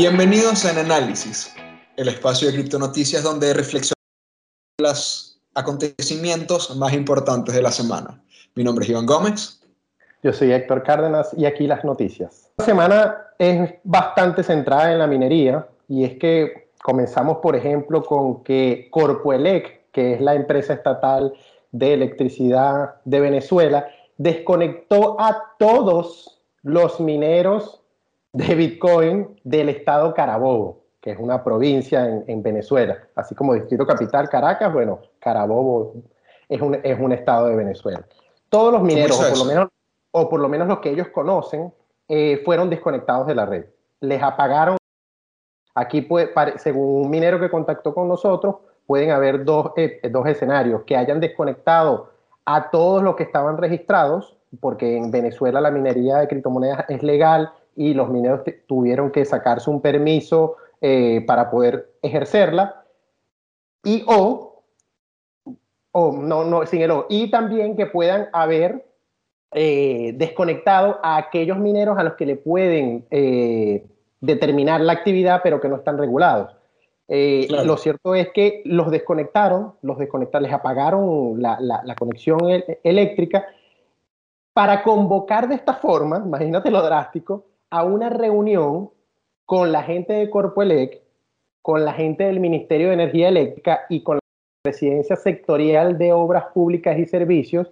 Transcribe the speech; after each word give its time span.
Bienvenidos 0.00 0.64
a 0.64 0.70
En 0.70 0.78
Análisis, 0.78 1.52
el 1.96 2.06
espacio 2.06 2.46
de 2.46 2.54
criptonoticias 2.54 3.24
donde 3.24 3.52
reflexionamos 3.52 3.96
los 4.80 5.40
acontecimientos 5.56 6.76
más 6.76 6.92
importantes 6.92 7.52
de 7.52 7.62
la 7.62 7.72
semana. 7.72 8.22
Mi 8.54 8.62
nombre 8.62 8.84
es 8.84 8.90
Iván 8.90 9.06
Gómez. 9.06 9.60
Yo 10.22 10.32
soy 10.32 10.52
Héctor 10.52 10.84
Cárdenas 10.84 11.34
y 11.36 11.46
aquí 11.46 11.66
las 11.66 11.84
noticias. 11.84 12.48
La 12.58 12.64
semana 12.64 13.16
es 13.40 13.74
bastante 13.82 14.44
centrada 14.44 14.92
en 14.92 15.00
la 15.00 15.08
minería 15.08 15.66
y 15.88 16.04
es 16.04 16.16
que 16.16 16.70
comenzamos, 16.80 17.38
por 17.38 17.56
ejemplo, 17.56 18.04
con 18.04 18.44
que 18.44 18.86
Corpoelec, 18.92 19.90
que 19.90 20.14
es 20.14 20.20
la 20.20 20.36
empresa 20.36 20.74
estatal 20.74 21.34
de 21.72 21.94
electricidad 21.94 22.94
de 23.04 23.18
Venezuela, 23.18 23.88
desconectó 24.16 25.20
a 25.20 25.56
todos 25.58 26.40
los 26.62 27.00
mineros 27.00 27.77
de 28.32 28.54
Bitcoin 28.54 29.40
del 29.44 29.68
estado 29.68 30.14
Carabobo, 30.14 30.82
que 31.00 31.12
es 31.12 31.18
una 31.18 31.42
provincia 31.42 32.06
en, 32.26 32.42
Venezuela, 32.42 32.98
así 33.14 33.34
como 33.34 33.54
Distrito 33.54 33.86
Capital 33.86 34.28
Caracas, 34.28 34.72
bueno, 34.72 35.00
Carabobo 35.18 35.94
es 36.48 36.60
un, 36.60 36.78
es 36.82 36.98
un 36.98 37.12
estado 37.12 37.46
de 37.46 37.56
Venezuela. 37.56 38.04
Todos 38.48 38.72
los 38.72 38.82
mineros, 38.82 39.18
o 39.18 39.28
por, 39.28 39.38
lo 39.38 39.44
menos, 39.44 39.68
o 40.10 40.28
por 40.28 40.40
lo 40.40 40.48
menos 40.48 40.68
los 40.68 40.78
que 40.80 40.90
ellos 40.90 41.08
conocen, 41.08 41.72
eh, 42.08 42.40
fueron 42.44 42.70
desconectados 42.70 43.26
de 43.26 43.34
la 43.34 43.46
red. 43.46 43.66
Les 44.00 44.22
apagaron. 44.22 44.76
Aquí, 45.74 46.00
puede, 46.00 46.32
según 46.58 47.04
un 47.04 47.10
minero 47.10 47.38
que 47.38 47.50
contactó 47.50 47.94
con 47.94 48.08
nosotros, 48.08 48.56
pueden 48.86 49.10
haber 49.10 49.44
dos, 49.44 49.72
eh, 49.76 50.00
dos 50.10 50.26
escenarios, 50.26 50.82
que 50.84 50.96
hayan 50.96 51.20
desconectado 51.20 52.10
a 52.46 52.70
todos 52.70 53.02
los 53.02 53.16
que 53.16 53.24
estaban 53.24 53.58
registrados, 53.58 54.36
porque 54.60 54.96
en 54.96 55.10
Venezuela 55.10 55.60
la 55.60 55.70
minería 55.70 56.16
de 56.16 56.28
criptomonedas 56.28 56.86
es 56.88 57.02
legal 57.02 57.52
y 57.78 57.94
los 57.94 58.10
mineros 58.10 58.40
tuvieron 58.66 59.12
que 59.12 59.24
sacarse 59.24 59.70
un 59.70 59.80
permiso 59.80 60.56
eh, 60.80 61.24
para 61.24 61.48
poder 61.48 61.92
ejercerla. 62.02 62.84
Y 63.84 64.02
o, 64.08 64.64
o 65.92 66.12
no, 66.12 66.42
no, 66.42 66.66
sin 66.66 66.82
el 66.82 66.90
o, 66.90 67.06
y 67.08 67.30
también 67.30 67.76
que 67.76 67.86
puedan 67.86 68.30
haber 68.32 68.84
eh, 69.52 70.12
desconectado 70.16 70.98
a 71.04 71.18
aquellos 71.18 71.56
mineros 71.56 71.96
a 71.98 72.02
los 72.02 72.14
que 72.14 72.26
le 72.26 72.34
pueden 72.34 73.06
eh, 73.12 73.86
determinar 74.20 74.80
la 74.80 74.94
actividad, 74.94 75.40
pero 75.44 75.60
que 75.60 75.68
no 75.68 75.76
están 75.76 75.98
regulados. 75.98 76.56
Lo 77.08 77.76
cierto 77.78 78.14
es 78.14 78.28
que 78.34 78.60
los 78.66 78.90
desconectaron, 78.90 79.74
los 79.80 79.96
desconectaron, 79.96 80.42
les 80.42 80.52
apagaron 80.52 81.40
la, 81.40 81.58
la 81.58 81.94
conexión 81.94 82.40
eléctrica 82.82 83.46
para 84.52 84.82
convocar 84.82 85.48
de 85.48 85.54
esta 85.54 85.72
forma, 85.72 86.20
imagínate 86.22 86.70
lo 86.70 86.82
drástico, 86.82 87.46
a 87.70 87.84
una 87.84 88.08
reunión 88.08 88.90
con 89.44 89.72
la 89.72 89.82
gente 89.82 90.12
de 90.12 90.30
Corpoelec, 90.30 91.02
con 91.62 91.84
la 91.84 91.92
gente 91.92 92.24
del 92.24 92.40
Ministerio 92.40 92.88
de 92.88 92.94
Energía 92.94 93.28
Eléctrica 93.28 93.80
y 93.88 94.02
con 94.02 94.16
la 94.16 94.20
Presidencia 94.62 95.16
Sectorial 95.16 95.98
de 95.98 96.12
Obras 96.12 96.46
Públicas 96.52 96.98
y 96.98 97.06
Servicios 97.06 97.70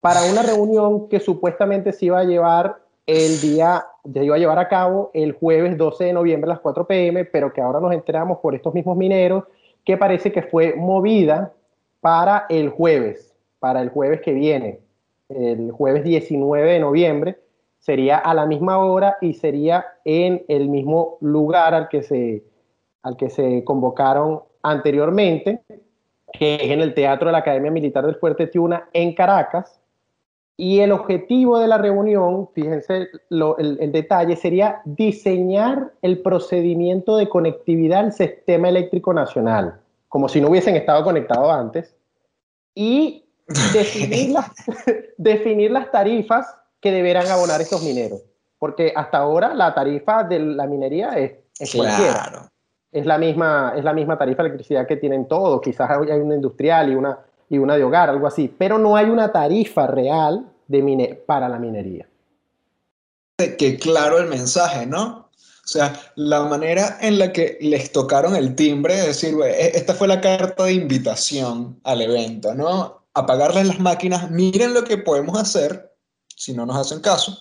para 0.00 0.22
una 0.24 0.42
reunión 0.42 1.08
que 1.08 1.20
supuestamente 1.20 1.92
se 1.92 2.06
iba 2.06 2.20
a 2.20 2.24
llevar 2.24 2.78
el 3.06 3.40
día, 3.40 3.84
se 4.12 4.24
iba 4.24 4.36
a 4.36 4.38
llevar 4.38 4.58
a 4.58 4.68
cabo 4.68 5.10
el 5.14 5.32
jueves 5.32 5.76
12 5.76 6.04
de 6.04 6.12
noviembre 6.12 6.50
a 6.50 6.54
las 6.54 6.60
4 6.60 6.86
pm, 6.86 7.24
pero 7.26 7.52
que 7.52 7.60
ahora 7.60 7.80
nos 7.80 7.92
enteramos 7.92 8.38
por 8.38 8.54
estos 8.54 8.72
mismos 8.72 8.96
mineros 8.96 9.44
que 9.84 9.96
parece 9.96 10.32
que 10.32 10.42
fue 10.42 10.74
movida 10.74 11.52
para 12.00 12.46
el 12.48 12.70
jueves, 12.70 13.34
para 13.58 13.82
el 13.82 13.90
jueves 13.90 14.20
que 14.20 14.32
viene, 14.32 14.80
el 15.28 15.70
jueves 15.70 16.04
19 16.04 16.72
de 16.72 16.80
noviembre, 16.80 17.38
sería 17.80 18.18
a 18.18 18.34
la 18.34 18.46
misma 18.46 18.78
hora 18.78 19.16
y 19.20 19.32
sería 19.32 19.84
en 20.04 20.44
el 20.48 20.68
mismo 20.68 21.16
lugar 21.20 21.74
al 21.74 21.88
que 21.88 22.02
se, 22.02 22.44
al 23.02 23.16
que 23.16 23.30
se 23.30 23.64
convocaron 23.64 24.42
anteriormente, 24.62 25.62
que 26.32 26.56
es 26.56 26.70
en 26.70 26.80
el 26.80 26.94
Teatro 26.94 27.28
de 27.28 27.32
la 27.32 27.38
Academia 27.38 27.70
Militar 27.70 28.04
del 28.06 28.16
Fuerte 28.16 28.46
Tiuna 28.46 28.88
en 28.92 29.14
Caracas. 29.14 29.80
Y 30.58 30.80
el 30.80 30.92
objetivo 30.92 31.58
de 31.58 31.68
la 31.68 31.78
reunión, 31.78 32.50
fíjense 32.54 33.08
el, 33.30 33.78
el, 33.80 33.92
detalle, 33.92 34.36
sería 34.36 34.82
diseñar 34.84 35.94
el 36.02 36.20
procedimiento 36.20 37.16
de 37.16 37.30
conectividad 37.30 38.00
al 38.00 38.12
sistema 38.12 38.68
eléctrico 38.68 39.14
nacional, 39.14 39.80
como 40.08 40.28
si 40.28 40.38
no 40.38 40.50
hubiesen 40.50 40.76
estado 40.76 41.02
conectados 41.02 41.50
antes, 41.50 41.96
y 42.74 43.24
definir 43.72 44.32
las, 44.32 44.50
definir 45.16 45.70
las 45.70 45.90
tarifas 45.90 46.59
que 46.80 46.90
deberán 46.90 47.26
abonar 47.28 47.60
estos 47.60 47.82
mineros. 47.82 48.22
Porque 48.58 48.92
hasta 48.94 49.18
ahora 49.18 49.54
la 49.54 49.74
tarifa 49.74 50.24
de 50.24 50.38
la 50.38 50.66
minería 50.66 51.10
es, 51.18 51.32
es 51.58 51.74
cualquiera. 51.74 52.50
Es 52.92 53.06
la, 53.06 53.18
misma, 53.18 53.74
es 53.76 53.84
la 53.84 53.92
misma 53.92 54.18
tarifa 54.18 54.42
de 54.42 54.48
electricidad 54.48 54.86
que 54.86 54.96
tienen 54.96 55.28
todos. 55.28 55.60
Quizás 55.60 55.90
hay 55.90 56.18
una 56.18 56.34
industrial 56.34 56.90
y 56.90 56.94
una, 56.94 57.18
y 57.48 57.58
una 57.58 57.76
de 57.76 57.84
hogar, 57.84 58.10
algo 58.10 58.26
así. 58.26 58.54
Pero 58.58 58.78
no 58.78 58.96
hay 58.96 59.06
una 59.06 59.32
tarifa 59.32 59.86
real 59.86 60.46
de 60.66 61.22
para 61.26 61.48
la 61.48 61.58
minería. 61.58 62.06
Que 63.38 63.78
claro 63.78 64.18
el 64.18 64.28
mensaje, 64.28 64.86
¿no? 64.86 65.30
O 65.64 65.68
sea, 65.72 65.92
la 66.16 66.44
manera 66.44 66.98
en 67.00 67.18
la 67.18 67.32
que 67.32 67.56
les 67.60 67.92
tocaron 67.92 68.34
el 68.34 68.54
timbre, 68.54 68.94
es 68.94 69.06
decir, 69.06 69.36
e, 69.44 69.76
esta 69.76 69.94
fue 69.94 70.08
la 70.08 70.20
carta 70.20 70.64
de 70.64 70.72
invitación 70.72 71.78
al 71.84 72.02
evento, 72.02 72.54
¿no? 72.54 73.04
Apagarles 73.14 73.66
las 73.66 73.80
máquinas, 73.80 74.30
miren 74.30 74.74
lo 74.74 74.84
que 74.84 74.98
podemos 74.98 75.38
hacer 75.38 75.89
si 76.40 76.54
no 76.54 76.64
nos 76.64 76.74
hacen 76.78 77.00
caso, 77.00 77.36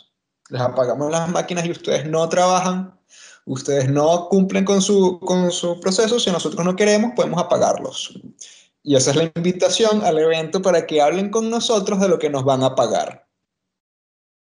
les 0.49 0.59
apagamos 0.59 1.09
las 1.09 1.29
máquinas 1.29 1.65
y 1.65 1.71
ustedes 1.71 2.05
no 2.05 2.27
trabajan, 2.27 2.99
ustedes 3.45 3.87
no 3.89 4.27
cumplen 4.27 4.65
con 4.65 4.81
su, 4.81 5.21
con 5.21 5.51
su 5.51 5.79
proceso, 5.79 6.19
si 6.19 6.29
nosotros 6.31 6.65
no 6.65 6.75
queremos, 6.75 7.13
podemos 7.15 7.41
apagarlos. 7.41 8.19
Y 8.83 8.97
esa 8.97 9.11
es 9.11 9.15
la 9.15 9.31
invitación 9.33 10.03
al 10.03 10.19
evento 10.19 10.61
para 10.61 10.85
que 10.85 11.01
hablen 11.01 11.29
con 11.29 11.49
nosotros 11.49 12.01
de 12.01 12.09
lo 12.09 12.19
que 12.19 12.29
nos 12.29 12.43
van 12.43 12.61
a 12.61 12.75
pagar. 12.75 13.25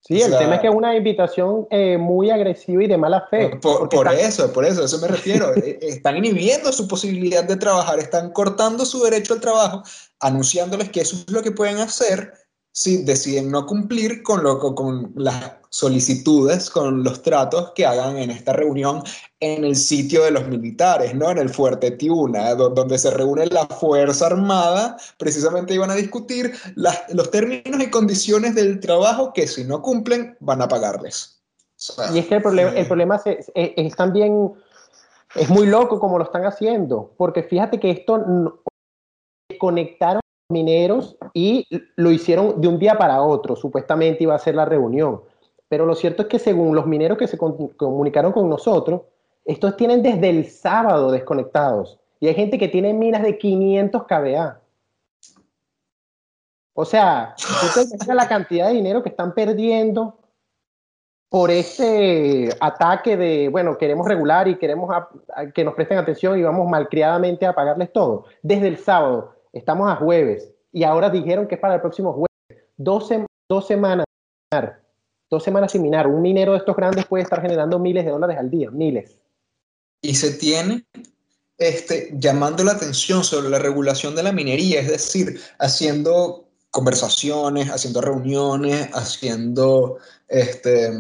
Sí, 0.02 0.22
el 0.22 0.38
tema 0.38 0.56
es 0.56 0.62
que 0.62 0.68
es 0.68 0.76
una 0.76 0.96
invitación 0.96 1.66
eh, 1.72 1.98
muy 1.98 2.30
agresiva 2.30 2.84
y 2.84 2.88
de 2.88 2.98
mala 2.98 3.26
fe. 3.32 3.58
Por, 3.60 3.90
eso, 4.14 4.54
por 4.54 4.66
eso, 4.66 4.84
a 4.84 4.86
eso 4.86 5.00
me 5.00 5.08
refiero. 5.08 5.52
Eh, 5.64 5.80
están 5.82 6.18
inhibiendo 6.18 6.72
su 6.72 6.88
posibilidad 6.88 7.44
de 7.44 7.56
trabajar, 7.56 7.98
están 7.98 8.32
cortando 8.32 8.86
su 8.86 9.02
derecho 9.02 9.34
al 9.34 9.42
trabajo, 9.42 9.82
anunciándoles 10.20 10.90
que 10.90 11.02
eso 11.02 11.16
es 11.16 11.32
lo 11.32 11.42
que 11.42 11.52
pueden 11.52 11.78
hacer 11.78 12.43
si 12.74 13.04
deciden 13.04 13.52
no 13.52 13.68
cumplir 13.68 14.24
con, 14.24 14.44
lo, 14.44 14.60
con 14.60 15.14
las 15.16 15.54
solicitudes, 15.70 16.72
con 16.72 17.04
los 17.04 17.22
tratos 17.22 17.72
que 17.76 17.86
hagan 17.86 18.18
en 18.18 18.32
esta 18.32 18.52
reunión 18.52 19.04
en 19.40 19.64
el 19.64 19.76
sitio 19.76 20.24
de 20.24 20.32
los 20.32 20.48
militares, 20.48 21.14
¿no? 21.14 21.30
En 21.30 21.38
el 21.38 21.50
Fuerte 21.50 21.92
Tiuna, 21.92 22.56
donde 22.56 22.98
se 22.98 23.12
reúne 23.12 23.46
la 23.48 23.68
Fuerza 23.68 24.26
Armada, 24.26 24.98
precisamente 25.20 25.76
iban 25.76 25.92
a 25.92 25.96
discutir 25.96 26.52
los 26.76 27.30
términos 27.30 27.80
y 27.80 27.92
condiciones 27.92 28.56
del 28.56 28.80
trabajo 28.80 29.34
que 29.34 29.48
si 29.48 29.64
no 29.66 29.82
cumplen 29.82 30.36
van 30.40 30.62
a 30.64 30.68
pagarles. 30.68 31.44
y 32.12 32.20
es 32.20 32.26
que 32.26 32.36
el 32.36 32.42
problema, 32.42 32.72
el 32.72 32.88
problema 32.88 33.22
es, 33.24 33.52
es, 33.54 33.96
también, 33.96 34.52
es 35.36 35.50
muy 35.50 35.68
loco 35.68 36.00
como 36.00 36.18
lo 36.18 36.24
están 36.24 36.46
haciendo, 36.46 37.14
porque 37.18 37.44
fíjate 37.44 37.80
que 37.80 37.92
esto 37.92 38.60
conectaron 39.60 40.23
mineros 40.54 41.18
y 41.34 41.68
lo 41.98 42.12
hicieron 42.12 42.62
de 42.62 42.70
un 42.70 42.80
día 42.80 42.98
para 42.98 43.22
otro, 43.22 43.58
supuestamente 43.58 44.24
iba 44.24 44.36
a 44.36 44.40
ser 44.40 44.56
la 44.56 44.64
reunión. 44.64 45.22
Pero 45.68 45.86
lo 45.86 45.96
cierto 45.96 46.22
es 46.22 46.28
que 46.30 46.40
según 46.40 46.76
los 46.76 46.86
mineros 46.86 47.18
que 47.18 47.28
se 47.28 47.38
comunicaron 47.38 48.32
con 48.32 48.48
nosotros, 48.48 49.02
estos 49.44 49.76
tienen 49.76 50.02
desde 50.02 50.30
el 50.30 50.46
sábado 50.46 51.12
desconectados. 51.12 52.00
Y 52.20 52.28
hay 52.28 52.36
gente 52.36 52.58
que 52.58 52.70
tiene 52.70 52.94
minas 52.94 53.24
de 53.24 53.38
500 53.38 54.04
kVA. 54.04 54.62
O 56.74 56.86
sea, 56.86 57.36
la 58.08 58.28
cantidad 58.28 58.68
de 58.68 58.74
dinero 58.76 59.04
que 59.04 59.10
están 59.10 59.34
perdiendo 59.34 60.18
por 61.30 61.50
este 61.50 62.50
ataque 62.60 63.18
de, 63.18 63.50
bueno, 63.50 63.76
queremos 63.78 64.08
regular 64.08 64.48
y 64.48 64.56
queremos 64.56 64.96
que 65.54 65.64
nos 65.64 65.74
presten 65.74 65.98
atención 65.98 66.38
y 66.38 66.44
vamos 66.44 66.70
malcriadamente 66.70 67.46
a 67.48 67.56
pagarles 67.56 67.92
todo. 67.92 68.26
Desde 68.44 68.68
el 68.68 68.78
sábado, 68.78 69.34
estamos 69.54 69.90
a 69.90 69.96
jueves 69.96 70.52
y 70.72 70.84
ahora 70.84 71.10
dijeron 71.10 71.48
que 71.48 71.56
es 71.56 71.62
para 71.62 71.76
el 71.76 71.82
próximo 71.82 72.12
jueves. 72.12 72.68
Dos, 72.76 73.10
dos 73.48 73.68
semanas, 73.68 74.06
dos 75.30 75.44
semanas 75.44 75.72
sin 75.72 75.84
minar. 75.84 76.08
Un 76.08 76.22
minero 76.22 76.54
de 76.54 76.58
estos 76.58 76.76
grandes 76.76 77.06
puede 77.06 77.24
estar 77.24 77.42
generando 77.42 77.80
miles 77.80 78.04
de 78.04 78.12
dólares 78.12 78.38
al 78.38 78.50
día, 78.50 78.72
miles. 78.72 79.16
Y 80.02 80.16
se 80.16 80.32
tiene 80.32 80.84
este, 81.58 82.10
llamando 82.16 82.64
la 82.64 82.74
atención 82.74 83.24
sobre 83.24 83.50
la 83.50 83.60
regulación 83.60 84.16
de 84.16 84.24
la 84.24 84.32
minería, 84.32 84.82
es 84.82 84.90
decir, 84.90 85.40
haciendo 85.60 86.50
conversaciones, 86.72 87.70
haciendo 87.70 88.02
reuniones, 88.02 88.90
haciendo, 88.94 90.00
este, 90.28 90.92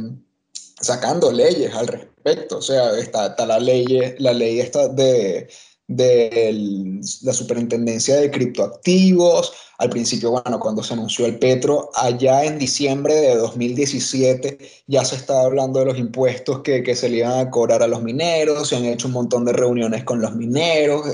sacando 0.79 1.31
leyes 1.31 1.73
al 1.73 1.87
respecto. 1.87 2.59
O 2.59 2.61
sea, 2.61 2.97
está, 2.99 3.27
está 3.27 3.45
la 3.47 3.59
ley, 3.59 4.15
la 4.19 4.33
ley 4.33 4.59
está 4.59 4.87
de 4.87 5.49
de 5.95 7.01
la 7.23 7.33
superintendencia 7.33 8.15
de 8.15 8.31
criptoactivos, 8.31 9.53
al 9.79 9.89
principio, 9.89 10.31
bueno, 10.31 10.59
cuando 10.59 10.83
se 10.83 10.93
anunció 10.93 11.25
el 11.25 11.39
petro, 11.39 11.89
allá 11.95 12.45
en 12.45 12.59
diciembre 12.59 13.15
de 13.15 13.35
2017 13.35 14.57
ya 14.87 15.03
se 15.03 15.15
estaba 15.15 15.43
hablando 15.43 15.79
de 15.79 15.85
los 15.85 15.97
impuestos 15.97 16.61
que, 16.61 16.83
que 16.83 16.95
se 16.95 17.09
le 17.09 17.17
iban 17.17 17.39
a 17.39 17.49
cobrar 17.49 17.83
a 17.83 17.87
los 17.87 18.01
mineros, 18.01 18.69
se 18.69 18.75
han 18.75 18.85
hecho 18.85 19.07
un 19.07 19.13
montón 19.13 19.45
de 19.45 19.53
reuniones 19.53 20.03
con 20.03 20.21
los 20.21 20.35
mineros, 20.35 21.07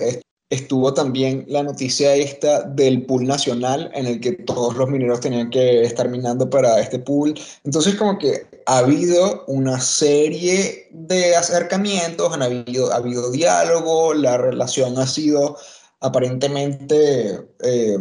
estuvo 0.50 0.94
también 0.94 1.46
la 1.48 1.64
noticia 1.64 2.16
esta 2.16 2.64
del 2.64 3.06
pool 3.06 3.28
nacional 3.28 3.92
en 3.94 4.08
el 4.08 4.20
que 4.20 4.32
todos 4.32 4.76
los 4.76 4.90
mineros 4.90 5.20
tenían 5.20 5.50
que 5.50 5.84
estar 5.84 6.10
minando 6.10 6.50
para 6.50 6.80
este 6.80 7.00
pool. 7.00 7.40
Entonces 7.64 7.96
como 7.96 8.18
que 8.18 8.48
ha 8.66 8.80
habido 8.80 9.44
una 9.48 9.80
serie 9.80 10.88
de 10.92 11.36
acercamientos, 11.36 12.34
han 12.34 12.42
habido, 12.42 12.92
ha 12.92 12.96
habido 12.96 13.32
diálogo, 13.32 14.14
la 14.14 14.38
relación 14.38 14.98
ha 14.98 15.06
sido 15.06 15.58
aparentemente 16.00 17.48
eh, 17.62 17.98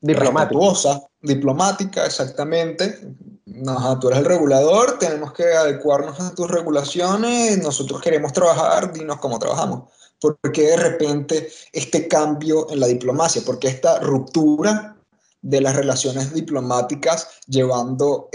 diplomática. 0.00 1.08
diplomática, 1.22 2.04
exactamente. 2.04 2.98
No, 3.46 3.98
tú 3.98 4.08
eres 4.08 4.20
el 4.20 4.26
regulador, 4.26 4.98
tenemos 4.98 5.32
que 5.32 5.44
adecuarnos 5.44 6.20
a 6.20 6.34
tus 6.34 6.50
regulaciones, 6.50 7.58
nosotros 7.58 8.00
queremos 8.02 8.32
trabajar, 8.32 8.92
dinos 8.92 9.18
cómo 9.18 9.38
trabajamos. 9.38 9.90
¿Por 10.20 10.38
qué 10.52 10.62
de 10.62 10.76
repente 10.76 11.48
este 11.72 12.08
cambio 12.08 12.70
en 12.70 12.80
la 12.80 12.86
diplomacia? 12.86 13.42
¿Por 13.44 13.58
qué 13.58 13.68
esta 13.68 14.00
ruptura 14.00 14.96
de 15.40 15.60
las 15.60 15.76
relaciones 15.76 16.34
diplomáticas 16.34 17.40
llevando 17.46 18.30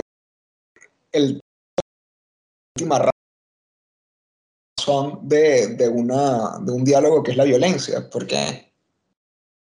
el 1.11 1.41
última 2.75 3.11
razón 4.79 5.19
de, 5.27 5.75
de, 5.75 5.89
una, 5.89 6.57
de 6.59 6.71
un 6.71 6.83
diálogo 6.83 7.21
que 7.23 7.31
es 7.31 7.37
la 7.37 7.43
violencia? 7.43 8.09
¿Por? 8.09 8.27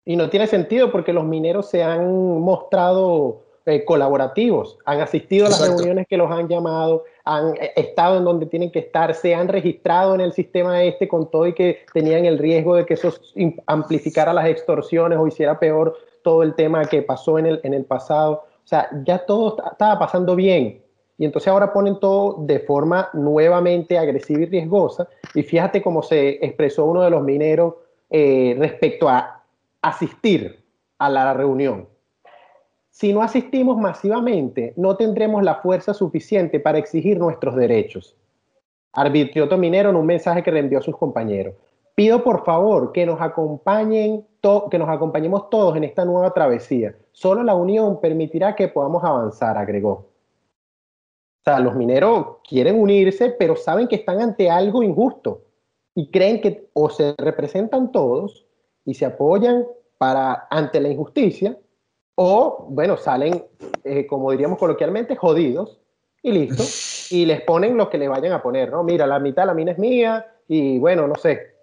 Y 0.05 0.15
no 0.15 0.29
tiene 0.29 0.47
sentido 0.47 0.91
porque 0.91 1.11
los 1.11 1.25
mineros 1.25 1.69
se 1.69 1.83
han 1.83 2.39
mostrado 2.39 3.46
eh, 3.67 3.83
colaborativos, 3.83 4.79
han 4.85 5.01
asistido 5.01 5.45
a 5.45 5.49
las 5.49 5.59
reuniones 5.59 6.07
que 6.07 6.15
los 6.15 6.31
han 6.31 6.47
llamado, 6.47 7.03
han 7.25 7.53
eh, 7.57 7.73
estado 7.75 8.17
en 8.17 8.23
donde 8.23 8.45
tienen 8.45 8.71
que 8.71 8.79
estar, 8.79 9.13
se 9.13 9.35
han 9.35 9.49
registrado 9.49 10.15
en 10.15 10.21
el 10.21 10.31
sistema 10.31 10.81
este 10.83 11.09
con 11.09 11.29
todo 11.29 11.45
y 11.47 11.53
que 11.53 11.79
tenían 11.93 12.23
el 12.23 12.39
riesgo 12.39 12.75
de 12.75 12.85
que 12.85 12.93
eso 12.93 13.13
amplificara 13.65 14.31
las 14.33 14.47
extorsiones 14.47 15.19
o 15.19 15.27
hiciera 15.27 15.59
peor 15.59 15.97
todo 16.23 16.43
el 16.43 16.55
tema 16.55 16.85
que 16.85 17.01
pasó 17.01 17.37
en 17.39 17.45
el, 17.45 17.59
en 17.63 17.73
el 17.73 17.83
pasado. 17.83 18.45
O 18.63 18.67
sea, 18.67 18.87
ya 19.03 19.25
todo 19.25 19.57
estaba 19.69 19.99
pasando 19.99 20.37
bien. 20.37 20.81
Y 21.17 21.25
entonces 21.25 21.49
ahora 21.49 21.73
ponen 21.73 21.99
todo 21.99 22.37
de 22.39 22.59
forma 22.61 23.09
nuevamente 23.11 23.97
agresiva 23.97 24.43
y 24.43 24.45
riesgosa. 24.45 25.09
Y 25.35 25.43
fíjate 25.43 25.81
cómo 25.81 26.01
se 26.03 26.43
expresó 26.45 26.85
uno 26.85 27.01
de 27.01 27.09
los 27.09 27.21
mineros 27.21 27.73
eh, 28.09 28.55
respecto 28.57 29.09
a 29.09 29.43
asistir 29.81 30.63
a 30.99 31.09
la 31.09 31.33
reunión. 31.33 31.96
Si 32.97 33.13
no 33.13 33.21
asistimos 33.21 33.77
masivamente, 33.77 34.73
no 34.75 34.97
tendremos 34.97 35.43
la 35.43 35.61
fuerza 35.61 35.93
suficiente 35.93 36.59
para 36.59 36.79
exigir 36.79 37.19
nuestros 37.19 37.55
derechos. 37.55 38.15
Arbitrioto 38.91 39.55
Minero 39.55 39.91
en 39.91 39.97
un 39.97 40.05
mensaje 40.07 40.41
que 40.41 40.49
reenvió 40.49 40.79
a 40.79 40.81
sus 40.81 40.97
compañeros. 40.97 41.53
Pido 41.93 42.23
por 42.23 42.43
favor 42.43 42.91
que 42.91 43.05
nos 43.05 43.21
acompañen, 43.21 44.25
que 44.71 44.79
nos 44.79 44.89
acompañemos 44.89 45.47
todos 45.51 45.77
en 45.77 45.83
esta 45.83 46.05
nueva 46.05 46.33
travesía. 46.33 46.95
Solo 47.11 47.43
la 47.43 47.53
unión 47.53 48.01
permitirá 48.01 48.55
que 48.55 48.67
podamos 48.67 49.03
avanzar, 49.03 49.59
agregó. 49.59 49.91
O 49.91 51.43
sea, 51.45 51.59
los 51.59 51.75
mineros 51.75 52.37
quieren 52.49 52.81
unirse, 52.81 53.29
pero 53.29 53.55
saben 53.55 53.87
que 53.87 53.97
están 53.97 54.21
ante 54.21 54.49
algo 54.49 54.81
injusto 54.81 55.43
y 55.93 56.09
creen 56.09 56.41
que 56.41 56.67
o 56.73 56.89
se 56.89 57.13
representan 57.19 57.91
todos 57.91 58.47
y 58.85 58.95
se 58.95 59.05
apoyan 59.05 59.67
para 59.99 60.47
ante 60.49 60.81
la 60.81 60.89
injusticia 60.89 61.55
o, 62.19 62.65
bueno, 62.69 62.97
salen, 62.97 63.45
eh, 63.83 64.07
como 64.07 64.31
diríamos 64.31 64.57
coloquialmente, 64.57 65.15
jodidos 65.15 65.79
y 66.21 66.31
listo. 66.31 66.63
Y 67.09 67.25
les 67.25 67.39
ponen 67.43 67.77
lo 67.77 67.89
que 67.89 67.97
le 67.97 68.09
vayan 68.09 68.33
a 68.33 68.43
poner, 68.43 68.69
¿no? 68.69 68.83
Mira, 68.83 69.07
la 69.07 69.17
mitad 69.17 69.45
la 69.45 69.53
mina 69.53 69.71
es 69.71 69.77
mía 69.77 70.25
y 70.45 70.77
bueno, 70.77 71.07
no 71.07 71.15
sé. 71.15 71.55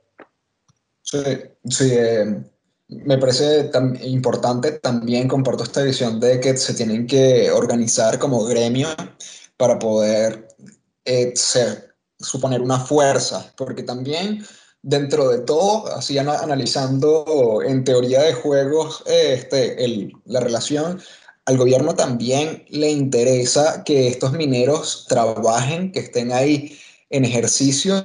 Sí, 1.02 1.22
sí. 1.68 1.90
Eh, 1.92 2.42
me 2.88 3.18
parece 3.18 3.64
tan 3.64 3.94
importante 4.04 4.72
también, 4.72 5.28
comparto 5.28 5.64
esta 5.64 5.82
visión 5.82 6.18
de 6.18 6.40
que 6.40 6.56
se 6.56 6.72
tienen 6.72 7.06
que 7.06 7.50
organizar 7.50 8.18
como 8.18 8.42
gremio 8.44 8.88
para 9.58 9.78
poder 9.78 10.48
eh, 11.04 11.32
ser, 11.34 11.94
suponer 12.18 12.62
una 12.62 12.78
fuerza, 12.78 13.52
porque 13.58 13.82
también 13.82 14.42
dentro 14.84 15.30
de 15.30 15.38
todo, 15.38 15.86
así 15.96 16.18
analizando 16.18 17.62
en 17.66 17.84
teoría 17.84 18.20
de 18.22 18.34
juegos 18.34 19.02
este, 19.06 20.12
la 20.26 20.40
relación, 20.40 21.00
al 21.46 21.56
gobierno 21.56 21.94
también 21.94 22.64
le 22.68 22.90
interesa 22.90 23.82
que 23.84 24.08
estos 24.08 24.32
mineros 24.32 25.06
trabajen, 25.08 25.90
que 25.90 26.00
estén 26.00 26.32
ahí 26.32 26.78
en 27.08 27.24
ejercicio 27.24 28.04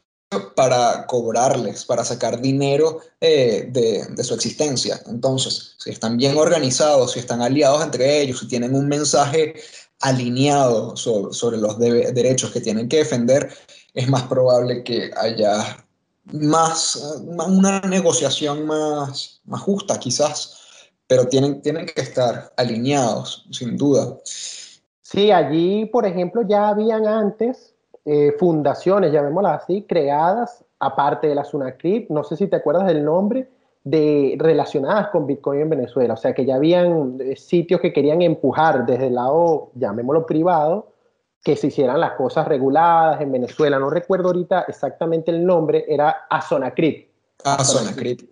para 0.55 1.05
cobrarles, 1.07 1.83
para 1.83 2.05
sacar 2.05 2.39
dinero 2.39 2.99
eh, 3.19 3.67
de, 3.71 4.23
su 4.23 4.33
existencia. 4.33 5.01
Entonces, 5.07 5.75
si 5.79 5.89
están 5.89 6.17
bien 6.17 6.37
organizados, 6.37 7.13
si 7.13 7.19
están 7.19 7.41
aliados 7.41 7.83
entre 7.83 8.21
ellos, 8.21 8.39
si 8.39 8.47
tienen 8.47 8.73
un 8.73 8.87
mensaje 8.87 9.55
alineado 9.99 10.95
sobre, 10.95 11.57
los 11.57 11.77
derechos 11.77 12.51
que 12.51 12.61
tienen 12.61 12.87
que 12.87 12.97
defender, 12.97 13.49
es 13.93 14.07
más 14.07 14.23
probable 14.23 14.83
que 14.83 15.11
haya 15.17 15.85
más, 16.31 17.21
una 17.47 17.79
negociación 17.81 18.65
más, 18.65 19.41
más 19.45 19.61
justa 19.61 19.99
quizás, 19.99 20.57
pero 21.07 21.27
tienen, 21.27 21.61
tienen 21.61 21.85
que 21.85 22.01
estar 22.01 22.51
alineados, 22.57 23.47
sin 23.51 23.77
duda. 23.77 24.17
Sí, 24.23 25.31
allí, 25.31 25.85
por 25.87 26.05
ejemplo, 26.05 26.43
ya 26.47 26.69
habían 26.69 27.07
antes 27.07 27.73
eh, 28.05 28.35
fundaciones, 28.37 29.11
llamémoslas 29.11 29.63
así, 29.63 29.85
creadas, 29.87 30.63
aparte 30.79 31.27
de 31.27 31.35
la 31.35 31.43
SUNACRIP, 31.43 32.09
no 32.09 32.23
sé 32.23 32.37
si 32.37 32.47
te 32.47 32.55
acuerdas 32.55 32.87
del 32.87 33.03
nombre, 33.03 33.49
de, 33.83 34.35
relacionadas 34.37 35.07
con 35.07 35.25
Bitcoin 35.25 35.61
en 35.61 35.69
Venezuela. 35.69 36.13
O 36.13 36.17
sea, 36.17 36.33
que 36.33 36.45
ya 36.45 36.55
habían 36.55 37.17
eh, 37.19 37.35
sitios 37.35 37.81
que 37.81 37.91
querían 37.91 38.21
empujar 38.21 38.85
desde 38.85 39.07
el 39.07 39.15
lado, 39.15 39.71
llamémoslo 39.75 40.25
privado, 40.25 40.93
que 41.43 41.55
se 41.55 41.67
hicieran 41.67 41.99
las 41.99 42.13
cosas 42.13 42.47
reguladas 42.47 43.21
en 43.21 43.31
Venezuela. 43.31 43.79
No 43.79 43.89
recuerdo 43.89 44.27
ahorita 44.27 44.65
exactamente 44.67 45.31
el 45.31 45.45
nombre, 45.45 45.85
era 45.87 46.25
Azonacrit. 46.29 47.09
Azonacrit. 47.43 48.29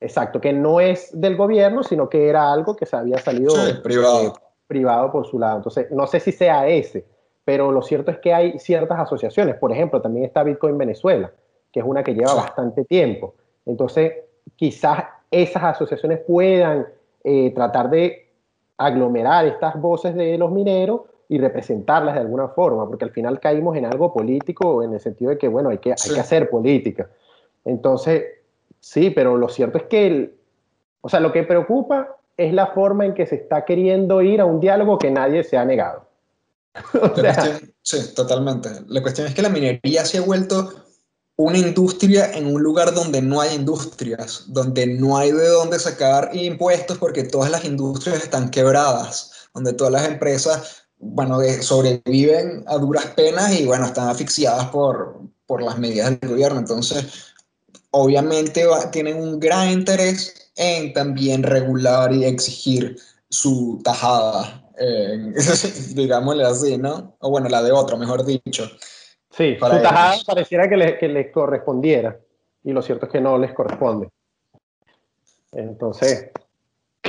Exacto, 0.00 0.40
que 0.40 0.52
no 0.52 0.80
es 0.80 1.10
del 1.12 1.36
gobierno, 1.36 1.82
sino 1.82 2.08
que 2.08 2.28
era 2.28 2.52
algo 2.52 2.74
que 2.74 2.86
se 2.86 2.96
había 2.96 3.18
salido 3.18 3.54
privado. 3.82 4.28
Eh, 4.28 4.32
privado 4.66 5.10
por 5.10 5.26
su 5.26 5.38
lado. 5.38 5.56
Entonces, 5.56 5.90
no 5.90 6.06
sé 6.06 6.20
si 6.20 6.32
sea 6.32 6.66
ese, 6.68 7.04
pero 7.44 7.72
lo 7.72 7.82
cierto 7.82 8.10
es 8.10 8.18
que 8.18 8.32
hay 8.32 8.58
ciertas 8.58 8.98
asociaciones. 8.98 9.56
Por 9.56 9.72
ejemplo, 9.72 10.00
también 10.00 10.24
está 10.24 10.42
Bitcoin 10.42 10.78
Venezuela, 10.78 11.32
que 11.72 11.80
es 11.80 11.86
una 11.86 12.02
que 12.02 12.14
lleva 12.14 12.34
bastante 12.34 12.84
tiempo. 12.84 13.34
Entonces, 13.66 14.12
quizás 14.56 15.04
esas 15.30 15.64
asociaciones 15.64 16.20
puedan 16.26 16.86
eh, 17.24 17.52
tratar 17.54 17.90
de 17.90 18.30
aglomerar 18.78 19.46
estas 19.46 19.78
voces 19.80 20.14
de 20.14 20.38
los 20.38 20.50
mineros 20.50 21.02
y 21.30 21.38
representarlas 21.38 22.16
de 22.16 22.22
alguna 22.22 22.48
forma, 22.48 22.88
porque 22.88 23.04
al 23.04 23.12
final 23.12 23.38
caímos 23.38 23.76
en 23.76 23.84
algo 23.84 24.12
político 24.12 24.82
en 24.82 24.94
el 24.94 25.00
sentido 25.00 25.30
de 25.30 25.38
que, 25.38 25.46
bueno, 25.46 25.68
hay 25.68 25.78
que, 25.78 25.92
hay 25.92 26.12
que 26.12 26.18
hacer 26.18 26.50
política. 26.50 27.08
Entonces, 27.64 28.24
sí, 28.80 29.10
pero 29.10 29.36
lo 29.36 29.48
cierto 29.48 29.78
es 29.78 29.84
que, 29.84 30.08
el, 30.08 30.34
o 31.00 31.08
sea, 31.08 31.20
lo 31.20 31.30
que 31.30 31.44
preocupa 31.44 32.16
es 32.36 32.52
la 32.52 32.66
forma 32.66 33.06
en 33.06 33.14
que 33.14 33.26
se 33.26 33.36
está 33.36 33.64
queriendo 33.64 34.20
ir 34.22 34.40
a 34.40 34.44
un 34.44 34.58
diálogo 34.58 34.98
que 34.98 35.12
nadie 35.12 35.44
se 35.44 35.56
ha 35.56 35.64
negado. 35.64 36.04
sí, 37.82 38.12
totalmente. 38.16 38.68
La 38.88 39.00
cuestión 39.00 39.28
es 39.28 39.34
que 39.34 39.42
la 39.42 39.50
minería 39.50 40.04
se 40.04 40.18
ha 40.18 40.22
vuelto 40.22 40.72
una 41.36 41.58
industria 41.58 42.32
en 42.32 42.52
un 42.52 42.60
lugar 42.60 42.92
donde 42.92 43.22
no 43.22 43.40
hay 43.40 43.54
industrias, 43.54 44.46
donde 44.48 44.84
no 44.88 45.16
hay 45.16 45.30
de 45.30 45.46
dónde 45.46 45.78
sacar 45.78 46.30
impuestos 46.32 46.98
porque 46.98 47.22
todas 47.22 47.52
las 47.52 47.64
industrias 47.64 48.20
están 48.24 48.50
quebradas, 48.50 49.48
donde 49.54 49.72
todas 49.74 49.92
las 49.92 50.08
empresas 50.08 50.89
bueno, 51.00 51.40
sobreviven 51.62 52.62
a 52.66 52.76
duras 52.76 53.06
penas 53.16 53.58
y, 53.58 53.64
bueno, 53.64 53.86
están 53.86 54.08
asfixiadas 54.08 54.66
por, 54.66 55.20
por 55.46 55.62
las 55.62 55.78
medidas 55.78 56.20
del 56.20 56.30
gobierno. 56.30 56.60
Entonces, 56.60 57.32
obviamente 57.90 58.64
tienen 58.92 59.16
un 59.16 59.40
gran 59.40 59.70
interés 59.70 60.52
en 60.56 60.92
también 60.92 61.42
regular 61.42 62.12
y 62.12 62.24
exigir 62.24 62.96
su 63.28 63.80
tajada, 63.82 64.62
eh, 64.78 65.32
digámosle 65.94 66.44
así, 66.44 66.76
¿no? 66.76 67.16
O 67.20 67.30
bueno, 67.30 67.48
la 67.48 67.62
de 67.62 67.72
otro, 67.72 67.96
mejor 67.96 68.24
dicho. 68.24 68.70
Sí, 69.30 69.54
su 69.54 69.60
tajada 69.60 70.16
pareciera 70.26 70.68
que 70.68 70.76
les 70.76 70.98
que 70.98 71.32
correspondiera 71.32 72.18
y 72.62 72.72
lo 72.72 72.82
cierto 72.82 73.06
es 73.06 73.12
que 73.12 73.20
no 73.20 73.38
les 73.38 73.54
corresponde. 73.54 74.10
Entonces, 75.52 76.30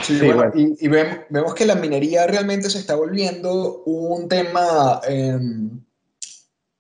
Sí, 0.04 0.20
bueno, 0.22 0.52
y, 0.56 0.88
vemos, 0.88 1.54
que 1.54 1.66
la 1.66 1.76
minería 1.76 2.26
realmente 2.26 2.70
se 2.70 2.80
está 2.80 2.96
volviendo 2.96 3.84
un 3.86 4.30
tema 4.30 5.02
em, 5.04 5.84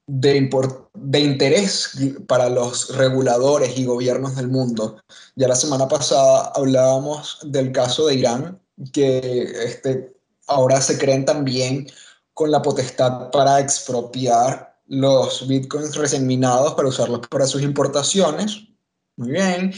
de, 0.07 0.49
de 0.93 1.19
interés 1.19 1.97
para 2.27 2.49
los 2.49 2.95
reguladores 2.97 3.77
y 3.77 3.85
gobiernos 3.85 4.37
del 4.37 4.47
mundo. 4.47 5.01
Ya 5.35 5.47
la 5.47 5.55
semana 5.55 5.87
pasada 5.87 6.51
hablábamos 6.55 7.39
del 7.43 7.71
caso 7.73 8.07
de 8.07 8.15
Irán, 8.15 8.61
que 8.93 9.43
este, 9.65 10.13
ahora 10.47 10.79
se 10.81 10.97
creen 10.97 11.25
también 11.25 11.87
con 12.33 12.49
la 12.49 12.61
potestad 12.61 13.29
para 13.31 13.59
expropiar 13.59 14.79
los 14.87 15.47
bitcoins 15.47 15.95
recién 15.95 16.27
minados 16.27 16.73
para 16.73 16.87
usarlos 16.87 17.27
para 17.27 17.45
sus 17.45 17.61
importaciones. 17.61 18.67
Muy 19.17 19.31
bien. 19.31 19.73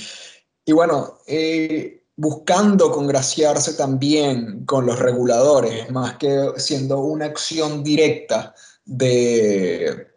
Y 0.65 0.71
bueno, 0.71 1.19
eh, 1.27 2.02
buscando 2.15 2.91
congraciarse 2.91 3.73
también 3.73 4.65
con 4.65 4.85
los 4.85 4.99
reguladores, 4.99 5.89
más 5.91 6.17
que 6.17 6.51
siendo 6.57 6.99
una 6.99 7.25
acción 7.25 7.83
directa 7.83 8.53
de, 8.85 10.07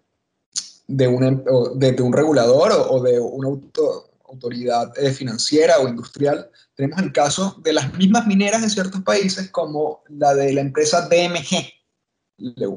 de, 0.86 1.08
un, 1.08 1.44
de, 1.76 2.02
un 2.02 2.12
regulador 2.12 2.72
o, 2.90 3.02
de 3.02 3.18
una 3.18 3.48
autoridad 4.28 4.92
eh, 4.98 5.10
financiera 5.10 5.78
o 5.78 5.88
industrial. 5.88 6.50
Tenemos 6.74 7.00
el 7.00 7.12
caso 7.12 7.56
de 7.62 7.72
las 7.72 7.94
mismas 7.94 8.26
mineras 8.26 8.62
en 8.62 8.70
ciertos 8.70 9.00
países 9.02 9.50
como 9.50 10.02
la 10.08 10.34
de 10.34 10.52
la 10.52 10.60
empresa 10.60 11.08
DMG, 11.08 11.72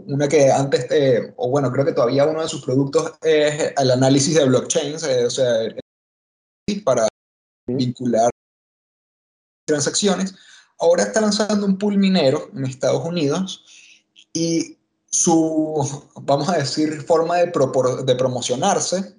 una 0.06 0.30
que 0.30 0.50
antes, 0.50 0.88
o 1.36 1.50
bueno, 1.50 1.70
creo 1.70 1.84
que 1.84 1.92
todavía 1.92 2.26
uno 2.26 2.42
de 2.42 2.48
sus 2.48 2.64
productos 2.64 3.12
es 3.22 3.74
el 3.78 3.92
análisis 3.92 4.36
de 4.36 4.46
blockchains, 4.46 5.04
eh, 5.04 5.26
o 5.26 5.30
sea, 5.30 5.54
para 6.86 7.10
vincular 7.68 8.30
transacciones. 9.70 10.36
Ahora 10.80 11.04
está 11.04 11.22
lanzando 11.22 11.66
un 11.66 11.78
pool 11.78 11.98
minero 11.98 12.50
en 12.56 12.66
Estados 12.66 13.06
Unidos 13.06 13.64
y 14.34 14.78
su, 15.12 16.04
vamos 16.22 16.50
a 16.50 16.58
decir, 16.58 17.02
forma 17.02 17.38
de, 17.38 18.16
promocionarse 18.16 19.16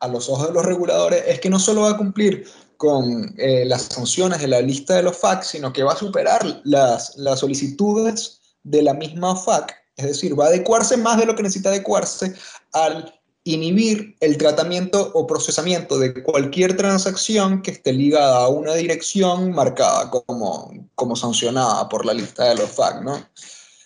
a 0.00 0.08
los 0.08 0.28
ojos 0.28 0.48
de 0.48 0.54
los 0.54 0.64
reguladores 0.64 1.24
es 1.26 1.40
que 1.40 1.50
no 1.50 1.58
solo 1.58 1.82
va 1.82 1.90
a 1.90 1.96
cumplir 1.96 2.46
con 2.76 3.34
eh, 3.38 3.64
las 3.66 3.82
sanciones 3.82 4.40
de 4.40 4.48
la 4.48 4.60
lista 4.60 4.94
de 4.94 5.02
los 5.02 5.16
FAC, 5.16 5.42
sino 5.42 5.72
que 5.72 5.82
va 5.82 5.94
a 5.94 5.96
superar 5.96 6.60
las, 6.64 7.16
las 7.16 7.40
solicitudes 7.40 8.40
de 8.62 8.82
la 8.82 8.94
misma 8.94 9.34
FAC, 9.34 9.74
es 9.96 10.06
decir, 10.06 10.38
va 10.38 10.44
a 10.44 10.48
adecuarse 10.48 10.96
más 10.96 11.18
de 11.18 11.26
lo 11.26 11.34
que 11.34 11.42
necesita 11.42 11.70
adecuarse 11.70 12.34
al 12.72 13.18
inhibir 13.46 14.16
el 14.18 14.36
tratamiento 14.38 15.12
o 15.14 15.24
procesamiento 15.24 16.00
de 16.00 16.20
cualquier 16.24 16.76
transacción 16.76 17.62
que 17.62 17.70
esté 17.70 17.92
ligada 17.92 18.38
a 18.38 18.48
una 18.48 18.74
dirección 18.74 19.52
marcada 19.52 20.10
como, 20.10 20.72
como 20.96 21.14
sancionada 21.14 21.88
por 21.88 22.04
la 22.04 22.12
lista 22.12 22.48
de 22.48 22.56
los 22.56 22.70
FAC, 22.70 23.02
¿no? 23.02 23.24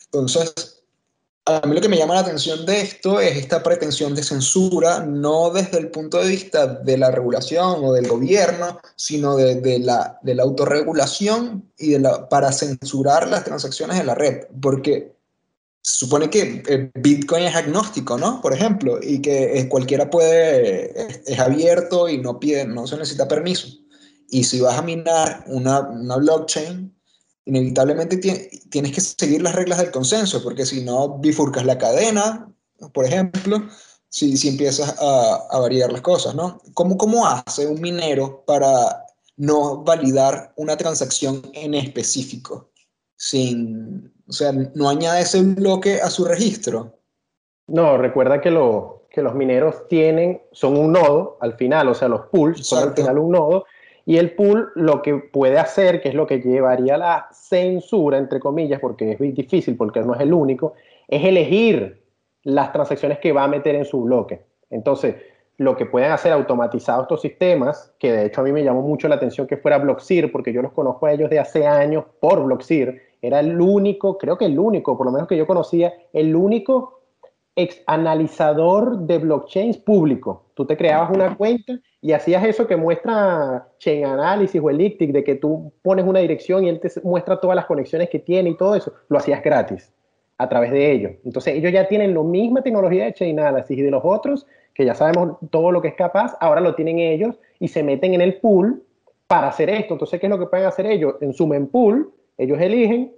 Entonces, 0.06 0.80
a 1.44 1.60
mí 1.66 1.74
lo 1.74 1.80
que 1.82 1.90
me 1.90 1.98
llama 1.98 2.14
la 2.14 2.20
atención 2.20 2.64
de 2.64 2.80
esto 2.80 3.20
es 3.20 3.36
esta 3.36 3.62
pretensión 3.62 4.14
de 4.14 4.22
censura, 4.22 5.00
no 5.00 5.50
desde 5.50 5.78
el 5.78 5.90
punto 5.90 6.18
de 6.18 6.28
vista 6.28 6.66
de 6.66 6.96
la 6.96 7.10
regulación 7.10 7.84
o 7.84 7.92
del 7.92 8.08
gobierno, 8.08 8.80
sino 8.96 9.36
de, 9.36 9.78
la, 9.80 10.18
de 10.22 10.34
la 10.36 10.42
autorregulación 10.42 11.70
y 11.76 11.90
de 11.90 12.00
la, 12.00 12.30
para 12.30 12.50
censurar 12.50 13.28
las 13.28 13.44
transacciones 13.44 14.00
en 14.00 14.06
la 14.06 14.14
red, 14.14 14.46
porque 14.60 15.19
supone 15.82 16.28
que 16.30 16.62
eh, 16.68 16.90
Bitcoin 16.94 17.44
es 17.44 17.54
agnóstico, 17.54 18.18
¿no? 18.18 18.40
Por 18.40 18.52
ejemplo, 18.52 18.98
y 19.02 19.20
que 19.20 19.58
eh, 19.58 19.68
cualquiera 19.68 20.10
puede, 20.10 20.92
es, 21.26 21.38
abierto 21.38 22.08
y 22.08 22.18
no 22.18 22.38
pide, 22.38 22.66
no 22.66 22.86
se 22.86 22.96
necesita 22.96 23.28
permiso. 23.28 23.68
Y 24.28 24.44
si 24.44 24.60
vas 24.60 24.78
a 24.78 24.82
minar 24.82 25.44
una, 25.46 25.80
una 25.80 26.16
blockchain, 26.16 26.94
inevitablemente 27.46 28.16
tienes 28.70 28.92
que 28.92 29.00
seguir 29.00 29.42
las 29.42 29.54
reglas 29.54 29.78
del 29.78 29.90
consenso, 29.90 30.42
porque 30.42 30.66
si 30.66 30.82
no 30.82 31.18
bifurcas 31.18 31.64
la 31.64 31.78
cadena, 31.78 32.52
por 32.92 33.06
ejemplo, 33.06 33.66
si, 34.08 34.36
si 34.36 34.48
empiezas 34.48 34.96
a, 34.98 35.34
a, 35.50 35.58
variar 35.58 35.90
las 35.92 36.02
cosas, 36.02 36.34
¿no? 36.34 36.60
¿Cómo, 36.74 36.96
¿Cómo 36.96 37.26
hace 37.26 37.66
un 37.66 37.80
minero 37.80 38.44
para 38.46 39.06
no 39.36 39.82
validar 39.82 40.52
una 40.56 40.76
transacción 40.76 41.42
en 41.54 41.74
específico 41.74 42.70
sin, 43.16 44.09
o 44.30 44.32
sea, 44.32 44.52
no 44.52 44.88
añade 44.88 45.22
ese 45.22 45.42
bloque 45.42 46.00
a 46.00 46.08
su 46.08 46.24
registro. 46.24 46.92
No, 47.66 47.98
recuerda 47.98 48.40
que, 48.40 48.52
lo, 48.52 49.06
que 49.10 49.22
los 49.22 49.34
mineros 49.34 49.88
tienen, 49.88 50.40
son 50.52 50.76
un 50.76 50.92
nodo 50.92 51.36
al 51.40 51.54
final, 51.54 51.88
o 51.88 51.94
sea, 51.94 52.06
los 52.06 52.26
pools 52.26 52.64
son 52.64 52.90
al 52.90 52.94
final 52.94 53.18
un 53.18 53.32
nodo, 53.32 53.66
y 54.06 54.18
el 54.18 54.36
pool 54.36 54.70
lo 54.76 55.02
que 55.02 55.16
puede 55.16 55.58
hacer, 55.58 56.00
que 56.00 56.10
es 56.10 56.14
lo 56.14 56.28
que 56.28 56.38
llevaría 56.40 56.94
a 56.94 56.98
la 56.98 57.28
censura, 57.32 58.18
entre 58.18 58.38
comillas, 58.38 58.78
porque 58.78 59.12
es 59.12 59.18
muy 59.18 59.32
difícil, 59.32 59.76
porque 59.76 60.00
no 60.00 60.14
es 60.14 60.20
el 60.20 60.32
único, 60.32 60.74
es 61.08 61.24
elegir 61.24 62.04
las 62.44 62.72
transacciones 62.72 63.18
que 63.18 63.32
va 63.32 63.42
a 63.42 63.48
meter 63.48 63.74
en 63.74 63.84
su 63.84 64.00
bloque. 64.02 64.42
Entonces, 64.70 65.16
lo 65.56 65.76
que 65.76 65.86
pueden 65.86 66.12
hacer 66.12 66.32
automatizados 66.32 67.02
estos 67.02 67.20
sistemas, 67.20 67.92
que 67.98 68.12
de 68.12 68.26
hecho 68.26 68.42
a 68.42 68.44
mí 68.44 68.52
me 68.52 68.62
llamó 68.62 68.80
mucho 68.80 69.08
la 69.08 69.16
atención 69.16 69.48
que 69.48 69.56
fuera 69.56 69.78
Blockseer, 69.78 70.30
porque 70.30 70.52
yo 70.52 70.62
los 70.62 70.72
conozco 70.72 71.06
a 71.06 71.12
ellos 71.12 71.28
de 71.30 71.40
hace 71.40 71.66
años 71.66 72.04
por 72.20 72.44
Blockseer, 72.44 73.09
era 73.22 73.40
el 73.40 73.60
único, 73.60 74.18
creo 74.18 74.36
que 74.38 74.46
el 74.46 74.58
único, 74.58 74.96
por 74.96 75.06
lo 75.06 75.12
menos 75.12 75.28
que 75.28 75.36
yo 75.36 75.46
conocía, 75.46 75.92
el 76.12 76.34
único 76.34 77.00
ex 77.56 77.82
analizador 77.86 78.98
de 79.00 79.18
blockchains 79.18 79.76
público. 79.78 80.46
Tú 80.54 80.64
te 80.66 80.76
creabas 80.76 81.10
una 81.10 81.36
cuenta 81.36 81.78
y 82.00 82.12
hacías 82.12 82.44
eso 82.44 82.66
que 82.66 82.76
muestra 82.76 83.68
Chain 83.78 84.06
Analysis 84.06 84.60
o 84.62 84.70
Elliptic, 84.70 85.12
de 85.12 85.24
que 85.24 85.34
tú 85.34 85.72
pones 85.82 86.06
una 86.06 86.20
dirección 86.20 86.64
y 86.64 86.68
él 86.68 86.80
te 86.80 86.88
muestra 87.02 87.40
todas 87.40 87.56
las 87.56 87.66
conexiones 87.66 88.08
que 88.08 88.18
tiene 88.18 88.50
y 88.50 88.56
todo 88.56 88.74
eso. 88.74 88.92
Lo 89.08 89.18
hacías 89.18 89.42
gratis 89.42 89.92
a 90.38 90.48
través 90.48 90.70
de 90.70 90.90
ellos. 90.90 91.12
Entonces 91.24 91.54
ellos 91.54 91.72
ya 91.72 91.86
tienen 91.86 92.14
la 92.14 92.22
misma 92.22 92.62
tecnología 92.62 93.04
de 93.04 93.14
Chain 93.14 93.38
Analysis 93.38 93.76
y 93.76 93.82
de 93.82 93.90
los 93.90 94.02
otros, 94.04 94.46
que 94.72 94.86
ya 94.86 94.94
sabemos 94.94 95.36
todo 95.50 95.72
lo 95.72 95.82
que 95.82 95.88
es 95.88 95.94
capaz, 95.94 96.36
ahora 96.40 96.60
lo 96.60 96.74
tienen 96.74 96.98
ellos 96.98 97.38
y 97.58 97.68
se 97.68 97.82
meten 97.82 98.14
en 98.14 98.22
el 98.22 98.38
pool 98.38 98.82
para 99.26 99.48
hacer 99.48 99.68
esto. 99.68 99.94
Entonces, 99.94 100.18
¿qué 100.18 100.26
es 100.26 100.30
lo 100.30 100.38
que 100.38 100.46
pueden 100.46 100.66
hacer 100.66 100.86
ellos? 100.86 101.16
En 101.20 101.34
su 101.34 101.46
mempool 101.46 102.12
ellos 102.40 102.58
eligen 102.58 103.14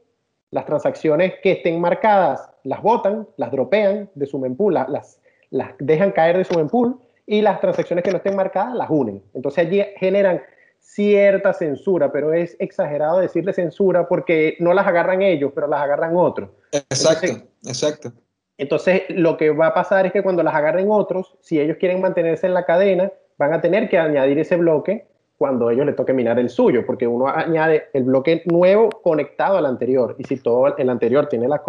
las 0.50 0.67
transacciones 0.67 1.35
que 1.43 1.52
estén 1.52 1.81
marcadas, 1.81 2.50
las 2.64 2.83
votan, 2.83 3.29
las 3.37 3.52
dropean 3.52 4.11
de 4.17 4.26
su 4.26 4.38
mempool, 4.38 4.75
las, 4.75 5.21
las 5.50 5.71
dejan 5.79 6.11
caer 6.11 6.37
de 6.37 6.45
su 6.45 6.55
mempool 6.55 6.99
y 7.25 7.41
las 7.41 7.61
transacciones 7.61 8.05
que 8.05 8.11
no 8.11 8.17
estén 8.17 8.35
marcadas 8.35 8.75
las 8.75 8.91
unen. 8.91 9.23
Entonces 9.33 9.64
allí 9.64 9.81
generan 9.97 10.43
cierta 10.81 11.52
censura, 11.52 12.11
pero 12.11 12.33
es 12.33 12.57
exagerado 12.59 13.21
decirle 13.21 13.52
censura 13.52 14.09
porque 14.09 14.57
no 14.59 14.75
las 14.75 14.88
agarran 14.88 15.23
ellos, 15.23 15.52
pero 15.55 15.69
las 15.69 15.81
agarran 15.81 16.17
otros. 16.17 16.50
Exacto, 16.73 17.47
exacto. 17.64 18.12
Entonces 18.59 19.02
lo 19.09 19.37
que 19.37 19.50
va 19.50 19.69
a 19.69 19.75
pasar 19.75 20.05
es 20.07 20.12
que 20.12 20.25
cuando 20.25 20.43
las 20.43 20.55
agarren 20.55 20.91
otros, 20.91 21.38
si 21.41 21.61
ellos 21.61 21.76
quieren 21.79 22.00
mantenerse 22.00 22.49
en 22.49 22.55
la 22.55 22.64
cadena, 22.64 23.12
van 23.38 23.52
a 23.52 23.61
tener 23.61 23.88
que 23.88 23.99
añadir 23.99 24.41
ese 24.41 24.57
bloque 24.57 25.07
cuando 25.43 25.71
ellos 25.71 25.85
le 25.85 25.93
toque 25.93 26.13
minar 26.13 26.39
el 26.39 26.49
suyo, 26.49 26.87
porque 26.87 27.05
uno 27.05 27.27
añade 27.27 27.89
el 27.95 28.05
bloque 28.05 28.45
nuevo 28.45 28.91
conectado 29.03 29.57
al 29.57 29.67
anterior. 29.67 30.15
Y 30.17 30.23
si 30.23 30.37
todo 30.37 30.77
el 30.77 30.89
anterior 30.89 31.27
tiene 31.27 31.49
las, 31.49 31.63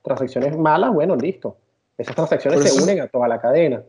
transacciones 0.00 0.56
malas, 0.56 0.94
bueno, 0.94 1.16
listo. 1.16 1.56
Esas 1.98 2.14
transacciones 2.14 2.62
se 2.62 2.80
unen 2.80 3.00
a 3.00 3.08
toda 3.08 3.26
la 3.26 3.40
cadena. 3.40 3.82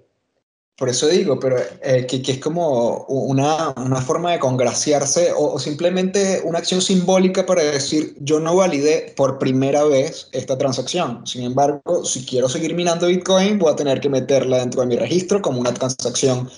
Por 0.75 0.89
eso 0.89 1.07
digo, 1.07 1.39
pero 1.39 1.57
eh, 1.83 2.07
que, 2.07 2.23
que, 2.23 2.31
es 2.31 2.39
como 2.39 3.05
una, 3.05 3.75
una 3.77 4.01
forma 4.01 4.31
de 4.31 4.39
congraciarse 4.39 5.31
o, 5.31 5.53
o, 5.53 5.59
simplemente 5.59 6.41
una 6.43 6.57
acción 6.57 6.81
simbólica 6.81 7.45
para 7.45 7.61
decir, 7.61 8.15
yo 8.19 8.39
no 8.39 8.55
validé 8.55 9.13
por 9.15 9.37
primera 9.37 9.83
vez 9.83 10.29
esta 10.31 10.57
transacción. 10.57 11.27
Sin 11.27 11.43
embargo, 11.43 12.03
si 12.05 12.25
quiero 12.25 12.49
seguir 12.49 12.73
minando 12.73 13.05
Bitcoin, 13.05 13.59
voy 13.59 13.71
a 13.71 13.75
tener 13.75 13.99
que 13.99 14.09
meterla 14.09 14.57
dentro 14.57 14.81
de 14.81 14.87
mi 14.87 14.95
registro 14.95 15.43
como 15.43 15.59
una 15.59 15.75
transacción 15.75 16.49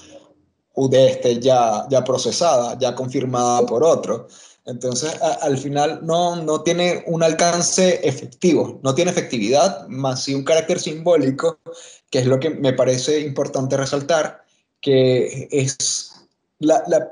de 0.88 1.08
este 1.08 1.40
ya, 1.40 1.86
ya 1.90 2.04
procesada, 2.04 2.78
ya 2.80 2.96
confirmada 2.96 3.66
por 3.66 3.84
otro. 3.84 4.28
Entonces, 4.66 5.20
al 5.42 5.58
final 5.58 6.00
no, 6.04 6.36
no 6.36 6.62
tiene 6.62 7.04
un 7.08 7.24
alcance 7.24 8.08
efectivo, 8.08 8.80
no 8.84 8.94
tiene 8.94 9.10
efectividad, 9.10 9.88
más 9.88 10.24
sí 10.24 10.36
un 10.36 10.44
carácter 10.44 10.80
simbólico, 10.80 11.58
que 12.12 12.20
es 12.20 12.28
lo 12.28 12.40
que 12.40 12.52
me 12.52 12.74
parece 12.74 13.20
importante 13.22 13.78
resaltar, 13.78 14.44
que 14.80 15.48
es 15.52 16.12
la, 16.60 16.84
la 16.88 17.10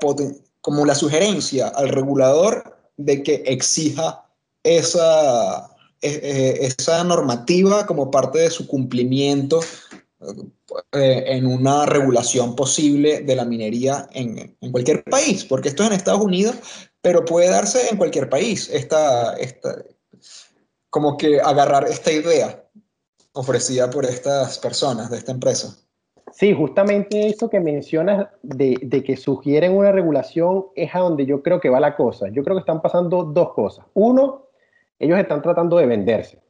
como 0.60 0.86
la 0.86 0.94
sugerencia 0.94 1.68
al 1.68 1.88
regulador 1.88 2.76
de 2.96 3.22
que 3.22 3.42
exija 3.46 4.24
esa, 4.62 5.70
e, 6.00 6.10
e, 6.10 6.66
esa 6.66 7.02
normativa 7.02 7.86
como 7.86 8.10
parte 8.10 8.38
de 8.38 8.50
su 8.50 8.66
cumplimiento 8.68 9.60
eh, 10.20 11.24
en 11.26 11.46
una 11.46 11.86
regulación 11.86 12.56
posible 12.56 13.20
de 13.20 13.36
la 13.36 13.44
minería 13.44 14.08
en, 14.12 14.56
en, 14.60 14.72
cualquier 14.72 15.04
país, 15.04 15.44
porque 15.44 15.68
esto 15.68 15.84
es 15.84 15.90
en 15.90 15.96
Estados 15.96 16.22
Unidos, 16.22 16.56
pero 17.00 17.24
puede 17.24 17.48
darse 17.48 17.88
en 17.88 17.96
cualquier 17.96 18.28
país, 18.28 18.68
esta, 18.68 19.36
esta, 19.36 19.76
como 20.90 21.16
que 21.16 21.40
agarrar 21.40 21.86
esta 21.86 22.10
idea 22.10 22.64
ofrecida 23.32 23.88
por 23.90 24.04
estas 24.04 24.58
personas 24.58 25.08
de 25.08 25.18
esta 25.18 25.30
empresa. 25.30 25.76
Sí, 26.32 26.52
justamente 26.52 27.28
eso 27.28 27.48
que 27.48 27.60
mencionas 27.60 28.28
de, 28.42 28.76
de, 28.82 29.02
que 29.04 29.16
sugieren 29.16 29.76
una 29.76 29.92
regulación 29.92 30.66
es 30.74 30.94
a 30.94 30.98
donde 30.98 31.26
yo 31.26 31.42
creo 31.42 31.60
que 31.60 31.70
va 31.70 31.80
la 31.80 31.96
cosa. 31.96 32.28
Yo 32.28 32.42
creo 32.42 32.56
que 32.56 32.60
están 32.60 32.82
pasando 32.82 33.22
dos 33.22 33.54
cosas. 33.54 33.86
Uno, 33.94 34.48
ellos 34.98 35.18
están 35.18 35.42
tratando 35.42 35.76
de 35.78 35.86
venderse. 35.86 36.40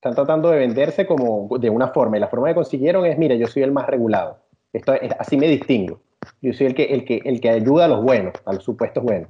Están 0.00 0.14
tratando 0.14 0.48
de 0.48 0.60
venderse 0.60 1.04
como 1.04 1.58
de 1.58 1.68
una 1.68 1.88
forma 1.88 2.16
y 2.16 2.20
la 2.20 2.28
forma 2.28 2.48
que 2.48 2.54
consiguieron 2.54 3.04
es, 3.04 3.18
mira, 3.18 3.34
yo 3.34 3.46
soy 3.46 3.64
el 3.64 3.70
más 3.70 3.86
regulado. 3.86 4.38
Esto 4.72 4.94
es, 4.94 5.12
así 5.18 5.36
me 5.36 5.46
distingo. 5.46 6.00
Yo 6.40 6.54
soy 6.54 6.68
el 6.68 6.74
que, 6.74 6.84
el, 6.84 7.04
que, 7.04 7.20
el 7.22 7.38
que 7.38 7.50
ayuda 7.50 7.84
a 7.84 7.88
los 7.88 8.02
buenos, 8.02 8.32
a 8.46 8.54
los 8.54 8.64
supuestos 8.64 9.04
buenos. 9.04 9.28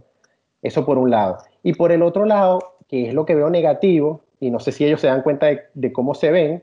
Eso 0.62 0.86
por 0.86 0.96
un 0.96 1.10
lado. 1.10 1.38
Y 1.64 1.72
por 1.72 1.90
el 1.90 2.04
otro 2.04 2.24
lado, 2.24 2.76
que 2.86 3.08
es 3.08 3.14
lo 3.14 3.26
que 3.26 3.34
veo 3.34 3.50
negativo, 3.50 4.22
y 4.38 4.52
no 4.52 4.60
sé 4.60 4.70
si 4.70 4.84
ellos 4.84 5.00
se 5.00 5.08
dan 5.08 5.22
cuenta 5.22 5.48
de, 5.74 5.92
cómo 5.92 6.14
se 6.14 6.30
ven, 6.30 6.62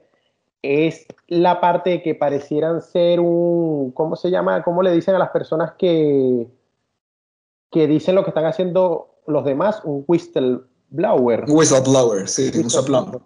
es 0.62 1.06
la 1.28 1.60
parte 1.60 1.90
de 1.90 2.02
que 2.02 2.16
parecieran 2.16 2.82
ser 2.82 3.20
un, 3.20 3.92
¿cómo 3.92 4.16
se 4.16 4.32
llama? 4.32 4.64
¿Cómo 4.64 4.84
le 4.84 4.94
dicen 4.94 5.16
a 5.16 5.20
las 5.20 5.32
personas 5.32 5.74
que, 5.78 6.48
que 7.72 7.88
dicen 7.88 8.16
lo 8.16 8.24
que 8.24 8.30
están 8.30 8.46
haciendo 8.46 9.16
los 9.28 9.44
demás? 9.44 9.82
Un 9.84 10.06
whistleblower. 10.08 11.44
Whistleblower, 11.50 12.26
sí, 12.30 12.58
un 12.58 12.70
soplón. 12.70 13.22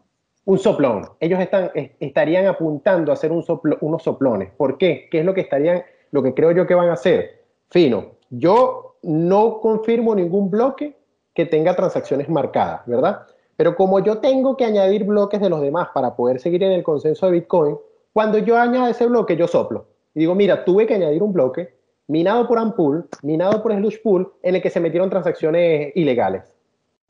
Un 0.45 0.57
soplón. 0.57 1.07
Ellos 1.19 1.39
están, 1.39 1.71
estarían 1.99 2.47
apuntando 2.47 3.11
a 3.11 3.13
hacer 3.13 3.31
un 3.31 3.43
unos 3.81 4.03
soplones. 4.03 4.51
¿Por 4.57 4.77
qué? 4.77 5.07
¿Qué 5.11 5.19
es 5.19 5.25
lo 5.25 5.33
que 5.33 5.41
estarían, 5.41 5.83
lo 6.11 6.23
que 6.23 6.33
creo 6.33 6.51
yo 6.51 6.65
que 6.65 6.75
van 6.75 6.89
a 6.89 6.93
hacer? 6.93 7.41
Fino, 7.69 8.11
yo 8.29 8.95
no 9.03 9.59
confirmo 9.59 10.15
ningún 10.15 10.49
bloque 10.49 10.97
que 11.33 11.45
tenga 11.45 11.75
transacciones 11.75 12.29
marcadas, 12.29 12.81
¿verdad? 12.85 13.25
Pero 13.55 13.75
como 13.75 13.99
yo 13.99 14.17
tengo 14.17 14.57
que 14.57 14.65
añadir 14.65 15.03
bloques 15.03 15.39
de 15.39 15.49
los 15.49 15.61
demás 15.61 15.89
para 15.93 16.15
poder 16.15 16.39
seguir 16.39 16.63
en 16.63 16.71
el 16.71 16.83
consenso 16.83 17.27
de 17.27 17.33
Bitcoin, 17.33 17.77
cuando 18.13 18.37
yo 18.39 18.57
añado 18.57 18.87
ese 18.87 19.05
bloque, 19.05 19.37
yo 19.37 19.47
soplo. 19.47 19.85
Y 20.13 20.21
digo, 20.21 20.35
mira, 20.35 20.65
tuve 20.65 20.87
que 20.87 20.95
añadir 20.95 21.23
un 21.23 21.31
bloque 21.31 21.73
minado 22.07 22.47
por 22.47 22.57
Ampool, 22.57 23.07
minado 23.21 23.63
por 23.63 23.73
Slush 23.73 24.01
Pool, 24.01 24.33
en 24.43 24.55
el 24.55 24.61
que 24.61 24.69
se 24.69 24.79
metieron 24.79 25.09
transacciones 25.09 25.93
ilegales. 25.95 26.43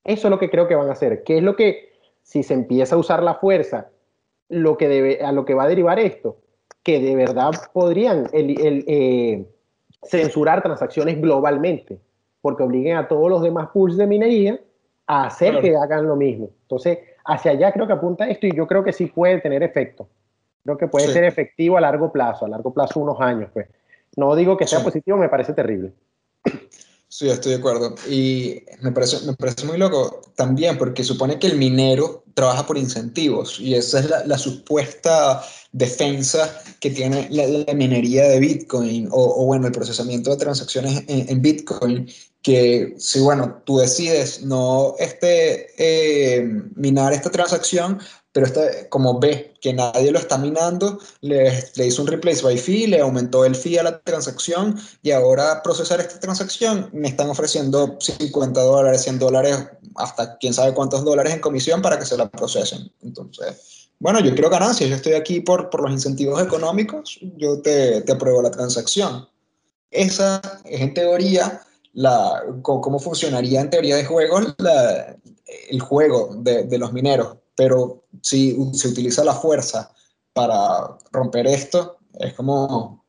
Eso 0.04 0.28
es 0.28 0.32
lo 0.32 0.38
que 0.38 0.50
creo 0.50 0.68
que 0.68 0.76
van 0.76 0.90
a 0.90 0.94
hacer. 0.94 1.24
¿Qué 1.24 1.38
es 1.38 1.44
lo 1.44 1.56
que, 1.56 1.91
si 2.22 2.44
se 2.44 2.54
empieza 2.54 2.96
a 2.96 3.00
usar 3.00 3.24
la 3.24 3.36
fuerza, 3.36 3.90
lo 4.50 4.78
que 4.78 4.88
debe, 4.88 5.24
a 5.24 5.32
lo 5.32 5.46
que 5.46 5.54
va 5.54 5.64
a 5.64 5.68
derivar 5.68 6.00
esto? 6.00 6.38
Que 6.84 7.00
de 7.00 7.16
verdad 7.16 7.52
podrían 7.74 8.28
el, 8.34 8.86
eh, 8.88 9.46
censurar 10.04 10.62
transacciones 10.62 11.22
globalmente, 11.22 12.00
porque 12.42 12.64
obliguen 12.64 12.98
a 12.98 13.08
todos 13.08 13.30
los 13.30 13.42
demás 13.42 13.70
pools 13.74 13.98
de 13.98 14.08
minería 14.08 14.60
a 15.08 15.26
hacer 15.26 15.60
que 15.62 15.76
hagan 15.76 16.08
lo 16.08 16.16
mismo. 16.16 16.50
Entonces, 16.64 17.00
hacia 17.26 17.52
allá 17.52 17.72
creo 17.72 17.88
que 17.88 17.94
apunta 17.94 18.30
esto 18.30 18.48
y 18.48 18.56
yo 18.56 18.68
creo 18.68 18.84
que 18.84 18.94
sí 18.94 19.08
puede 19.08 19.40
tener 19.42 19.64
efecto. 19.64 20.08
Creo 20.64 20.78
que 20.78 20.88
puede 20.88 21.08
ser 21.08 21.24
efectivo 21.24 21.78
a 21.78 21.82
largo 21.82 22.12
plazo, 22.12 22.46
a 22.46 22.50
largo 22.50 22.74
plazo 22.74 23.00
unos 23.00 23.20
años, 23.20 23.50
pues. 23.54 23.68
No 24.16 24.36
digo 24.36 24.58
que 24.58 24.68
sea 24.68 24.84
positivo, 24.84 25.18
me 25.18 25.30
parece 25.30 25.54
terrible. 25.54 25.94
Sí, 27.14 27.30
estoy 27.30 27.52
de 27.52 27.58
acuerdo. 27.58 27.94
Y 28.10 28.64
me 28.80 28.94
parece, 28.94 29.26
me 29.26 29.34
parece 29.34 29.66
muy 29.66 29.78
loco 29.78 30.22
también 30.36 30.78
porque 30.78 31.04
supone 31.04 31.38
que 31.40 31.48
el 31.48 31.58
minero 31.58 32.24
trabaja 32.34 32.66
por 32.66 32.78
incentivos 32.78 33.60
y 33.60 33.76
esa 33.76 34.00
es 34.00 34.10
la, 34.26 34.38
supuesta 34.38 35.44
defensa 35.74 36.58
que 36.80 36.90
tiene 36.90 37.28
la, 37.30 37.74
minería 37.74 38.30
de 38.30 38.40
Bitcoin 38.40 39.10
o, 39.12 39.46
bueno, 39.46 39.68
el 39.68 39.74
procesamiento 39.74 40.32
de 40.32 40.38
transacciones 40.38 41.04
en, 41.08 41.42
Bitcoin, 41.42 42.08
que 42.42 42.94
si 42.98 43.20
bueno, 43.20 43.62
tú 43.66 43.80
decides 43.80 44.44
no 44.44 44.96
este, 44.98 45.68
eh, 45.78 46.61
minar 46.82 47.14
esta 47.14 47.30
transacción, 47.30 48.00
pero 48.32 48.48
este, 48.48 48.90
como 48.90 49.20
ve 49.20 49.54
que 49.62 49.72
nadie 49.74 50.12
lo 50.12 50.18
está 50.18 50.38
minando, 50.38 51.00
le, 51.22 51.64
le, 51.76 51.88
hizo 51.88 52.02
un 52.02 52.08
replace 52.08 52.42
by 52.42 52.58
fee, 52.58 52.88
le 52.88 53.00
aumentó 53.00 53.46
el 53.46 53.56
fee 53.56 53.78
a 53.78 53.84
la 53.84 54.00
transacción 54.02 54.80
y 55.04 55.12
ahora 55.12 55.62
procesar 55.62 56.00
esta 56.00 56.20
transacción 56.20 56.90
me 56.92 57.08
están 57.08 57.30
ofreciendo 57.30 57.98
50 58.00 58.62
dólares, 58.62 59.04
100 59.04 59.20
dólares, 59.20 59.58
hasta 59.96 60.38
quién 60.38 60.54
sabe 60.54 60.74
cuántos 60.74 61.06
dólares 61.06 61.34
en 61.34 61.40
comisión 61.40 61.82
para 61.82 62.00
que 62.00 62.06
se 62.06 62.18
la 62.18 62.30
procesen. 62.30 62.92
Entonces, 63.02 63.90
bueno, 64.00 64.20
yo 64.20 64.34
quiero 64.34 64.50
ganancias, 64.50 64.90
yo 64.90 64.96
estoy 64.96 65.14
aquí 65.14 65.42
por, 65.42 65.70
por 65.70 65.82
los 65.84 65.92
incentivos 65.92 66.42
económicos, 66.42 67.20
yo 67.38 67.62
te, 67.62 68.02
te 68.02 68.12
apruebo 68.12 68.42
la 68.42 68.50
transacción. 68.50 69.28
Esa 69.92 70.42
es 70.66 70.82
en 70.82 70.94
teoría 70.94 71.62
la, 71.94 72.42
cómo 72.62 72.98
funcionaría 72.98 73.62
en 73.62 73.70
teoría 73.70 73.98
de 73.98 74.06
juegos 74.06 74.56
la, 74.58 75.18
el 75.70 75.80
juego 75.80 76.36
de, 76.36 76.64
de 76.64 76.78
los 76.78 76.94
mineros 76.94 77.38
pero 77.56 78.06
si 78.24 78.58
se 78.74 78.88
utiliza 78.88 79.24
la 79.24 79.36
fuerza 79.36 79.94
para 80.34 80.98
romper 81.12 81.48
esto, 81.48 82.00
es 82.20 82.34
como, 82.34 82.66
o 82.66 83.04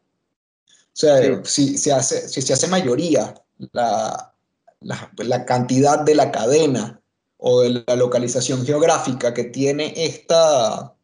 sea, 0.92 1.42
si, 1.44 1.78
se 1.78 1.92
hace, 1.92 2.28
si 2.28 2.42
se 2.42 2.52
hace 2.52 2.66
mayoría 2.66 3.34
la, 3.72 4.34
la, 4.80 5.44
cantidad 5.46 6.00
de 6.00 6.14
la 6.14 6.30
cadena 6.30 7.00
o 7.38 7.62
de 7.62 7.82
la 7.86 7.96
localización 7.96 8.66
geográfica 8.66 9.32
que 9.32 9.44
tiene 9.44 9.94
esta, 9.96 10.94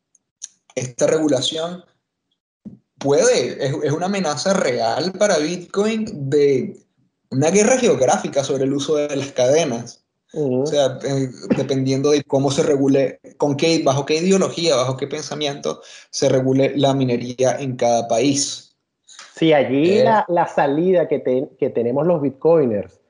esta 0.75 1.07
regulación, 1.07 1.85
puede, 2.99 3.65
es, 3.65 3.75
es, 3.83 3.93
una 3.93 4.07
amenaza 4.07 4.53
real 4.53 5.13
para 5.13 5.39
Bitcoin 5.39 6.29
de 6.29 6.85
una 7.31 7.51
guerra 7.51 7.79
geográfica 7.79 8.43
sobre 8.45 8.65
el 8.65 8.75
uso 8.75 8.97
de 8.97 9.17
las 9.17 9.33
cadenas. 9.33 9.98
O 10.35 10.67
sea, 10.67 10.99
eh, 11.05 11.29
dependiendo 11.57 12.11
de 12.11 12.23
cómo 12.23 12.51
se 12.51 12.63
regule, 12.63 13.21
con 13.39 13.57
qué, 13.57 13.83
bajo 13.83 14.05
qué 14.05 14.17
ideología, 14.17 14.77
bajo 14.77 14.97
qué 14.97 15.07
pensamiento 15.07 15.81
se 16.11 16.29
regule 16.29 16.75
la 16.77 16.93
minería 16.93 17.57
en 17.59 17.77
cada 17.77 18.07
país. 18.09 18.77
Sí, 19.35 19.53
allí 19.55 19.99
eh, 19.99 20.05
la, 20.05 20.27
la, 20.29 20.47
salida 20.47 21.09
que, 21.09 21.49
que, 21.59 21.71
tenemos 21.71 22.07
los 22.07 22.21
bitcoiners 22.21 23.01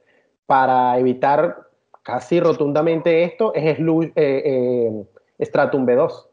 para 0.47 0.99
evitar 0.99 1.69
casi 2.03 2.39
rotundamente 2.39 3.25
esto 3.25 3.53
es 3.55 3.79
eh, 3.81 5.05
Stratum 5.41 5.87
B2. 5.87 6.27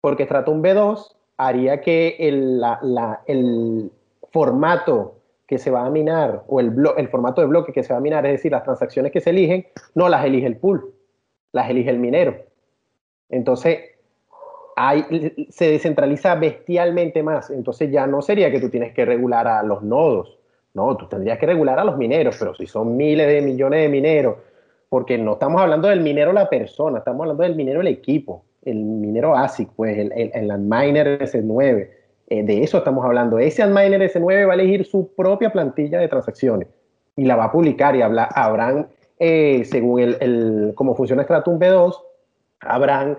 Porque 0.00 0.24
Stratum 0.24 0.62
B2 0.62 1.14
haría 1.38 1.80
que 1.80 2.16
el, 2.18 2.60
la, 2.60 2.78
la, 2.82 3.22
el 3.26 3.90
formato 4.30 5.17
que 5.48 5.58
se 5.58 5.70
va 5.70 5.86
a 5.86 5.90
minar 5.90 6.44
o 6.46 6.60
el, 6.60 6.74
el 6.98 7.08
formato 7.08 7.40
de 7.40 7.46
bloque 7.46 7.72
que 7.72 7.82
se 7.82 7.94
va 7.94 7.98
a 7.98 8.02
minar, 8.02 8.24
es 8.26 8.32
decir, 8.32 8.52
las 8.52 8.64
transacciones 8.64 9.10
que 9.10 9.22
se 9.22 9.30
eligen, 9.30 9.66
no 9.94 10.08
las 10.10 10.24
elige 10.26 10.46
el 10.46 10.58
pool, 10.58 10.94
las 11.52 11.70
elige 11.70 11.88
el 11.88 11.98
minero. 11.98 12.36
Entonces, 13.30 13.78
hay, 14.76 15.48
se 15.48 15.70
descentraliza 15.70 16.34
bestialmente 16.34 17.22
más. 17.22 17.48
Entonces 17.50 17.90
ya 17.90 18.06
no 18.06 18.20
sería 18.20 18.50
que 18.50 18.60
tú 18.60 18.68
tienes 18.68 18.92
que 18.92 19.06
regular 19.06 19.48
a 19.48 19.62
los 19.62 19.82
nodos, 19.82 20.38
no, 20.74 20.96
tú 20.98 21.08
tendrías 21.08 21.38
que 21.38 21.46
regular 21.46 21.78
a 21.78 21.84
los 21.84 21.96
mineros, 21.96 22.36
pero 22.38 22.54
si 22.54 22.66
son 22.66 22.94
miles 22.96 23.26
de 23.26 23.40
millones 23.40 23.80
de 23.80 23.88
mineros, 23.88 24.36
porque 24.90 25.16
no 25.16 25.32
estamos 25.32 25.62
hablando 25.62 25.88
del 25.88 26.02
minero 26.02 26.30
la 26.32 26.48
persona, 26.50 26.98
estamos 26.98 27.22
hablando 27.22 27.42
del 27.42 27.56
minero 27.56 27.80
el 27.80 27.88
equipo, 27.88 28.44
el 28.66 28.76
minero 28.76 29.34
ASIC, 29.34 29.70
pues 29.74 29.96
el, 29.96 30.12
el, 30.12 30.30
el 30.34 30.48
Landminer 30.48 31.18
S9, 31.22 31.88
eh, 32.30 32.42
de 32.42 32.62
eso 32.62 32.78
estamos 32.78 33.04
hablando. 33.04 33.38
Ese 33.38 33.62
Antminer 33.62 34.02
S9 34.02 34.46
va 34.46 34.52
a 34.52 34.54
elegir 34.54 34.84
su 34.84 35.14
propia 35.14 35.50
plantilla 35.50 35.98
de 35.98 36.08
transacciones 36.08 36.68
y 37.16 37.24
la 37.24 37.36
va 37.36 37.44
a 37.44 37.52
publicar 37.52 37.96
y 37.96 38.02
habla, 38.02 38.24
habrán, 38.24 38.88
eh, 39.18 39.64
según 39.64 40.00
el, 40.00 40.16
el, 40.20 40.72
cómo 40.74 40.94
funciona 40.94 41.24
Stratum 41.24 41.58
B2, 41.58 41.96
habrán 42.60 43.16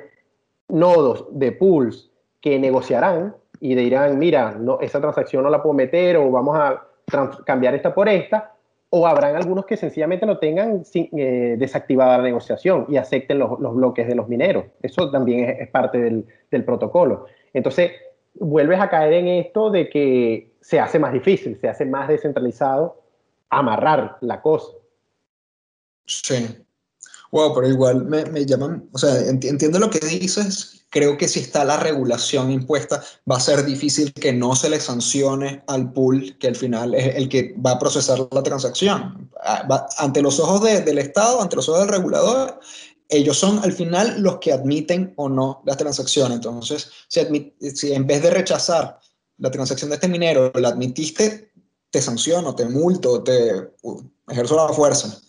nodos 0.67 1.25
de 1.31 1.51
pools 1.51 2.11
que 2.39 2.59
negociarán 2.59 3.35
y 3.59 3.75
dirán, 3.75 4.17
mira, 4.19 4.55
no, 4.57 4.79
esa 4.79 5.01
transacción 5.01 5.43
no 5.43 5.49
la 5.49 5.61
puedo 5.61 5.73
meter 5.73 6.17
o 6.17 6.29
vamos 6.31 6.57
a 6.57 6.85
cambiar 7.45 7.73
esta 7.75 7.93
por 7.93 8.07
esta, 8.07 8.53
o 8.91 9.05
habrán 9.05 9.35
algunos 9.35 9.65
que 9.65 9.77
sencillamente 9.77 10.25
lo 10.25 10.39
tengan 10.39 10.85
sin, 10.85 11.09
eh, 11.17 11.55
desactivada 11.57 12.17
la 12.17 12.23
negociación 12.23 12.85
y 12.89 12.97
acepten 12.97 13.39
los, 13.39 13.59
los, 13.59 13.75
bloques 13.75 14.07
de 14.07 14.15
los 14.15 14.27
mineros. 14.27 14.65
Eso 14.81 15.11
también 15.11 15.49
es, 15.49 15.59
es 15.59 15.67
parte 15.69 15.99
del, 15.99 16.25
del, 16.49 16.63
protocolo. 16.63 17.25
Entonces, 17.53 17.91
vuelves 18.39 18.79
a 18.79 18.89
caer 18.89 19.13
en 19.13 19.27
esto 19.27 19.69
de 19.69 19.89
que 19.89 20.55
se 20.61 20.79
hace 20.79 20.99
más 20.99 21.13
difícil, 21.13 21.57
se 21.59 21.67
hace 21.67 21.85
más 21.85 22.07
descentralizado 22.07 23.01
amarrar 23.49 24.17
la 24.21 24.41
cosa. 24.41 24.67
Sí. 26.05 26.47
Wow, 27.31 27.53
pero 27.53 27.67
igual 27.67 28.05
me, 28.05 28.25
me 28.25 28.45
llaman, 28.45 28.89
o 28.91 28.97
sea, 28.97 29.19
entiendo 29.27 29.79
lo 29.79 29.89
que 29.89 29.99
dices. 29.99 30.75
Creo 30.91 31.17
que 31.17 31.27
si 31.27 31.41
está 31.41 31.63
la 31.63 31.77
regulación 31.77 32.49
impuesta, 32.49 33.03
va 33.29 33.37
a 33.37 33.39
ser 33.39 33.63
difícil 33.63 34.11
que 34.11 34.33
no 34.33 34.55
se 34.55 34.71
le 34.71 34.79
sancione 34.79 35.61
al 35.67 35.93
pool, 35.93 36.35
que 36.39 36.47
al 36.47 36.55
final 36.55 36.95
es 36.95 37.15
el 37.15 37.29
que 37.29 37.53
va 37.63 37.73
a 37.73 37.79
procesar 37.79 38.17
la 38.31 38.41
transacción. 38.41 39.29
Ah, 39.43 39.87
ante 39.99 40.23
los 40.23 40.39
ojos 40.39 40.63
del 40.63 40.97
Estado, 40.97 41.39
ante 41.39 41.57
los 41.57 41.69
ojos 41.69 41.81
del 41.81 41.89
regulador, 41.89 42.59
ellos 43.09 43.37
son 43.37 43.59
al 43.59 43.73
final 43.73 44.21
los 44.21 44.37
que 44.37 44.53
admiten 44.53 45.13
o 45.17 45.27
no 45.27 45.61
las 45.65 45.77
transacciones. 45.77 46.35
Entonces, 46.35 46.91
si, 47.07 47.53
si 47.75 47.91
en 47.91 48.05
vez 48.05 48.21
de 48.21 48.29
rechazar 48.29 48.99
la 49.39 49.49
transacción 49.49 49.89
de 49.89 49.95
este 49.95 50.07
minero, 50.07 50.51
la 50.55 50.69
admitiste, 50.69 51.51
te 51.89 52.01
sanciono, 52.01 52.55
te 52.55 52.65
multo, 52.65 53.23
te 53.23 53.73
uh, 53.81 54.01
ejerzo 54.27 54.55
la 54.55 54.73
fuerza. 54.73 55.19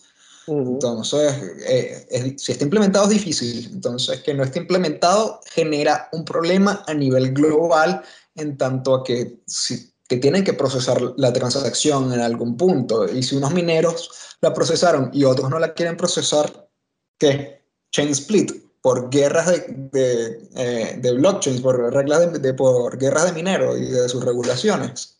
Entonces, 0.47 1.33
eh, 1.67 2.35
si 2.37 2.51
está 2.51 2.63
implementado 2.63 3.05
es 3.05 3.11
difícil. 3.11 3.69
Entonces, 3.71 4.21
que 4.21 4.33
no 4.33 4.43
esté 4.43 4.59
implementado 4.59 5.39
genera 5.45 6.09
un 6.11 6.25
problema 6.25 6.83
a 6.87 6.93
nivel 6.93 7.31
global 7.31 8.03
en 8.35 8.57
tanto 8.57 8.95
a 8.95 9.03
que, 9.03 9.39
si, 9.45 9.93
que 10.07 10.17
tienen 10.17 10.43
que 10.43 10.53
procesar 10.53 11.01
la 11.17 11.31
transacción 11.31 12.11
en 12.11 12.19
algún 12.19 12.57
punto. 12.57 13.07
Y 13.07 13.23
si 13.23 13.37
unos 13.37 13.53
mineros 13.53 14.09
la 14.41 14.53
procesaron 14.53 15.09
y 15.13 15.23
otros 15.23 15.49
no 15.49 15.57
la 15.57 15.73
quieren 15.73 15.95
procesar, 15.95 16.69
¿qué? 17.17 17.60
Chain 17.91 18.09
split, 18.09 18.51
por 18.81 19.09
guerras 19.09 19.47
de, 19.47 20.39
de, 20.55 21.09
eh, 21.09 21.13
blockchains, 21.13 21.61
por 21.61 21.93
reglas 21.93 22.41
de, 22.41 22.53
por 22.53 22.97
guerras 22.97 23.25
de 23.25 23.33
minero 23.33 23.77
y 23.77 23.85
de 23.85 24.09
sus 24.09 24.25
regulaciones. 24.25 25.19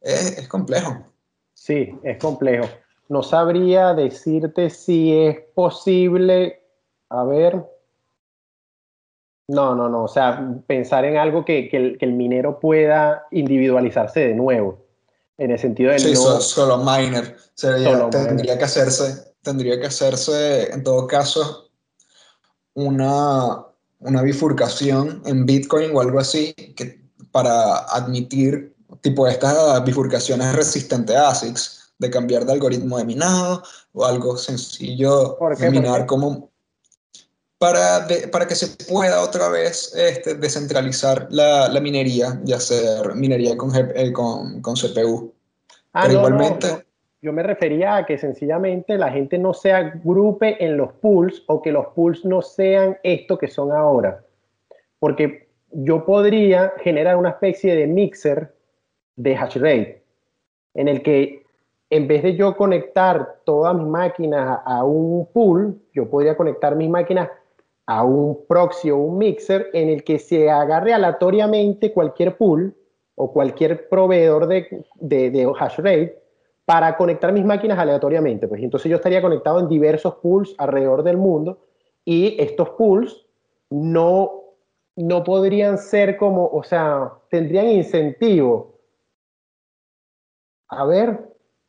Es, 0.00 0.48
complejo. 0.48 1.04
Sí, 1.54 1.98
es 2.02 2.18
complejo. 2.18 2.68
No 3.08 3.22
sabría 3.22 3.92
decirte 3.92 4.70
si 4.70 5.12
es 5.16 5.38
posible 5.54 6.62
A 7.08 7.24
ver. 7.24 7.66
No, 9.48 9.74
no, 9.74 9.88
no. 9.88 10.04
O 10.04 10.08
sea, 10.08 10.54
pensar 10.68 11.04
en 11.04 11.16
algo 11.16 11.44
que, 11.44 11.68
el, 12.00 12.12
minero 12.12 12.60
pueda 12.60 13.26
individualizarse 13.32 14.20
de 14.20 14.34
nuevo. 14.34 14.78
En 15.38 15.50
el 15.50 15.58
sentido 15.58 15.90
de 15.90 15.98
sí, 15.98 16.14
solo 16.14 16.78
miner. 16.78 17.36
tendría 18.10 18.56
que 18.56 18.64
hacerse, 18.64 19.32
tendría 19.42 19.80
que 19.80 19.86
hacerse, 19.86 20.72
en 20.72 20.84
todo 20.84 21.06
caso, 21.08 21.69
una, 22.74 23.64
una 24.00 24.22
bifurcación 24.22 25.22
en 25.26 25.46
Bitcoin 25.46 25.90
o 25.94 26.00
algo 26.00 26.18
así, 26.18 26.54
que 26.76 27.00
para 27.32 27.78
admitir 27.78 28.74
tipo 29.00 29.26
estas 29.26 29.84
bifurcaciones 29.84 30.54
resistentes 30.54 31.16
a 31.16 31.28
ASICs, 31.28 31.80
de 32.00 32.10
cambiar 32.10 32.44
de 32.44 32.52
algoritmo 32.52 32.98
de 32.98 33.04
minado 33.04 33.62
o 33.92 34.04
algo 34.04 34.36
sencillo 34.36 35.36
de 35.58 35.70
minar 35.70 36.06
como 36.06 36.50
para, 37.58 38.08
para 38.32 38.46
que 38.46 38.54
se 38.54 38.68
pueda 38.86 39.20
otra 39.20 39.50
vez 39.50 39.92
este, 39.94 40.34
descentralizar 40.34 41.28
la, 41.30 41.68
la, 41.68 41.78
minería 41.78 42.40
y 42.46 42.54
hacer 42.54 43.14
minería 43.14 43.54
con, 43.54 43.70
eh, 43.76 44.12
con, 44.14 44.62
con, 44.62 44.74
CPU. 44.74 45.34
Ah, 45.92 46.04
Pero 46.06 46.20
igualmente... 46.20 46.86
Yo 47.22 47.32
me 47.32 47.42
refería 47.42 47.96
a 47.96 48.06
que 48.06 48.16
sencillamente 48.16 48.96
la 48.96 49.10
gente 49.10 49.36
no 49.38 49.52
se 49.52 49.72
agrupe 49.72 50.62
en 50.64 50.76
los 50.76 50.92
pools 50.94 51.44
o 51.48 51.60
que 51.60 51.70
los 51.70 51.88
pools 51.88 52.24
no 52.24 52.40
sean 52.40 52.96
esto 53.02 53.36
que 53.36 53.48
son 53.48 53.72
ahora. 53.72 54.24
Porque 54.98 55.48
yo 55.70 56.04
podría 56.04 56.72
generar 56.78 57.16
una 57.16 57.30
especie 57.30 57.76
de 57.76 57.86
mixer 57.86 58.54
de 59.16 59.36
hash 59.36 59.56
rate 59.56 60.02
en 60.74 60.88
el 60.88 61.02
que 61.02 61.44
en 61.90 62.06
vez 62.06 62.22
de 62.22 62.36
yo 62.36 62.56
conectar 62.56 63.40
todas 63.44 63.74
mis 63.74 63.86
máquinas 63.86 64.60
a 64.64 64.84
un 64.84 65.26
pool, 65.32 65.78
yo 65.92 66.08
podría 66.08 66.36
conectar 66.36 66.76
mis 66.76 66.88
máquinas 66.88 67.28
a 67.86 68.04
un 68.04 68.46
proxy 68.46 68.90
o 68.90 68.96
un 68.96 69.18
mixer 69.18 69.68
en 69.72 69.88
el 69.88 70.04
que 70.04 70.18
se 70.20 70.48
agarre 70.48 70.94
aleatoriamente 70.94 71.92
cualquier 71.92 72.36
pool 72.36 72.74
o 73.16 73.32
cualquier 73.32 73.88
proveedor 73.88 74.46
de, 74.46 74.84
de, 75.00 75.52
hash 75.58 75.78
rate 75.78 76.19
para 76.70 76.96
conectar 76.96 77.32
mis 77.32 77.44
máquinas 77.44 77.80
aleatoriamente. 77.80 78.46
Pues 78.46 78.62
entonces 78.62 78.88
yo 78.88 78.94
estaría 78.94 79.20
conectado 79.20 79.58
en 79.58 79.68
diversos 79.68 80.14
pools 80.22 80.54
alrededor 80.56 81.02
del 81.02 81.16
mundo 81.16 81.66
y 82.04 82.40
estos 82.40 82.70
pools 82.70 83.26
no, 83.70 84.30
no 84.94 85.24
podrían 85.24 85.78
ser 85.78 86.16
como, 86.16 86.46
o 86.46 86.62
sea, 86.62 87.12
tendrían 87.28 87.66
incentivo. 87.66 88.78
A 90.68 90.86
ver, 90.86 91.18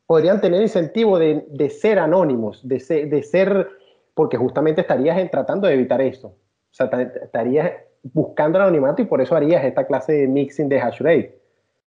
podrían 0.06 0.40
tener 0.40 0.62
incentivo 0.62 1.18
de, 1.18 1.46
de 1.48 1.68
ser 1.68 1.98
anónimos, 1.98 2.60
de 2.62 2.78
ser, 2.78 3.08
de 3.08 3.24
ser 3.24 3.70
porque 4.14 4.36
justamente 4.36 4.82
estarías 4.82 5.28
tratando 5.32 5.66
de 5.66 5.74
evitar 5.74 6.00
eso. 6.00 6.28
O 6.28 6.74
sea, 6.74 6.88
estarías 7.24 7.72
buscando 8.04 8.58
el 8.58 8.66
anonimato 8.66 9.02
y 9.02 9.06
por 9.06 9.20
eso 9.20 9.34
harías 9.34 9.64
esta 9.64 9.84
clase 9.84 10.12
de 10.12 10.28
mixing 10.28 10.68
de 10.68 10.80
hash. 10.80 11.02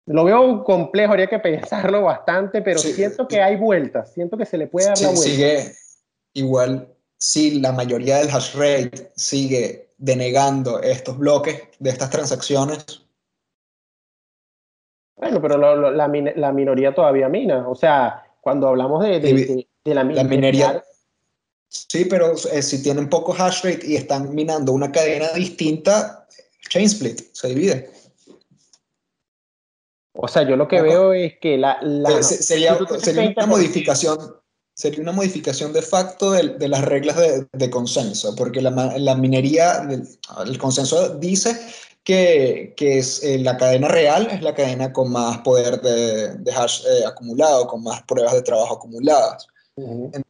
Lo 0.06 0.24
veo 0.24 0.64
complejo, 0.64 1.12
habría 1.12 1.28
que 1.28 1.38
pensarlo 1.38 2.02
bastante, 2.02 2.60
pero 2.60 2.78
siento 2.78 3.28
que 3.28 3.40
hay 3.40 3.56
vueltas, 3.56 4.12
siento 4.12 4.36
que 4.36 4.44
se 4.44 4.58
le 4.58 4.66
puede 4.66 4.86
dar 4.86 5.00
la 5.00 5.08
vuelta. 5.08 5.22
Sigue 5.22 5.72
igual, 6.34 6.88
si 7.16 7.60
la 7.60 7.72
mayoría 7.72 8.18
del 8.18 8.28
hash 8.30 8.54
rate 8.54 9.12
sigue 9.14 9.90
denegando 9.98 10.80
estos 10.80 11.16
bloques 11.18 11.62
de 11.78 11.90
estas 11.90 12.10
transacciones. 12.10 12.84
Bueno, 15.16 15.40
pero 15.40 15.56
la, 15.56 16.08
la, 16.08 16.52
minoría 16.52 16.92
todavía 16.92 17.28
mina. 17.28 17.68
O 17.68 17.76
sea, 17.76 18.26
cuando 18.40 18.66
hablamos 18.66 19.04
de, 19.04 19.20
de, 19.20 19.94
la, 19.94 20.02
la 20.02 20.24
minería, 20.24 20.82
Sí, 21.72 22.04
pero 22.04 22.34
eh, 22.52 22.60
si 22.60 22.82
tienen 22.82 23.08
poco 23.08 23.32
hash 23.32 23.64
rate 23.64 23.86
y 23.86 23.96
están 23.96 24.34
minando 24.34 24.72
una 24.72 24.92
cadena 24.92 25.30
distinta, 25.30 26.28
chain 26.68 26.84
split, 26.84 27.20
se 27.32 27.48
divide. 27.48 27.90
O 30.24 30.28
sea, 30.28 30.44
yo 30.44 30.54
lo 30.54 30.68
que 30.68 30.80
veo 30.80 31.12
es 31.12 31.34
que 31.40 31.58
la... 31.58 31.80
sería, 32.22 32.78
una 32.78 33.46
modificación, 33.46 34.36
sería 34.72 35.00
una 35.00 35.10
modificación 35.10 35.72
de 35.72 35.82
facto 35.82 36.30
de, 36.30 36.68
las 36.68 36.84
reglas 36.84 37.16
de, 37.52 37.70
consenso, 37.70 38.32
porque 38.36 38.62
la, 38.62 39.16
minería, 39.16 39.84
el 40.46 40.58
consenso 40.58 41.18
dice 41.18 41.58
que, 42.04 42.72
es, 42.78 43.24
eh, 43.24 43.40
la 43.40 43.56
cadena 43.56 43.88
real 43.88 44.28
es 44.30 44.42
la 44.42 44.54
cadena 44.54 44.92
con 44.92 45.10
más 45.10 45.38
poder 45.38 45.80
de, 45.80 46.52
hash 46.52 46.84
eh, 46.86 47.04
acumulado, 47.04 47.66
con 47.66 47.82
más 47.82 48.00
pruebas 48.04 48.34
de 48.34 48.42
trabajo 48.42 48.76
acumuladas. 48.76 49.48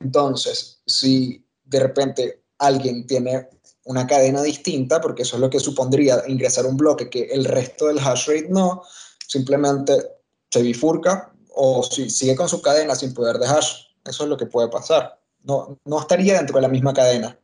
Entonces, 0.01 0.81
si 0.87 1.45
de 1.65 1.81
repente 1.81 2.43
alguien 2.57 3.07
tiene 3.07 3.47
una 3.85 4.07
cadena 4.07 4.43
distinta, 4.43 5.03
porque 5.03 5.21
eso 5.21 5.37
es 5.37 5.43
lo 5.43 5.51
que 5.51 5.61
supondría 5.61 6.23
ingresar 6.29 6.65
un 6.65 6.79
bloque 6.79 7.11
que 7.11 7.25
el 7.25 7.45
resto 7.45 7.89
del 7.89 7.99
hash 7.99 8.29
rate 8.29 8.49
no, 8.49 8.83
simplemente 9.33 9.95
se 10.51 10.63
bifurca 10.63 11.33
o 11.55 11.83
si 11.83 12.11
sigue 12.11 12.37
con 12.37 12.49
su 12.49 12.61
cadena 12.61 12.95
sin 12.95 13.15
poder 13.15 13.37
de 13.39 13.47
hash. 13.47 13.87
Eso 14.05 14.25
es 14.25 14.29
lo 14.29 14.37
que 14.37 14.47
puede 14.47 14.69
pasar. 14.69 15.19
No, 15.45 15.79
no 15.85 16.01
estaría 16.01 16.37
dentro 16.37 16.57
de 16.57 16.63
la 16.63 16.69
misma 16.69 16.93
cadena. 16.93 17.39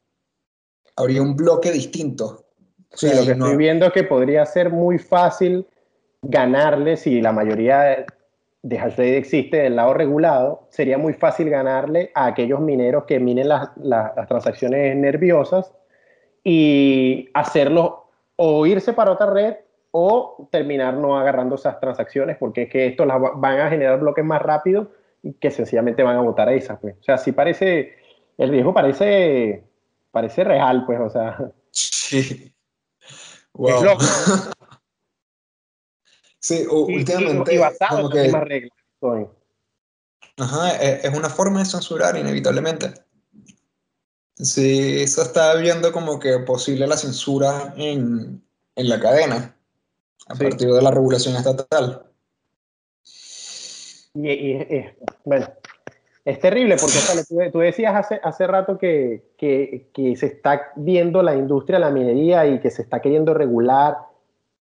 Habría 0.97 1.23
un 1.23 1.35
bloque 1.35 1.71
distinto. 1.73 2.45
Sí, 2.93 3.09
lo 3.15 3.25
que 3.25 3.33
estoy 3.33 3.57
viendo 3.57 3.87
es 3.87 3.93
que 3.93 4.05
podría 4.05 4.45
ser 4.45 4.71
muy 4.71 4.99
fácil 4.99 5.67
ganarle 6.23 6.97
si 6.97 7.21
la 7.21 7.33
mayoría 7.33 8.07
de 8.63 8.79
hash 8.79 8.91
rate 8.91 9.19
existe 9.19 9.57
del 9.59 9.77
lado 9.77 9.95
regulado, 9.95 10.67
sería 10.71 10.99
muy 10.99 11.15
fácil 11.15 11.49
ganarle 11.49 12.11
a 12.15 12.27
aquellos 12.27 12.61
mineros 12.61 13.05
que 13.05 13.21
minen 13.21 13.49
las, 13.49 13.71
transacciones 14.29 14.97
nerviosas 14.97 15.73
y 16.43 17.29
hacerlos 17.35 17.93
o 18.37 18.67
irse 18.67 18.93
para 18.93 19.13
otra 19.13 19.31
red 19.31 19.55
o 20.01 20.49
terminar 20.53 20.95
no 20.95 21.19
agarrando 21.19 21.57
esas 21.57 21.81
transacciones 21.81 22.37
porque 22.39 22.63
es 22.63 22.71
que 22.71 22.87
esto 22.87 23.05
las 23.05 23.21
van 23.21 23.59
a 23.59 23.69
generar 23.69 23.99
bloques 23.99 24.25
más 24.25 24.41
rápido 24.41 24.93
y 25.23 25.33
que 25.33 25.51
sencillamente 25.51 26.05
van 26.05 26.17
a 26.17 26.21
votar 26.21 26.49
a 26.49 26.55
esas. 26.55 26.79
Pues. 26.79 26.95
O 27.01 27.03
sea, 27.03 27.19
sí 27.19 27.33
parece, 27.33 27.97
el 28.37 28.51
riesgo 28.51 28.73
parece, 28.73 29.65
parece 30.13 30.45
real, 30.45 30.85
pues, 30.87 31.01
o 31.01 31.11
sea. 31.11 31.53
Sí. 31.71 32.55
Wow. 33.55 33.99
Sí, 36.41 36.65
últimamente. 36.71 37.53
Y, 37.53 37.59
basado 37.59 38.03
en 38.03 38.11
que, 38.11 38.31
las 38.31 38.45
reglas. 38.45 38.79
Ajá, 40.37 40.77
e, 40.81 41.01
es 41.03 41.13
una 41.13 41.29
forma 41.29 41.59
de 41.59 41.65
censurar, 41.65 42.17
inevitablemente. 42.17 42.95
Sí, 44.37 45.03
eso 45.03 45.23
está 45.23 45.57
viendo 45.57 45.91
como 45.91 46.21
que 46.21 46.39
posible 46.39 46.87
la 46.87 46.97
censura 46.97 47.75
en, 47.77 48.41
en 48.77 48.89
la 48.89 49.01
cadena, 49.01 49.58
a 50.27 50.35
partir 50.35 50.73
de 50.73 50.83
la 50.83 50.91
regulación 50.91 51.37
estatal. 51.37 52.03
Y, 54.15 54.31
y, 54.31 54.87
bueno, 55.25 55.47
es 56.25 56.41
terrible 56.41 56.77
porque 56.77 57.51
tú, 57.51 57.59
decías 57.61 57.95
hace, 57.95 58.21
hace 58.23 58.47
rato 58.47 58.77
que, 58.77 59.31
que, 59.37 59.89
que, 59.95 60.17
se 60.17 60.27
está 60.27 60.73
viendo 60.77 61.23
la 61.23 61.35
industria 61.35 61.79
de 61.79 61.85
la 61.85 61.91
minería 61.91 62.47
y 62.47 62.61
que 62.61 62.71
se 62.71 62.83
está 62.83 63.01
queriendo 63.01 63.33
regular 63.33 63.97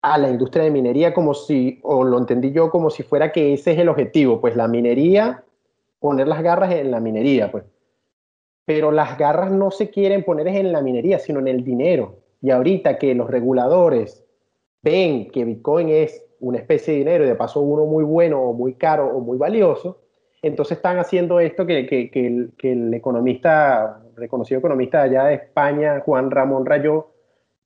a 0.03 0.19
la 0.19 0.29
industria 0.29 0.65
de 0.65 0.71
minería 0.71 1.15
como 1.15 1.33
si, 1.33 1.81
o 1.83 2.05
lo 2.05 2.19
entendí 2.19 2.53
yo 2.53 2.71
como 2.71 2.91
si 2.91 3.03
fuera 3.03 3.33
que 3.33 3.55
ese 3.55 3.73
es 3.73 3.79
el 3.79 3.89
objetivo, 3.89 4.41
pues 4.41 4.55
la 4.55 4.69
minería, 4.69 5.45
poner 5.99 6.29
las 6.29 6.43
garras 6.43 6.73
en 6.73 6.91
la 6.91 7.01
minería, 7.01 7.51
pues. 7.51 7.65
Pero 8.67 8.93
las 8.93 9.17
garras 9.17 9.51
no 9.51 9.71
se 9.71 9.91
quieren 9.91 10.25
poner 10.25 10.49
en 10.49 10.73
la 10.73 10.83
minería, 10.83 11.19
sino 11.19 11.39
en 11.39 11.49
el 11.49 11.65
dinero. 11.65 12.19
Y 12.43 12.51
ahorita 12.51 12.99
que 12.99 13.15
los 13.15 13.31
reguladores 13.31 14.26
ven 14.87 15.29
que 15.33 15.45
Bitcoin 15.45 15.89
es 15.89 16.25
una 16.39 16.59
especie 16.59 16.93
de 16.95 16.99
dinero 17.01 17.25
y 17.25 17.27
de 17.27 17.35
paso 17.35 17.61
uno 17.61 17.87
muy 17.87 18.05
bueno 18.05 18.41
o 18.41 18.53
muy 18.53 18.75
caro 18.75 19.09
o 19.09 19.21
muy 19.21 19.37
valioso, 19.37 20.01
entonces 20.43 20.77
están 20.77 20.99
haciendo 20.99 21.41
esto 21.41 21.67
que, 21.67 21.87
que, 21.87 22.09
que, 22.09 22.27
el, 22.27 22.53
que 22.57 22.71
el, 22.71 22.95
economista, 22.95 24.01
reconocido 24.15 24.61
economista 24.61 25.03
allá 25.03 25.25
de 25.25 25.35
España, 25.35 26.01
Juan 26.05 26.31
Ramón 26.31 26.65
Rayó, 26.65 27.09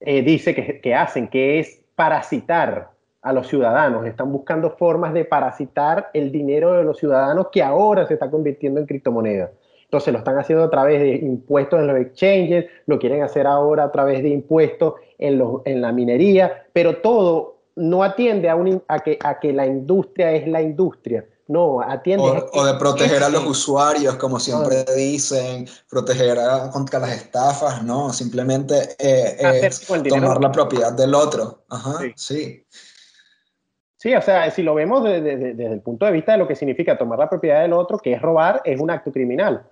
eh, 0.00 0.22
dice 0.22 0.54
que, 0.54 0.94
hacen, 0.94 1.28
que 1.28 1.58
es 1.58 1.84
parasitar 1.94 2.92
a 3.20 3.34
los 3.34 3.48
ciudadanos, 3.48 4.06
están 4.06 4.32
buscando 4.32 4.70
formas 4.70 5.12
de 5.12 5.26
parasitar 5.26 6.08
el 6.14 6.32
dinero 6.32 6.72
de 6.72 6.84
los 6.84 6.96
ciudadanos 6.96 7.48
que 7.52 7.62
ahora 7.62 8.06
se 8.06 8.14
está 8.14 8.30
convirtiendo 8.30 8.80
en 8.80 8.86
criptomoneda. 8.86 9.50
Entonces 9.90 10.12
lo 10.12 10.20
están 10.20 10.38
haciendo 10.38 10.62
a 10.62 10.70
través 10.70 11.00
de 11.00 11.16
impuestos 11.16 11.80
en 11.80 11.88
los 11.88 11.98
exchanges, 11.98 12.66
lo 12.86 13.00
quieren 13.00 13.24
hacer 13.24 13.44
ahora 13.48 13.82
a 13.82 13.90
través 13.90 14.22
de 14.22 14.28
impuestos 14.28 14.94
en, 15.18 15.36
los, 15.36 15.62
en 15.64 15.80
la 15.80 15.90
minería, 15.90 16.64
pero 16.72 16.98
todo 16.98 17.56
no 17.74 18.04
atiende 18.04 18.48
a, 18.48 18.56
a, 18.86 19.00
que, 19.00 19.18
a 19.20 19.40
que 19.40 19.52
la 19.52 19.66
industria 19.66 20.30
es 20.30 20.46
la 20.46 20.62
industria, 20.62 21.26
no, 21.48 21.80
atiende. 21.80 22.22
O, 22.52 22.64
de 22.64 22.74
proteger 22.74 23.24
a 23.24 23.28
los 23.28 23.44
usuarios, 23.44 24.14
como 24.14 24.38
siempre 24.38 24.84
dicen, 24.96 25.66
proteger 25.88 26.38
contra 26.72 27.00
las 27.00 27.10
estafas, 27.10 27.82
no, 27.82 28.12
simplemente 28.12 28.76
eh, 28.96 29.68
tomar 30.08 30.40
la 30.40 30.52
propiedad 30.52 30.92
del 30.92 31.12
otro. 31.12 31.64
Ajá, 31.68 31.98
sí. 32.14 32.64
sí. 33.96 34.14
o 34.14 34.22
sea, 34.22 34.48
si 34.52 34.62
lo 34.62 34.76
vemos 34.76 35.02
desde, 35.02 35.66
el 35.66 35.80
punto 35.80 36.06
de 36.06 36.12
vista 36.12 36.30
de 36.30 36.38
lo 36.38 36.46
que 36.46 36.54
significa 36.54 36.96
tomar 36.96 37.18
la 37.18 37.28
propiedad 37.28 37.62
del 37.62 37.72
otro, 37.72 37.98
que 37.98 38.12
es 38.12 38.22
robar, 38.22 38.62
es 38.64 38.80
un 38.80 38.88
acto 38.88 39.10
criminal. 39.10 39.66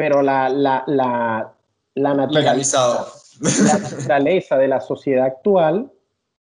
Pero 0.00 0.22
la, 0.22 0.48
la 0.48 2.14
naturaleza, 2.14 3.04
la 3.40 3.78
naturaleza 3.78 4.56
de 4.56 4.68
la 4.68 4.80
sociedad 4.80 5.26
actual 5.26 5.90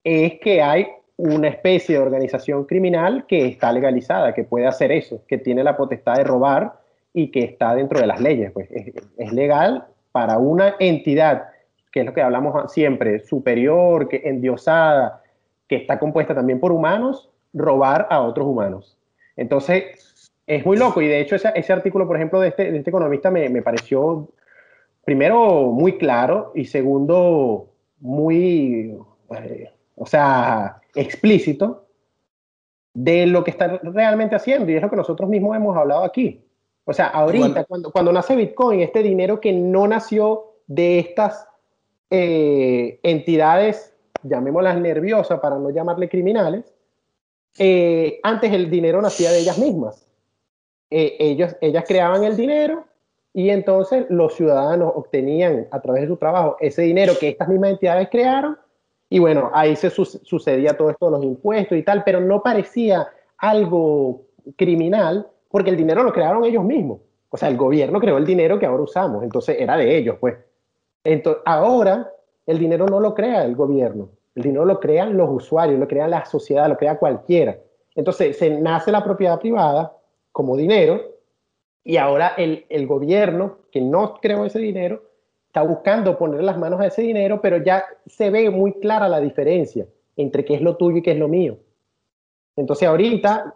es 0.02 0.40
que 0.40 0.62
hay 0.62 0.88
una 1.16 1.48
especie 1.48 1.96
de 1.96 2.02
organización 2.02 2.64
criminal 2.64 3.24
que 3.26 3.46
está 3.46 3.72
legalizada, 3.72 4.34
que 4.34 4.44
puede 4.44 4.66
hacer 4.66 4.90
eso, 4.90 5.22
que 5.28 5.38
tiene 5.38 5.62
la 5.62 5.76
potestad 5.76 6.16
de 6.16 6.24
robar 6.24 6.80
y 7.12 7.30
que 7.30 7.40
está 7.40 7.74
dentro 7.74 8.00
de 8.00 8.06
las 8.06 8.20
leyes. 8.20 8.50
Pues 8.52 8.68
es, 8.70 9.32
legal 9.32 9.86
para 10.10 10.38
una 10.38 10.74
entidad, 10.80 11.48
que 11.92 12.00
es 12.00 12.06
lo 12.06 12.12
que 12.12 12.22
hablamos 12.22 12.72
siempre, 12.72 13.20
superior, 13.20 14.08
que 14.08 14.22
endiosada, 14.24 15.22
que 15.68 15.76
está 15.76 15.98
compuesta 15.98 16.34
también 16.34 16.58
por 16.58 16.72
humanos, 16.72 17.30
robar 17.52 18.08
a 18.10 18.20
otros 18.20 18.46
humanos. 18.46 18.98
Entonces, 19.36 20.13
es 20.46 20.64
muy 20.66 20.76
loco 20.76 21.00
y 21.00 21.09
de 21.09 21.20
hecho 21.20 21.37
ese, 21.37 21.50
ese 21.54 21.72
artículo, 21.72 22.07
por 22.07 22.16
ejemplo, 22.16 22.40
de 22.40 22.48
este, 22.48 22.70
de 22.70 22.78
este 22.78 22.90
economista 22.90 23.30
me, 23.30 23.48
me 23.48 23.62
pareció, 23.62 24.28
primero, 25.04 25.70
muy 25.72 25.98
claro 25.98 26.52
y 26.54 26.64
segundo, 26.64 27.70
muy... 28.00 28.96
Eh, 29.30 29.70
o 29.96 30.07
sea, 30.07 30.80
explícito 30.94 31.87
de 32.94 33.26
lo 33.26 33.44
que 33.44 33.50
está 33.50 33.78
realmente 33.83 34.37
haciendo 34.37 34.70
y 34.70 34.76
es 34.76 34.83
lo 34.83 34.90
que 34.90 34.96
nosotros 34.96 35.28
mismos 35.28 35.57
hemos 35.57 35.76
hablado 35.76 36.04
aquí. 36.04 36.44
O 36.85 36.92
sea, 36.92 37.07
ahorita, 37.07 37.64
cuando, 37.64 37.90
cuando 37.90 38.12
nace 38.12 38.37
Bitcoin, 38.37 38.80
este 38.80 39.02
dinero 39.02 39.40
que 39.40 39.52
no 39.52 39.87
nació 39.87 40.52
de 40.66 40.98
estas 40.98 41.48
eh, 42.11 43.00
entidades, 43.02 43.94
llamémoslas 44.22 44.78
nerviosas 44.78 45.40
para 45.40 45.59
no 45.59 45.70
llamarle 45.70 46.09
criminales, 46.09 46.74
eh, 47.59 48.20
antes 48.22 48.52
el 48.52 48.70
dinero 48.70 49.00
nacía 49.00 49.30
de 49.30 49.40
ellas 49.40 49.59
mismas. 49.59 50.07
Eh, 50.96 51.16
ellos, 51.18 51.57
ellas 51.61 51.83
creaban 51.88 52.22
el 52.22 52.37
dinero 52.37 52.85
y 53.33 53.50
entonces 53.50 54.07
los 54.11 54.33
ciudadanos 54.35 54.92
obtenían 54.94 55.66
a 55.72 55.83
través 55.83 56.02
de 56.02 56.07
su 56.07 56.16
trabajo 56.16 56.57
ese 56.61 56.83
dinero 56.83 57.14
que 57.18 57.30
estas 57.30 57.48
mismas 57.48 57.70
entidades 57.70 58.09
crearon 58.12 58.57
y 59.09 59.18
bueno, 59.18 59.50
ahí 59.52 59.74
se 59.74 59.90
sucedía 59.90 60.76
todo 60.76 60.90
esto 60.90 61.11
los 61.11 61.24
impuestos 61.24 61.76
y 61.76 61.83
tal, 61.83 62.04
pero 62.04 62.20
no 62.20 62.44
parecía 62.44 63.09
algo 63.38 64.22
criminal 64.54 65.26
porque 65.50 65.70
el 65.70 65.76
dinero 65.76 66.04
lo 66.04 66.12
crearon 66.12 66.44
ellos 66.44 66.62
mismos. 66.62 67.00
O 67.28 67.37
sea, 67.37 67.48
el 67.48 67.57
gobierno 67.57 67.98
creó 67.98 68.16
el 68.16 68.24
dinero 68.24 68.61
que 68.61 68.66
ahora 68.66 68.85
usamos, 68.85 69.24
entonces 69.24 69.57
era 69.59 69.76
de 69.76 69.98
ellos, 69.98 70.16
pues. 70.20 70.37
Entonces, 71.02 71.42
ahora 71.44 72.09
el 72.46 72.61
dinero 72.61 72.87
no 72.87 73.00
lo 73.00 73.14
crea 73.14 73.44
el 73.44 73.57
gobierno, 73.57 74.11
el 74.37 74.44
dinero 74.44 74.64
lo 74.64 74.78
crean 74.78 75.16
los 75.16 75.28
usuarios, 75.28 75.80
lo 75.80 75.88
crea 75.88 76.07
la 76.07 76.24
sociedad, 76.24 76.68
lo 76.68 76.76
crea 76.76 76.98
cualquiera. 76.98 77.59
Entonces, 77.96 78.38
se 78.38 78.61
nace 78.61 78.92
la 78.92 79.02
propiedad 79.02 79.40
privada 79.40 79.92
como 80.35 80.57
dinero 80.57 81.01
y 81.85 81.97
ahora 81.97 82.35
el, 82.37 82.66
el 82.68 82.88
gobierno 82.88 83.59
que 83.70 83.81
no 83.81 84.16
creó 84.20 84.44
ese 84.44 84.59
dinero 84.59 85.05
está 85.47 85.62
buscando 85.62 86.18
poner 86.18 86.42
las 86.42 86.59
manos 86.59 86.81
a 86.81 86.87
ese 86.88 87.03
dinero, 87.03 87.40
pero 87.40 87.59
ya 87.59 87.85
se 88.05 88.31
ve 88.31 88.51
muy 88.51 88.73
clara 88.81 89.09
la 89.09 89.20
diferencia 89.20 89.87
entre 90.16 90.44
qué 90.44 90.55
es 90.57 90.61
lo 90.61 90.77
tuyo 90.77 90.99
y 90.99 91.03
qué 91.03 91.12
es 91.12 91.18
lo 91.18 91.29
mío. 91.29 91.57
Entonces 92.57 92.88
ahorita 92.88 93.55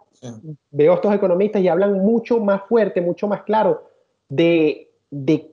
veo 0.71 0.93
a 0.93 0.95
estos 0.95 1.13
economistas 1.13 1.61
y 1.61 1.67
hablan 1.67 1.99
mucho 1.99 2.39
más 2.39 2.61
fuerte, 2.63 3.01
mucho 3.01 3.27
más 3.27 3.43
claro 3.43 3.83
de, 4.29 4.89
de 5.09 5.51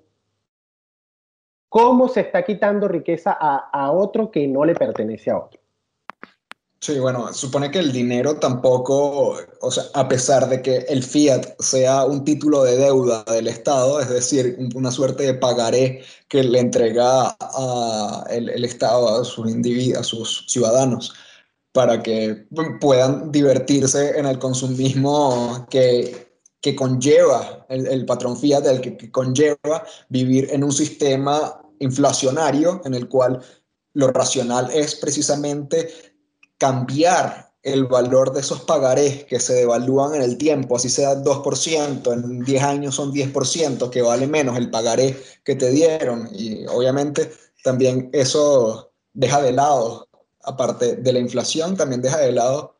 cómo 1.69 2.07
se 2.07 2.21
está 2.21 2.45
quitando 2.45 2.87
riqueza 2.87 3.37
a, 3.39 3.69
a 3.73 3.91
otro 3.91 4.31
que 4.31 4.47
no 4.47 4.65
le 4.65 4.77
pertenece 4.77 5.33
a 5.33 5.39
otro. 5.39 5.61
Sí, 6.81 6.99
bueno, 7.01 7.33
supone 7.33 7.71
que 7.71 7.79
el 7.79 7.91
dinero 7.91 8.39
tampoco, 8.39 9.37
o 9.61 9.71
sea, 9.71 9.85
a 9.95 10.07
pesar 10.09 10.49
de 10.49 10.61
que 10.63 10.77
el 10.89 11.03
fiat 11.03 11.59
sea 11.59 12.05
un 12.05 12.23
título 12.25 12.63
de 12.65 12.77
deuda 12.77 13.25
del 13.25 13.49
Estado, 13.49 13.99
es 13.99 14.11
decir, 14.11 14.57
una 14.75 14.91
suerte 14.91 15.25
de 15.25 15.35
pagaré 15.35 16.05
que 16.29 16.45
le 16.45 16.61
entrega 16.61 17.37
a 17.41 18.27
el, 18.31 18.65
Estado 18.65 19.21
a 19.21 19.25
sus 19.25 19.51
individuos, 19.51 20.01
a 20.01 20.05
sus 20.05 20.45
ciudadanos, 20.49 21.15
para 21.73 22.03
que 22.03 22.47
puedan 22.81 23.33
divertirse 23.33 24.19
en 24.19 24.27
el 24.27 24.39
consumismo 24.39 25.67
que, 25.71 26.41
que 26.61 26.77
conlleva 26.77 27.67
el, 27.69 27.87
el 27.87 28.05
patrón 28.07 28.37
fiat, 28.37 28.67
el 28.67 28.81
que 28.81 29.11
conlleva 29.11 29.85
vivir 30.11 30.49
en 30.53 30.63
un 30.63 30.73
sistema 30.73 31.61
inflacionario 31.81 32.83
en 32.85 32.95
el 32.95 33.09
cual 33.09 33.41
lo 33.95 34.09
racional 34.09 34.71
es 34.73 34.95
precisamente 34.95 36.16
cambiar 36.59 37.53
el 37.63 37.87
valor 37.87 38.33
de 38.33 38.41
esos 38.41 38.61
pagarés 38.61 39.25
que 39.25 39.41
se 39.41 39.55
devalúan 39.55 40.15
en 40.15 40.23
el 40.23 40.39
tiempo, 40.39 40.77
así 40.77 40.89
sea 40.89 41.17
2%, 41.17 42.13
en 42.13 42.45
10 42.45 42.63
años 42.63 42.95
son 42.95 43.13
10%, 43.13 43.91
que 43.91 44.03
vale 44.03 44.29
menos 44.29 44.57
el 44.57 44.71
pagaré 44.71 45.21
que 45.45 45.57
te 45.57 45.71
dieron. 45.71 46.29
Y 46.33 46.65
obviamente 46.69 47.33
también 47.65 48.09
eso 48.13 48.93
deja 49.13 49.43
de 49.43 49.51
lado, 49.51 50.07
aparte 50.45 50.95
de 50.95 51.13
la 51.13 51.19
inflación, 51.19 51.77
también 51.77 52.03
deja 52.03 52.19
de 52.19 52.31
lado 52.31 52.76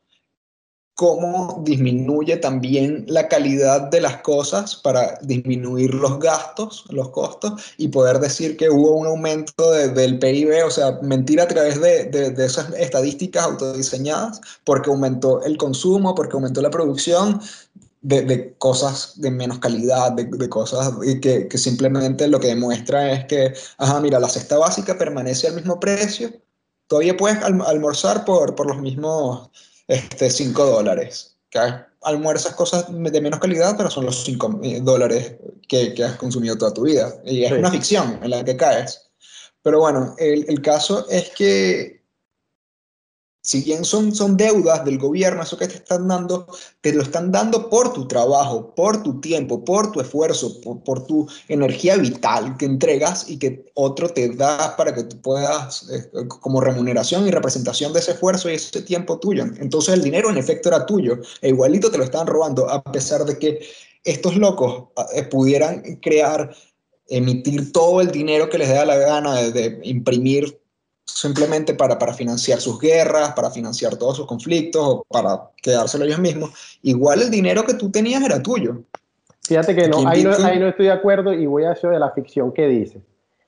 cómo 0.97 1.61
disminuye 1.63 2.37
también 2.37 3.05
la 3.07 3.27
calidad 3.27 3.81
de 3.91 4.01
las 4.01 4.17
cosas 4.23 4.75
para 4.75 5.19
disminuir 5.21 5.93
los 5.93 6.17
gastos, 6.17 6.85
los 6.89 7.09
costos, 7.09 7.61
y 7.77 7.89
poder 7.89 8.19
decir 8.19 8.57
que 8.57 8.71
hubo 8.71 8.95
un 8.95 9.05
aumento 9.05 9.71
del 9.71 10.17
PIB, 10.17 10.65
o 10.65 10.71
sea, 10.71 10.97
mentir 11.03 11.39
a 11.39 11.47
través 11.47 11.79
de, 11.79 12.05
de, 12.05 12.43
esas 12.43 12.73
estadísticas 12.73 13.43
autodiseñadas, 13.43 14.41
porque 14.63 14.89
aumentó 14.89 15.43
el 15.43 15.55
consumo, 15.57 16.15
porque 16.15 16.33
aumentó 16.33 16.63
la 16.63 16.71
producción, 16.71 17.41
de, 18.01 18.23
de, 18.23 18.55
cosas 18.57 19.13
de 19.21 19.29
menos 19.29 19.59
calidad, 19.59 20.13
de, 20.13 20.23
de 20.23 20.49
cosas 20.49 20.93
que, 21.21 21.47
que, 21.47 21.57
simplemente 21.59 22.27
lo 22.27 22.39
que 22.39 22.47
demuestra 22.47 23.11
es 23.11 23.25
que, 23.25 23.53
ajá, 23.77 23.99
mira, 24.01 24.19
la 24.19 24.29
cesta 24.29 24.57
básica 24.57 24.97
permanece 24.97 25.47
al 25.47 25.55
mismo 25.55 25.79
precio, 25.79 26.31
todavía 26.87 27.15
puedes 27.15 27.37
almorzar 27.43 28.25
por, 28.25 28.55
por 28.55 28.65
los 28.65 28.81
mismos 28.81 29.51
este, 29.87 30.29
5 30.29 30.65
dólares. 30.65 31.37
Que 31.49 31.59
almuerzas 32.03 32.53
cosas 32.55 32.85
de 32.89 33.21
menos 33.21 33.39
calidad, 33.39 33.75
pero 33.77 33.89
son 33.89 34.05
los 34.05 34.23
5 34.23 34.59
eh, 34.63 34.79
dólares 34.81 35.35
que, 35.67 35.93
que, 35.93 36.03
has 36.03 36.15
consumido 36.17 36.57
toda 36.57 36.73
tu 36.73 36.83
vida. 36.83 37.13
Y 37.25 37.43
es 37.43 37.51
una 37.51 37.71
ficción 37.71 38.19
en 38.21 38.29
la 38.29 38.43
que 38.43 38.57
caes. 38.57 39.09
Pero 39.61 39.79
bueno, 39.79 40.15
el, 40.17 40.45
el 40.47 40.61
caso 40.61 41.07
es 41.09 41.29
que 41.29 41.96
si 43.47 43.61
bien 43.61 43.85
son, 43.85 44.13
son 44.13 44.35
deudas 44.35 44.83
del 44.83 44.97
gobierno, 44.97 45.41
eso 45.41 45.57
que 45.57 45.69
te 45.69 45.75
están 45.75 46.09
dando, 46.09 46.47
te 46.81 46.91
lo 46.91 47.01
están 47.01 47.31
dando 47.31 47.69
por 47.69 47.93
tu 47.93 48.05
trabajo, 48.05 48.75
por 48.75 49.01
tu 49.01 49.21
tiempo, 49.21 49.63
por 49.63 49.89
tu 49.93 50.01
esfuerzo, 50.01 50.59
por, 50.59 51.07
tu 51.07 51.25
energía 51.47 51.95
vital 51.95 52.57
que 52.57 52.65
entregas 52.65 53.29
y 53.29 53.39
que 53.39 53.71
otro 53.73 54.09
te 54.09 54.35
da 54.35 54.75
para 54.75 54.93
que 54.93 55.03
tú 55.03 55.21
puedas, 55.21 55.89
eh, 55.89 56.27
como 56.27 56.59
remuneración 56.59 57.25
y 57.25 57.31
representación 57.31 57.93
de 57.93 57.99
ese 57.99 58.11
esfuerzo 58.11 58.49
y 58.49 58.55
ese 58.55 58.81
tiempo 58.81 59.17
tuyo. 59.17 59.45
Entonces 59.61 59.93
el 59.93 60.01
dinero 60.01 60.29
en 60.29 60.37
efecto 60.37 60.67
era 60.67 60.85
tuyo, 60.85 61.17
e 61.41 61.47
igualito 61.47 61.89
te 61.89 61.97
lo 61.97 62.03
estaban 62.03 62.27
robando, 62.27 62.69
a 62.69 62.83
pesar 62.83 63.23
de 63.23 63.39
que 63.39 63.65
estos 64.03 64.35
locos 64.35 64.89
eh, 65.15 65.23
pudieran 65.23 65.83
crear, 66.01 66.53
emitir 67.07 67.71
todo 67.71 68.01
el 68.01 68.11
dinero 68.11 68.49
que 68.49 68.57
les 68.57 68.67
da 68.67 68.83
la 68.83 68.97
gana 68.97 69.35
de 69.35 69.79
imprimir 69.83 70.59
simplemente 71.07 71.73
para, 71.73 71.97
para 71.97 72.13
financiar 72.13 72.59
sus 72.59 72.79
guerras, 72.79 73.33
para 73.33 73.49
financiar 73.49 73.95
todos 73.95 74.17
sus 74.17 74.27
conflictos 74.27 74.83
o 74.83 75.03
para 75.07 75.49
quedárselo 75.61 76.05
ellos 76.05 76.19
mismos, 76.19 76.51
igual 76.83 77.21
el 77.21 77.31
dinero 77.31 77.63
que 77.63 77.73
tú 77.73 77.89
tenías 77.89 78.21
era 78.21 78.41
tuyo. 78.41 78.83
Fíjate 79.41 79.75
que 79.75 79.87
no, 79.87 80.07
ahí 80.07 80.23
no, 80.23 80.31
ahí 80.43 80.59
no 80.59 80.67
estoy 80.67 80.87
de 80.87 80.91
acuerdo 80.91 81.33
y 81.33 81.45
voy 81.45 81.63
a 81.63 81.71
eso 81.71 81.87
de 81.87 81.99
la 81.99 82.11
ficción 82.11 82.51
que 82.51 82.67
dice. 82.67 83.01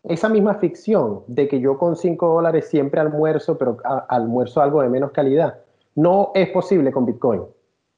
Esa 0.04 0.30
misma 0.30 0.56
ficción 0.56 1.24
de 1.28 1.50
que 1.50 1.60
yo 1.60 1.78
con 1.78 1.98
5 1.98 2.26
dólares 2.26 2.70
siempre 2.70 3.02
almuerzo, 3.02 3.58
pero 3.58 3.78
almuerzo 4.08 4.62
algo 4.62 4.82
de 4.82 4.88
menos 4.88 5.12
calidad, 5.12 5.60
no 5.96 6.32
es 6.34 6.50
posible 6.50 6.92
con 6.92 7.06
Bitcoin. 7.06 7.42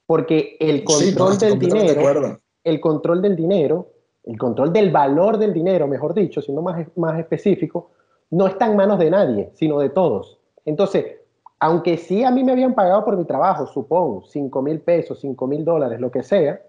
Porque 0.06 0.56
el 0.58 0.82
control 0.82 1.38
del 1.38 1.58
dinero, 1.60 2.38
el 2.64 2.80
control 2.80 3.22
del 3.22 3.36
dinero, 3.36 3.88
el 4.24 4.36
control 4.36 4.72
del 4.72 4.90
valor 4.90 5.38
del 5.38 5.54
dinero, 5.54 5.86
mejor 5.86 6.12
dicho, 6.12 6.42
siendo 6.42 6.60
más, 6.60 6.84
más 6.96 7.18
específico, 7.20 7.92
no 8.32 8.46
está 8.46 8.66
en 8.66 8.76
manos 8.76 8.98
de 8.98 9.10
nadie, 9.10 9.50
sino 9.54 9.78
de 9.78 9.90
todos. 9.90 10.40
Entonces, 10.64 11.18
aunque 11.60 11.98
sí 11.98 12.24
a 12.24 12.30
mí 12.30 12.42
me 12.42 12.52
habían 12.52 12.74
pagado 12.74 13.04
por 13.04 13.16
mi 13.16 13.24
trabajo, 13.26 13.66
supongo, 13.66 14.24
5 14.26 14.62
mil 14.62 14.80
pesos, 14.80 15.20
5 15.20 15.46
mil 15.46 15.64
dólares, 15.64 16.00
lo 16.00 16.10
que 16.10 16.22
sea, 16.22 16.60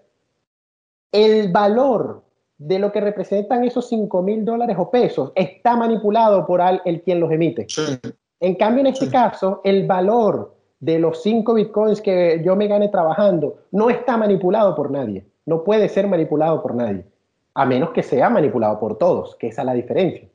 el 1.10 1.50
valor 1.50 2.22
de 2.58 2.78
lo 2.78 2.92
que 2.92 3.00
representan 3.00 3.64
esos 3.64 3.88
5 3.88 4.22
mil 4.22 4.44
dólares 4.44 4.76
o 4.78 4.90
pesos 4.90 5.32
está 5.34 5.74
manipulado 5.74 6.46
por 6.46 6.60
el 6.84 7.02
quien 7.02 7.18
los 7.18 7.32
emite. 7.32 7.66
En 8.40 8.56
cambio, 8.56 8.82
en 8.82 8.88
este 8.88 9.08
caso, 9.08 9.62
el 9.64 9.86
valor 9.86 10.54
de 10.80 10.98
los 10.98 11.22
5 11.22 11.54
bitcoins 11.54 12.02
que 12.02 12.42
yo 12.44 12.56
me 12.56 12.68
gane 12.68 12.88
trabajando 12.88 13.56
no 13.70 13.88
está 13.88 14.18
manipulado 14.18 14.74
por 14.74 14.90
nadie. 14.90 15.26
No 15.46 15.64
puede 15.64 15.88
ser 15.88 16.06
manipulado 16.08 16.62
por 16.62 16.74
nadie, 16.74 17.06
a 17.54 17.64
menos 17.64 17.90
que 17.90 18.02
sea 18.02 18.28
manipulado 18.28 18.78
por 18.78 18.98
todos, 18.98 19.34
que 19.36 19.46
esa 19.48 19.62
es 19.62 19.66
la 19.66 19.72
diferencia 19.72 20.28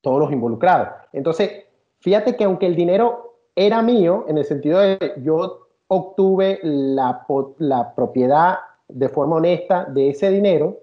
todos 0.00 0.20
los 0.20 0.32
involucrados. 0.32 0.88
Entonces, 1.12 1.64
fíjate 2.00 2.36
que 2.36 2.44
aunque 2.44 2.66
el 2.66 2.76
dinero 2.76 3.40
era 3.54 3.82
mío, 3.82 4.24
en 4.28 4.38
el 4.38 4.44
sentido 4.44 4.80
de 4.80 5.14
yo 5.22 5.66
obtuve 5.88 6.60
la, 6.62 7.26
la 7.58 7.94
propiedad 7.94 8.58
de 8.88 9.08
forma 9.08 9.36
honesta 9.36 9.84
de 9.84 10.10
ese 10.10 10.30
dinero, 10.30 10.80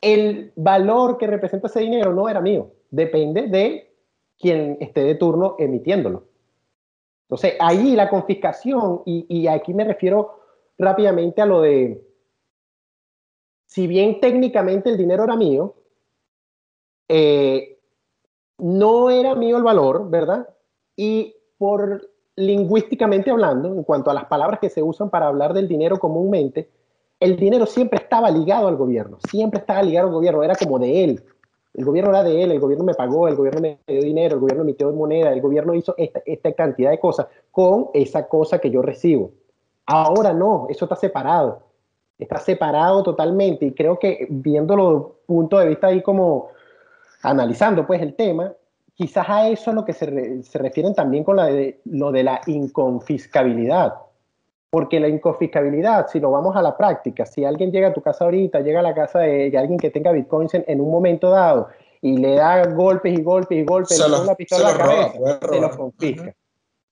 el 0.00 0.52
valor 0.56 1.18
que 1.18 1.26
representa 1.26 1.66
ese 1.66 1.80
dinero 1.80 2.12
no 2.12 2.28
era 2.28 2.40
mío, 2.40 2.70
depende 2.90 3.48
de 3.48 3.94
quien 4.38 4.78
esté 4.80 5.04
de 5.04 5.14
turno 5.14 5.56
emitiéndolo. 5.58 6.24
Entonces, 7.30 7.54
ahí 7.60 7.94
la 7.94 8.08
confiscación, 8.08 9.02
y, 9.04 9.46
aquí 9.46 9.72
me 9.72 9.84
refiero 9.84 10.40
rápidamente 10.78 11.40
a 11.40 11.46
lo 11.46 11.60
de, 11.60 12.02
si 13.66 13.86
bien 13.86 14.18
técnicamente 14.20 14.90
el 14.90 14.96
dinero 14.96 15.24
era 15.24 15.36
mío, 15.36 15.76
eh, 17.08 17.78
no 18.62 19.10
era 19.10 19.34
mío 19.34 19.56
el 19.56 19.62
valor, 19.62 20.08
¿verdad? 20.10 20.48
Y 20.96 21.34
por 21.58 22.08
lingüísticamente 22.36 23.30
hablando, 23.30 23.68
en 23.68 23.82
cuanto 23.82 24.10
a 24.10 24.14
las 24.14 24.26
palabras 24.26 24.60
que 24.60 24.70
se 24.70 24.82
usan 24.82 25.10
para 25.10 25.26
hablar 25.26 25.52
del 25.52 25.68
dinero 25.68 25.98
comúnmente, 25.98 26.70
el 27.18 27.36
dinero 27.36 27.66
siempre 27.66 27.98
estaba 27.98 28.30
ligado 28.30 28.68
al 28.68 28.76
gobierno, 28.76 29.18
siempre 29.28 29.60
estaba 29.60 29.82
ligado 29.82 30.08
al 30.08 30.14
gobierno, 30.14 30.42
era 30.42 30.54
como 30.54 30.78
de 30.78 31.04
él, 31.04 31.22
el 31.74 31.84
gobierno 31.84 32.10
era 32.10 32.24
de 32.24 32.42
él, 32.42 32.50
el 32.50 32.60
gobierno 32.60 32.84
me 32.84 32.94
pagó, 32.94 33.28
el 33.28 33.36
gobierno 33.36 33.60
me 33.60 33.78
dio 33.86 34.02
dinero, 34.02 34.34
el 34.34 34.40
gobierno 34.40 34.62
emitió 34.64 34.92
moneda, 34.92 35.32
el 35.32 35.40
gobierno 35.40 35.74
hizo 35.74 35.94
esta, 35.96 36.52
cantidad 36.52 36.90
de 36.90 36.98
cosas 36.98 37.28
con 37.50 37.90
esa 37.94 38.26
cosa 38.26 38.58
que 38.58 38.70
yo 38.70 38.82
recibo. 38.82 39.30
Ahora 39.86 40.32
no, 40.32 40.66
eso 40.68 40.84
está 40.84 40.96
separado. 40.96 41.62
Está 42.18 42.38
separado 42.38 43.02
totalmente 43.02 43.64
y 43.64 43.72
creo 43.72 43.98
que 43.98 44.26
viéndolo 44.28 45.20
punto 45.26 45.58
de 45.58 45.68
vista 45.68 45.86
ahí 45.86 46.02
como 46.02 46.48
analizando 47.22 47.86
pues 47.86 48.00
el 48.02 48.14
tema, 48.14 48.52
quizás 48.94 49.28
a 49.28 49.48
eso 49.48 49.70
es 49.70 49.74
lo 49.74 49.84
que 49.84 49.92
se, 49.92 50.42
se 50.42 50.58
refieren 50.58 50.94
también 50.94 51.24
con 51.24 51.36
la 51.36 51.46
de, 51.46 51.80
lo 51.84 52.12
de 52.12 52.22
la 52.22 52.40
inconfiscabilidad. 52.46 53.94
Porque 54.70 55.00
la 55.00 55.08
inconfiscabilidad, 55.08 56.06
si 56.08 56.20
lo 56.20 56.30
vamos 56.30 56.54
a 56.54 56.62
la 56.62 56.76
práctica, 56.76 57.26
si 57.26 57.44
alguien 57.44 57.72
llega 57.72 57.88
a 57.88 57.92
tu 57.92 58.02
casa 58.02 58.24
ahorita, 58.24 58.60
llega 58.60 58.80
a 58.80 58.84
la 58.84 58.94
casa 58.94 59.20
de, 59.20 59.56
alguien 59.58 59.78
que 59.78 59.90
tenga 59.90 60.12
bitcoins 60.12 60.54
en, 60.54 60.80
un 60.80 60.90
momento 60.90 61.30
dado 61.30 61.68
y 62.00 62.16
le 62.16 62.36
da 62.36 62.64
golpes 62.72 63.18
y 63.18 63.22
golpes 63.22 63.58
y 63.58 63.64
golpes, 63.64 63.96
se 63.96 64.06
una 64.06 64.34
pistola 64.36 64.68
a 64.68 64.72
la 64.72 64.78
cabeza, 64.78 65.38
se 65.50 65.60
lo 65.60 65.70
confisca. 65.70 66.34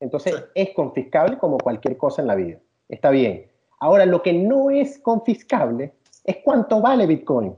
Entonces 0.01 0.45
es 0.55 0.71
confiscable 0.75 1.39
como 1.39 1.57
cualquier 1.59 1.97
cosa 1.97 2.21
en 2.23 2.29
la 2.29 2.35
vida. 2.35 2.59
Está 2.89 3.11
bien. 3.11 3.47
Ahora, 3.81 4.07
lo 4.07 4.23
que 4.23 4.33
no 4.33 4.71
es 4.71 4.99
confiscable 4.99 5.93
es 6.25 6.39
cuánto 6.45 6.81
vale 6.81 7.07
Bitcoin. 7.07 7.55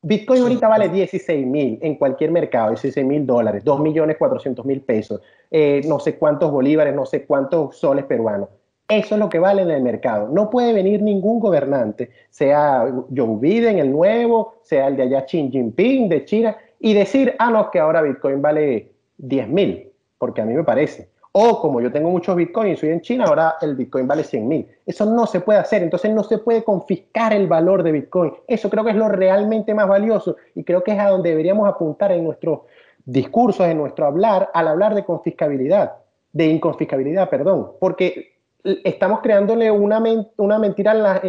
Bitcoin 0.00 0.42
ahorita 0.42 0.68
vale 0.68 0.88
16 0.88 1.44
mil 1.46 1.78
en 1.82 1.96
cualquier 1.96 2.30
mercado, 2.30 2.70
16 2.70 3.04
mil 3.04 3.26
dólares, 3.26 3.64
2 3.64 3.80
millones 3.80 4.16
400 4.16 4.64
mil 4.64 4.80
pesos, 4.80 5.20
eh, 5.50 5.80
no 5.86 5.98
sé 5.98 6.16
cuántos 6.16 6.52
bolívares, 6.52 6.94
no 6.94 7.04
sé 7.04 7.24
cuántos 7.24 7.76
soles 7.76 8.04
peruanos. 8.04 8.48
Eso 8.88 9.16
es 9.16 9.18
lo 9.18 9.28
que 9.28 9.38
vale 9.38 9.62
en 9.62 9.70
el 9.70 9.82
mercado. 9.82 10.28
No 10.28 10.48
puede 10.48 10.72
venir 10.72 11.02
ningún 11.02 11.40
gobernante, 11.40 12.10
sea 12.30 12.86
Joe 13.14 13.36
Biden, 13.38 13.78
el 13.78 13.92
nuevo, 13.92 14.54
sea 14.62 14.86
el 14.86 14.96
de 14.96 15.02
allá 15.02 15.26
Xi 15.26 15.50
Jinping, 15.50 16.08
de 16.08 16.24
China, 16.24 16.56
y 16.78 16.94
decir, 16.94 17.34
ah, 17.38 17.50
no, 17.50 17.70
que 17.70 17.80
ahora 17.80 18.00
Bitcoin 18.00 18.40
vale 18.40 18.92
10 19.18 19.48
mil, 19.48 19.90
porque 20.16 20.40
a 20.40 20.44
mí 20.44 20.54
me 20.54 20.64
parece. 20.64 21.08
O 21.40 21.60
como 21.60 21.80
yo 21.80 21.92
tengo 21.92 22.10
muchos 22.10 22.34
Bitcoin 22.34 22.72
y 22.72 22.76
soy 22.76 22.88
en 22.88 23.00
China, 23.00 23.26
ahora 23.26 23.58
el 23.60 23.76
Bitcoin 23.76 24.08
vale 24.08 24.24
100 24.24 24.48
mil. 24.48 24.66
Eso 24.84 25.06
no 25.06 25.24
se 25.24 25.38
puede 25.38 25.60
hacer, 25.60 25.84
entonces 25.84 26.12
no 26.12 26.24
se 26.24 26.38
puede 26.38 26.64
confiscar 26.64 27.32
el 27.32 27.46
valor 27.46 27.84
de 27.84 27.92
Bitcoin. 27.92 28.32
Eso 28.48 28.68
creo 28.68 28.82
que 28.82 28.90
es 28.90 28.96
lo 28.96 29.08
realmente 29.08 29.72
más 29.72 29.86
valioso 29.86 30.34
y 30.56 30.64
creo 30.64 30.82
que 30.82 30.90
es 30.90 30.98
a 30.98 31.10
donde 31.10 31.30
deberíamos 31.30 31.68
apuntar 31.68 32.10
en 32.10 32.24
nuestros 32.24 32.62
discursos, 33.04 33.68
en 33.68 33.78
nuestro 33.78 34.06
hablar, 34.06 34.50
al 34.52 34.66
hablar 34.66 34.96
de 34.96 35.04
confiscabilidad, 35.04 35.92
de 36.32 36.46
inconfiscabilidad, 36.46 37.30
perdón, 37.30 37.70
porque 37.78 38.32
estamos 38.64 39.20
creándole 39.20 39.70
una, 39.70 40.02
una 40.38 40.58
mentira 40.58 40.90
en 40.90 41.02
la, 41.04 41.20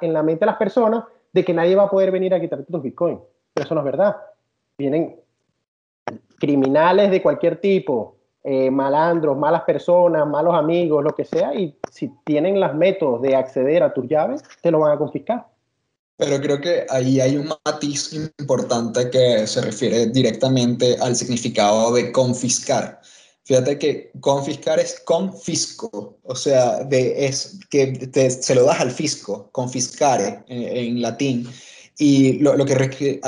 en 0.00 0.12
la 0.12 0.22
mente 0.22 0.44
a 0.44 0.46
las 0.46 0.58
personas 0.58 1.02
de 1.32 1.44
que 1.44 1.52
nadie 1.52 1.74
va 1.74 1.82
a 1.82 1.90
poder 1.90 2.12
venir 2.12 2.32
a 2.34 2.40
quitarte 2.40 2.70
tus 2.70 2.82
bitcoins. 2.82 3.18
Pero 3.52 3.64
eso 3.64 3.74
no 3.74 3.80
es 3.80 3.84
verdad. 3.84 4.16
Vienen 4.78 5.16
criminales 6.38 7.10
de 7.10 7.20
cualquier 7.20 7.56
tipo, 7.56 8.19
eh, 8.42 8.70
malandros, 8.70 9.36
malas 9.36 9.62
personas, 9.62 10.26
malos 10.26 10.54
amigos, 10.54 11.04
lo 11.04 11.14
que 11.14 11.24
sea, 11.24 11.54
y 11.54 11.76
si 11.90 12.10
tienen 12.24 12.58
los 12.58 12.74
métodos 12.74 13.20
de 13.20 13.36
acceder 13.36 13.82
a 13.82 13.92
tus 13.92 14.06
llaves, 14.08 14.42
te 14.62 14.70
lo 14.70 14.80
van 14.80 14.92
a 14.92 14.98
confiscar. 14.98 15.46
Pero 16.16 16.40
creo 16.40 16.60
que 16.60 16.86
ahí 16.90 17.20
hay 17.20 17.36
un 17.36 17.52
matiz 17.64 18.12
importante 18.38 19.08
que 19.10 19.46
se 19.46 19.60
refiere 19.62 20.06
directamente 20.06 20.96
al 21.00 21.16
significado 21.16 21.94
de 21.94 22.12
confiscar. 22.12 23.00
Fíjate 23.44 23.78
que 23.78 24.12
confiscar 24.20 24.78
es 24.78 25.00
confisco, 25.00 26.18
o 26.22 26.34
sea, 26.34 26.86
es 26.90 27.58
que 27.68 28.08
se 28.40 28.54
lo 28.54 28.64
das 28.64 28.80
al 28.80 28.90
fisco, 28.90 29.48
confiscare 29.50 30.44
en, 30.46 31.02
latín. 31.02 31.48
Y 31.98 32.46
a 32.46 32.54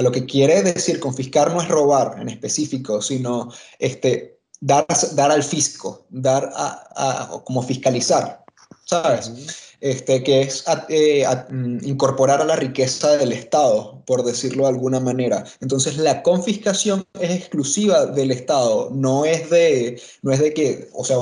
lo 0.03 0.12
que 0.12 0.27
quiere 0.27 0.62
decir 0.62 1.01
confiscar 1.01 1.53
no 1.53 1.61
es 1.61 1.68
robar 1.68 2.20
en 2.20 2.29
específico, 2.29 3.03
sino 3.03 3.51
este, 3.79 4.32
dar, 4.62 4.87
dar 5.14 5.31
al 5.31 5.42
fisco, 5.42 6.07
dar 6.09 6.51
a, 6.55 7.42
como 7.44 7.62
fiscalizar, 7.62 8.44
¿sabes? 8.85 9.31
este, 9.83 10.22
que 10.22 10.42
es 10.42 10.64
eh, 10.88 11.27
mm, 11.51 11.79
incorporar 11.83 12.40
a 12.40 12.44
la 12.44 12.55
riqueza 12.55 13.16
del 13.16 13.33
Estado, 13.33 14.01
por 14.07 14.25
decirlo 14.25 14.62
de 14.62 14.70
alguna 14.70 15.01
manera. 15.01 15.44
Entonces 15.61 15.98
la 15.98 16.22
confiscación 16.22 17.05
es 17.20 17.31
exclusiva 17.33 18.07
del 18.07 18.31
Estado, 18.31 18.90
no 18.92 19.25
es 19.25 19.51
de, 19.51 20.01
no 20.22 20.31
es 20.31 20.38
de 20.38 20.55
que, 20.55 20.88
o 20.94 21.05
sea, 21.05 21.16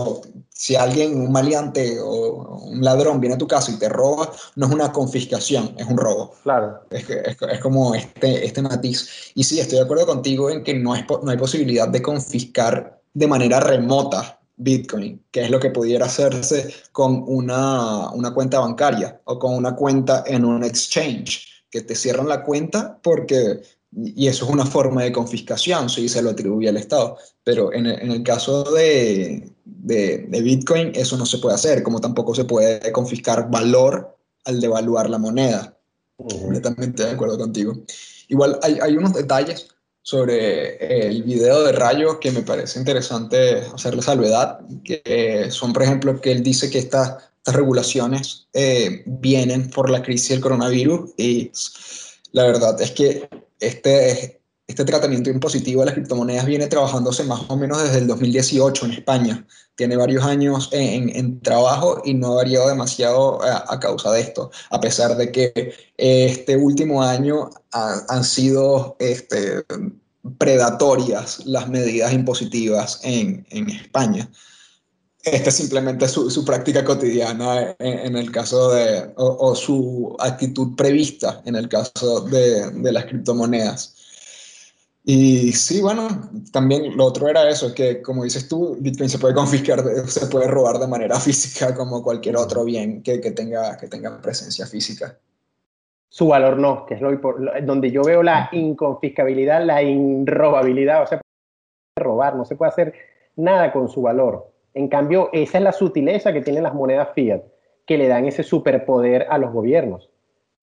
si 0.51 0.77
alguien, 0.77 1.19
un 1.19 1.33
maleante 1.33 1.99
o 2.03 2.59
un 2.67 2.85
ladrón 2.85 3.19
viene 3.19 3.37
a 3.37 3.39
tu 3.39 3.49
casa 3.49 3.73
y 3.73 3.79
te 3.79 3.89
roba, 3.89 4.31
no 4.57 4.67
es 4.67 4.73
una 4.73 4.93
confiscación, 4.93 5.75
es 5.79 5.87
un 5.87 5.97
robo. 5.97 6.35
Claro. 6.43 6.83
Es, 6.91 7.09
es, 7.09 7.39
es 7.41 7.61
como 7.61 7.95
este, 7.95 8.45
este 8.45 8.61
matiz. 8.61 9.33
Y 9.35 9.45
sí, 9.45 9.59
estoy 9.59 9.79
de 9.79 9.85
acuerdo 9.85 10.05
contigo 10.05 10.51
en 10.51 10.63
que 10.63 10.75
no, 10.75 10.95
es, 10.95 11.05
no 11.23 11.31
hay 11.31 11.39
posibilidad 11.39 11.89
de 11.89 12.03
confiscar 12.03 13.00
de 13.13 13.27
manera 13.27 13.61
remota 13.61 14.41
Bitcoin, 14.57 15.23
que 15.31 15.45
es 15.45 15.51
lo 15.51 15.59
que 15.59 15.71
pudiera 15.71 16.07
hacerse 16.07 16.73
con 16.93 17.25
una, 17.27 18.11
una, 18.11 18.33
cuenta 18.35 18.61
bancaria 18.61 19.21
o 19.25 19.39
con 19.39 19.55
una 19.55 19.75
cuenta 19.75 20.23
en 20.27 20.45
un 20.45 20.63
exchange, 20.63 21.49
que 21.71 21.81
te 21.81 21.95
cierran 21.95 22.29
la 22.29 22.43
cuenta 22.43 22.99
porque, 23.03 23.63
y 23.93 24.27
eso 24.27 24.45
es 24.45 24.51
una 24.51 24.67
forma 24.67 25.03
de 25.03 25.13
confiscación, 25.13 25.89
si 25.89 26.09
se 26.09 26.21
lo 26.21 26.31
atribuye 26.31 26.69
al 26.69 26.77
Estado, 26.77 27.17
pero 27.43 27.73
en 27.73 27.87
el, 27.87 28.01
en 28.03 28.11
el 28.11 28.23
caso 28.23 28.65
de, 28.65 29.51
de, 29.65 30.27
de, 30.29 30.43
Bitcoin 30.43 30.93
eso 30.95 31.17
no 31.17 31.25
se 31.25 31.39
puede 31.39 31.55
hacer, 31.55 31.83
como 31.83 32.01
tampoco 32.01 32.35
se 32.35 32.45
puede 32.45 32.93
confiscar 32.93 33.51
valor 33.51 34.19
al 34.45 34.61
devaluar 34.61 35.09
la 35.09 35.19
moneda. 35.19 35.77
Completamente 36.17 37.03
de 37.05 37.13
acuerdo 37.13 37.39
contigo. 37.39 37.73
Igual 38.29 38.59
hay, 38.63 38.79
hay 38.83 38.95
unos 38.95 39.15
detalles 39.15 39.69
sobre 40.03 41.07
el 41.09 41.23
video 41.23 41.63
de 41.63 41.73
Rayo 41.73 42.19
que 42.21 42.31
me 42.31 42.43
parece 42.43 42.79
interesante 42.79 43.61
hacerle 43.75 44.03
salvedad, 44.03 44.61
que 44.85 45.49
son, 45.51 45.73
por 45.73 45.83
ejemplo, 45.83 46.21
que 46.21 46.33
él 46.33 46.43
dice 46.43 46.71
que 46.71 46.79
estas 46.79 47.31
regulaciones 47.47 48.49
eh, 48.53 49.03
vienen 49.07 49.71
por 49.71 49.91
la 49.91 50.03
crisis 50.03 50.31
del 50.31 50.41
coronavirus 50.41 51.11
y 51.17 51.51
la 52.33 52.45
verdad 52.45 52.81
es 52.81 52.91
que 52.93 53.29
este, 53.59 54.40
este 54.71 54.85
tratamiento 54.85 55.31
impositivo 55.31 55.81
de 55.81 55.87
las 55.87 55.95
criptomonedas 55.95 56.47
viene 56.47 56.69
trabajándose 56.69 57.25
más 57.25 57.43
o 57.49 57.57
menos 57.57 57.83
desde 57.83 57.99
el 57.99 58.07
2018 58.07 58.87
en 58.87 58.93
España. 58.93 59.47
Tiene 59.75 59.97
varios 59.97 60.25
años 60.25 60.69
en, 60.71 61.41
trabajo 61.41 62.03
y 62.05 62.15
no 62.15 62.33
ha 62.33 62.37
variado 62.37 62.69
demasiado 62.69 63.43
a, 63.43 63.81
causa 63.81 64.13
de 64.13 64.21
esto, 64.21 64.53
a 64.71 64.81
pesar 64.81 65.17
de 65.17 65.33
que 65.33 65.75
este 65.97 66.57
último 66.57 67.03
año 67.03 67.51
han 67.73 68.23
sido 68.23 68.97
este, 69.01 69.65
predatorias 70.39 71.45
las 71.47 71.69
medidas 71.69 72.13
impositivas 72.13 73.01
en, 73.03 73.45
España. 73.51 74.31
Esta 75.25 75.49
es 75.49 75.57
simplemente 75.57 76.07
su, 76.07 76.45
práctica 76.45 76.85
cotidiana 76.85 77.75
en, 77.81 78.17
el 78.17 78.31
caso 78.31 78.71
de, 78.71 79.13
o, 79.17 79.53
su 79.57 80.17
actitud 80.21 80.77
prevista 80.77 81.43
en 81.45 81.57
el 81.57 81.69
caso 81.69 82.21
de, 82.21 82.71
de 82.71 82.93
las 82.93 83.07
criptomonedas. 83.07 84.00
Y 85.13 85.51
sí, 85.51 85.83
bueno, 85.83 86.07
también 86.53 86.97
lo 86.97 87.07
otro 87.07 87.27
era 87.27 87.49
eso, 87.49 87.75
que 87.75 88.01
como 88.01 88.23
dices 88.23 88.47
tú, 88.47 88.77
Bitcoin 88.79 89.11
se 89.11 89.19
puede 89.19 89.35
confiscar, 89.35 89.81
se 90.07 90.29
puede 90.29 90.47
robar 90.47 90.79
de 90.79 90.87
manera 90.87 91.17
física 91.21 91.75
como 91.75 92.01
cualquier 92.01 92.37
otro 92.37 92.65
bien 92.65 93.03
que, 93.03 93.21
que 93.21 93.33
tenga, 93.33 93.77
que 93.77 93.89
tenga 93.89 94.23
presencia 94.23 94.67
física. 94.67 95.19
Su 96.09 96.29
valor 96.29 96.59
no, 96.59 96.87
que 96.87 96.95
es 96.95 97.01
lo, 97.01 97.11
donde 97.65 97.91
yo 97.91 98.05
veo 98.05 98.23
la 98.23 98.51
inconfiscabilidad, 98.53 99.65
la 99.65 99.83
inrobabilidad, 99.83 101.03
o 101.03 101.07
sea, 101.09 101.21
robar, 101.97 102.37
no 102.37 102.45
se 102.45 102.55
puede 102.55 102.71
hacer 102.71 102.95
nada 103.35 103.73
con 103.73 103.89
su 103.89 104.03
valor. 104.03 104.53
En 104.75 104.87
cambio, 104.87 105.29
esa 105.33 105.59
es 105.59 105.65
la 105.65 105.73
sutileza 105.73 106.33
que 106.33 106.43
tienen 106.43 106.63
las 106.63 106.75
monedas 106.75 107.09
fiat, 107.17 107.43
que 107.85 107.99
le 107.99 108.07
dan 108.07 108.27
ese 108.27 108.45
superpoder 108.45 109.27
a 109.29 109.39
los 109.39 109.53
gobiernos, 109.53 110.09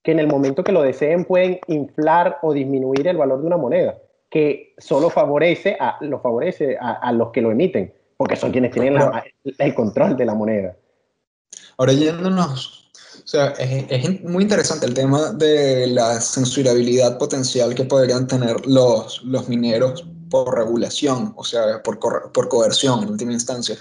que 0.04 0.14
en 0.14 0.20
el 0.20 0.28
momento 0.28 0.64
que 0.64 0.72
lo 0.72 0.84
deseen 0.84 1.26
pueden 1.26 1.60
inflar 1.68 2.38
o 2.42 2.54
disminuir 2.54 3.10
el 3.10 3.18
valor 3.18 3.42
de 3.42 3.48
una 3.48 3.58
moneda 3.58 3.98
que 4.30 4.74
solo 4.78 5.10
favorece 5.10 5.78
a, 5.80 5.98
lo 6.02 6.20
favorece 6.20 6.78
a, 6.80 7.12
los 7.14 7.32
que 7.32 7.42
lo 7.42 7.52
emiten, 7.52 7.94
porque 8.18 8.36
son 8.36 8.52
quienes 8.52 8.72
tienen 8.72 8.98
el 9.58 9.74
control 9.74 10.18
de 10.18 10.26
la 10.26 10.34
moneda. 10.34 10.76
Ahora 11.78 11.94
yéndonos, 11.94 12.92
o 13.24 13.28
sea, 13.28 13.48
es, 13.60 14.22
muy 14.24 14.44
interesante 14.44 14.86
el 14.86 14.94
tema 14.94 15.32
de 15.34 15.88
la 15.88 16.20
censurabilidad 16.20 17.18
potencial 17.18 17.74
que 17.76 17.84
podrían 17.84 18.28
tener 18.28 18.66
los, 18.66 19.24
los 19.24 19.48
mineros 19.48 20.06
por 20.30 20.56
regulación, 20.56 21.34
o 21.38 21.44
sea, 21.44 21.82
por, 21.84 22.00
por 22.00 22.50
coerción 22.50 23.04
en 23.04 23.10
última 23.10 23.32
instancia. 23.32 23.78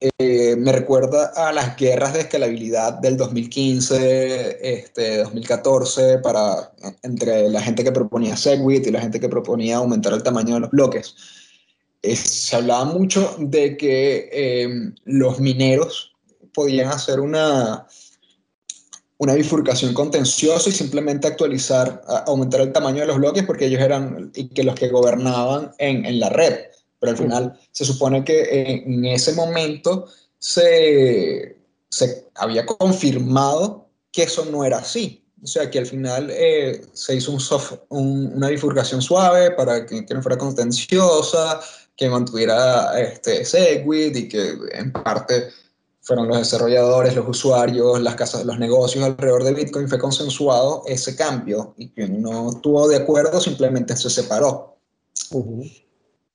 Eh, 0.00 0.54
me 0.56 0.70
recuerda 0.70 1.32
a 1.34 1.52
las 1.52 1.76
guerras 1.76 2.12
de 2.12 2.20
escalabilidad 2.20 2.94
del 2.94 3.16
2015, 3.16 4.58
este, 4.62 5.18
2014, 5.18 6.18
para, 6.18 6.72
entre 7.02 7.48
la 7.48 7.60
gente 7.60 7.82
que 7.82 7.90
proponía 7.90 8.36
Segwit 8.36 8.86
y 8.86 8.92
la 8.92 9.00
gente 9.00 9.18
que 9.18 9.28
proponía 9.28 9.78
aumentar 9.78 10.12
el 10.12 10.22
tamaño 10.22 10.54
de 10.54 10.60
los 10.60 10.70
bloques. 10.70 11.16
se 12.02 12.56
hablaba 12.56 12.84
mucho 12.84 13.34
de 13.40 13.76
que 13.76 14.28
em, 14.32 14.94
los 15.04 15.40
mineros 15.40 16.12
podían 16.54 16.88
hacer 16.90 17.18
una, 17.18 17.84
una 19.18 19.34
bifurcación 19.34 19.94
contenciosa 19.94 20.70
y 20.70 20.72
simplemente 20.72 21.26
actualizar, 21.26 22.02
aumentar 22.26 22.60
el 22.60 22.72
tamaño 22.72 23.00
de 23.00 23.06
los 23.08 23.18
bloques 23.18 23.44
porque 23.44 23.66
ellos 23.66 23.80
eran 23.82 24.30
y 24.34 24.48
que 24.48 24.62
los 24.62 24.76
que 24.76 24.90
gobernaban 24.90 25.72
en, 25.78 26.04
en 26.06 26.20
la 26.20 26.28
red. 26.28 26.68
Pero 27.00 27.12
al 27.12 27.18
final 27.18 27.60
se 27.70 27.84
supone 27.84 28.24
que 28.24 28.82
en 28.84 29.04
ese 29.04 29.32
momento 29.34 30.06
se, 30.38 31.56
se 31.88 32.28
había 32.34 32.66
confirmado 32.66 33.88
que 34.10 34.24
eso 34.24 34.44
no 34.46 34.64
era 34.64 34.78
así. 34.78 35.24
O 35.42 35.46
sea, 35.46 35.70
que 35.70 35.78
al 35.78 35.86
final 35.86 36.30
eh, 36.30 36.84
se 36.92 37.14
hizo 37.14 37.32
un 37.90 38.32
una 38.34 38.48
bifurcación 38.48 39.00
suave 39.00 39.52
para 39.52 39.86
que, 39.86 40.04
que, 40.04 40.14
no 40.14 40.20
fuera 40.20 40.36
contenciosa, 40.36 41.60
que 41.96 42.08
mantuviera 42.08 42.98
este, 43.00 43.44
Segwit 43.44 44.16
y 44.16 44.28
que 44.28 44.54
en 44.72 44.92
parte 44.92 45.48
fueron 46.00 46.28
los 46.28 46.38
desarrolladores, 46.38 47.14
los 47.14 47.28
usuarios, 47.28 48.00
las 48.00 48.14
casas, 48.14 48.44
los 48.44 48.58
negocios 48.58 49.04
alrededor 49.04 49.44
de 49.44 49.52
Bitcoin, 49.52 49.88
fue 49.88 49.98
consensuado 49.98 50.82
ese 50.86 51.14
cambio 51.14 51.74
y 51.76 51.90
que 51.90 52.08
no 52.08 52.50
estuvo 52.50 52.88
de 52.88 52.96
acuerdo 52.96 53.40
simplemente 53.40 53.96
se 53.96 54.08
separó. 54.08 54.78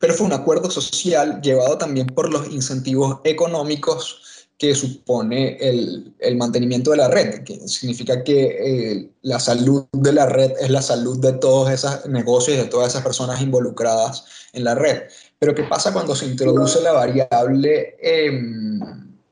Pero 0.04 0.16
fue 0.16 0.28
un 0.28 0.34
acuerdo 0.34 0.70
social 0.70 1.40
llevado 1.42 1.78
también 1.78 2.08
por 2.08 2.30
los 2.30 2.52
incentivos 2.52 3.22
económicos 3.24 4.50
que 4.58 4.76
supone 4.76 5.56
el, 5.62 6.36
mantenimiento 6.36 6.92
de 6.92 6.98
la 6.98 7.08
red, 7.08 7.46
que 7.46 7.66
significa 7.70 8.22
que 8.22 8.58
eh, 8.92 9.10
la 9.22 9.40
salud 9.40 9.86
de 9.94 10.12
la 10.12 10.26
red 10.26 10.52
es 10.60 10.70
la 10.70 10.82
salud 10.82 11.20
de 11.20 11.32
todos 11.32 11.72
esos 11.72 12.06
negocios 12.08 12.58
de 12.58 12.66
todas 12.66 12.90
esas 12.90 13.02
personas 13.02 13.42
involucradas 13.42 14.26
en 14.52 14.66
la 14.66 14.76
red. 14.76 15.04
Pero 15.40 15.56
¿qué 15.56 15.64
pasa 15.64 15.94
cuando 15.94 16.14
se 16.18 16.26
introduce 16.26 16.82
la 16.82 16.92
variable... 16.92 17.96
Eh, 18.02 18.30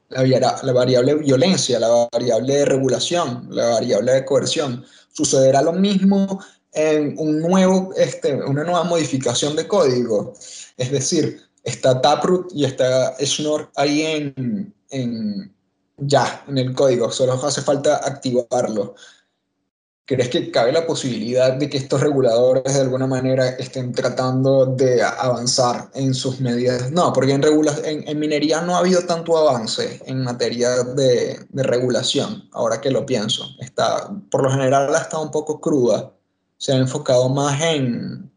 la, 0.09 0.73
variable 0.73 1.15
violencia, 1.15 1.79
la 1.79 2.07
variable 2.13 2.55
de 2.55 2.65
regulación, 2.65 3.47
la 3.49 3.71
variable 3.71 4.13
de 4.13 4.23
coerción. 4.23 4.85
Sucederá 5.11 5.61
lo 5.61 5.73
mismo 5.73 6.39
en 6.73 7.15
un 7.17 7.39
nuevo, 7.39 7.93
este, 7.97 8.35
una 8.35 8.63
nueva 8.63 8.83
modificación 8.83 9.55
de 9.55 9.67
código. 9.67 10.33
Es 10.81 10.89
decir, 10.89 11.39
está 11.63 12.01
Taproot 12.01 12.51
y 12.55 12.65
está 12.65 13.15
Schnorr 13.23 13.69
ahí 13.75 14.01
en, 14.01 14.73
en, 14.89 15.53
ya, 15.97 16.43
en 16.47 16.57
el 16.57 16.73
código, 16.73 17.11
solo 17.11 17.33
hace 17.33 17.61
falta 17.61 17.97
activarlo. 17.97 18.95
¿Crees 20.05 20.29
que 20.29 20.49
cabe 20.49 20.71
la 20.71 20.87
posibilidad 20.87 21.53
de 21.53 21.69
que 21.69 21.77
estos 21.77 22.01
reguladores 22.01 22.73
de 22.73 22.81
alguna 22.81 23.05
manera 23.05 23.49
estén 23.49 23.91
tratando 23.91 24.65
de 24.65 25.03
avanzar 25.03 25.91
en 25.93 26.15
sus 26.15 26.39
medidas? 26.41 26.91
No, 26.91 27.13
porque 27.13 27.33
en, 27.33 28.19
minería 28.19 28.61
no 28.61 28.75
ha 28.75 28.79
habido 28.79 29.03
tanto 29.03 29.37
avance 29.37 30.01
en 30.07 30.23
materia 30.23 30.83
de, 30.83 31.45
regulación, 31.53 32.49
ahora 32.53 32.81
que 32.81 32.89
lo 32.89 33.05
pienso. 33.05 33.45
Está, 33.59 34.09
por 34.31 34.41
lo 34.41 34.49
general 34.49 34.91
estado 34.95 35.21
un 35.21 35.31
poco 35.31 35.61
cruda. 35.61 36.11
Se 36.57 36.73
ha 36.73 36.77
enfocado 36.77 37.29
más 37.29 37.61
en, 37.61 38.30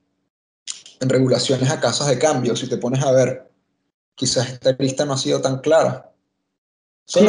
en 1.01 1.09
regulaciones 1.09 1.71
a 1.71 1.81
casas 1.81 2.09
de 2.09 2.19
cambio. 2.19 2.57
Si 2.57 2.69
te 2.69 2.77
pones 2.77 3.03
a 3.05 3.13
ver, 3.13 3.51
quizás 4.15 4.49
esta 4.51 4.73
lista 4.73 5.05
no 5.05 5.15
ha 5.15 5.19
sido 5.19 5.41
tan 5.41 5.59
clara. 5.59 6.11
Sí, 7.07 7.27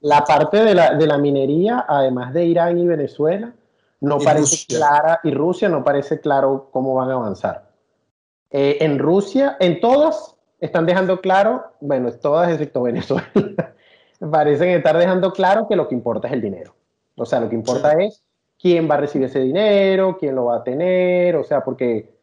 la, 0.00 0.24
parte 0.24 0.62
de 0.62 0.74
la, 0.74 0.94
de 0.94 1.06
la, 1.06 1.16
minería, 1.16 1.86
además 1.88 2.34
de 2.34 2.44
Irán 2.44 2.78
y 2.78 2.86
Venezuela, 2.86 3.54
no 4.00 4.18
parece 4.18 4.66
clara, 4.66 5.20
y 5.24 5.30
Rusia 5.30 5.70
no 5.70 5.82
parece 5.82 6.20
claro 6.20 6.68
cómo 6.70 6.94
van 6.94 7.10
a 7.10 7.14
avanzar. 7.14 7.70
Eh, 8.50 8.78
en 8.80 8.98
Rusia, 8.98 9.56
en 9.58 9.80
todas, 9.80 10.36
están 10.60 10.84
dejando 10.84 11.22
claro, 11.22 11.72
bueno, 11.80 12.12
todas 12.12 12.50
excepto 12.52 12.82
Venezuela, 12.82 13.26
parecen 14.30 14.68
estar 14.68 14.98
dejando 14.98 15.32
claro 15.32 15.66
que 15.66 15.76
lo 15.76 15.88
que 15.88 15.94
importa 15.94 16.28
es 16.28 16.34
el 16.34 16.42
dinero. 16.42 16.74
O 17.16 17.24
sea, 17.24 17.40
lo 17.40 17.48
que 17.48 17.54
importa 17.54 17.92
es 17.92 18.22
quién 18.58 18.88
va 18.88 18.94
a 18.94 18.98
recibir 18.98 19.28
ese 19.28 19.40
dinero, 19.40 20.18
quién 20.18 20.34
lo 20.34 20.46
va 20.46 20.56
a 20.56 20.64
tener, 20.64 21.36
o 21.36 21.44
sea, 21.44 21.64
porque 21.64 22.13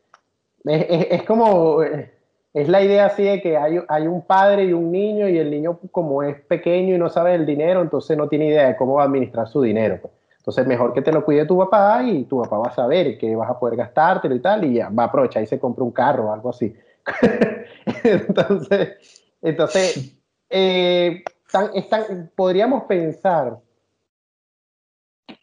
es, 0.65 1.23
como 1.23 1.81
es 1.83 2.69
la 2.69 2.81
idea 2.81 3.05
así 3.05 3.23
de 3.23 3.41
que 3.41 3.57
hay, 3.57 3.79
hay, 3.87 4.07
un 4.07 4.21
padre 4.21 4.65
y 4.65 4.73
un 4.73 4.91
niño 4.91 5.27
y 5.27 5.37
el 5.37 5.49
niño 5.49 5.79
como 5.91 6.23
es 6.23 6.39
pequeño 6.41 6.95
y 6.95 6.97
no 6.97 7.09
sabe 7.09 7.35
el 7.35 7.45
dinero, 7.45 7.81
entonces 7.81 8.17
no 8.17 8.27
tiene 8.27 8.47
idea 8.47 8.67
de 8.67 8.75
cómo 8.75 8.95
va 8.95 9.03
a 9.03 9.05
administrar 9.05 9.47
su 9.47 9.61
dinero. 9.61 9.99
Pues. 10.01 10.13
Entonces 10.41 10.65
mejor 10.65 10.91
que 10.93 11.03
te 11.03 11.11
lo 11.11 11.23
cuide 11.23 11.45
tu 11.45 11.57
papá 11.57 12.01
y 12.03 12.23
tu 12.23 12.41
papá 12.41 12.57
va 12.57 12.67
a 12.67 12.75
saber 12.75 13.17
que 13.19 13.35
vas 13.35 13.49
a 13.49 13.59
poder 13.59 13.77
gastártelo 13.77 14.33
y 14.33 14.39
tal 14.39 14.65
y 14.65 14.73
ya 14.73 14.89
va 14.89 15.03
a 15.03 15.05
aprovechar 15.05 15.43
y 15.43 15.45
se 15.45 15.59
compra 15.59 15.83
un 15.83 15.91
carro 15.91 16.29
o 16.29 16.33
algo 16.33 16.49
así. 16.49 16.75
entonces, 18.03 19.23
entonces 19.39 20.17
eh, 20.49 21.23
podríamos 22.35 22.83
pensar 22.83 23.59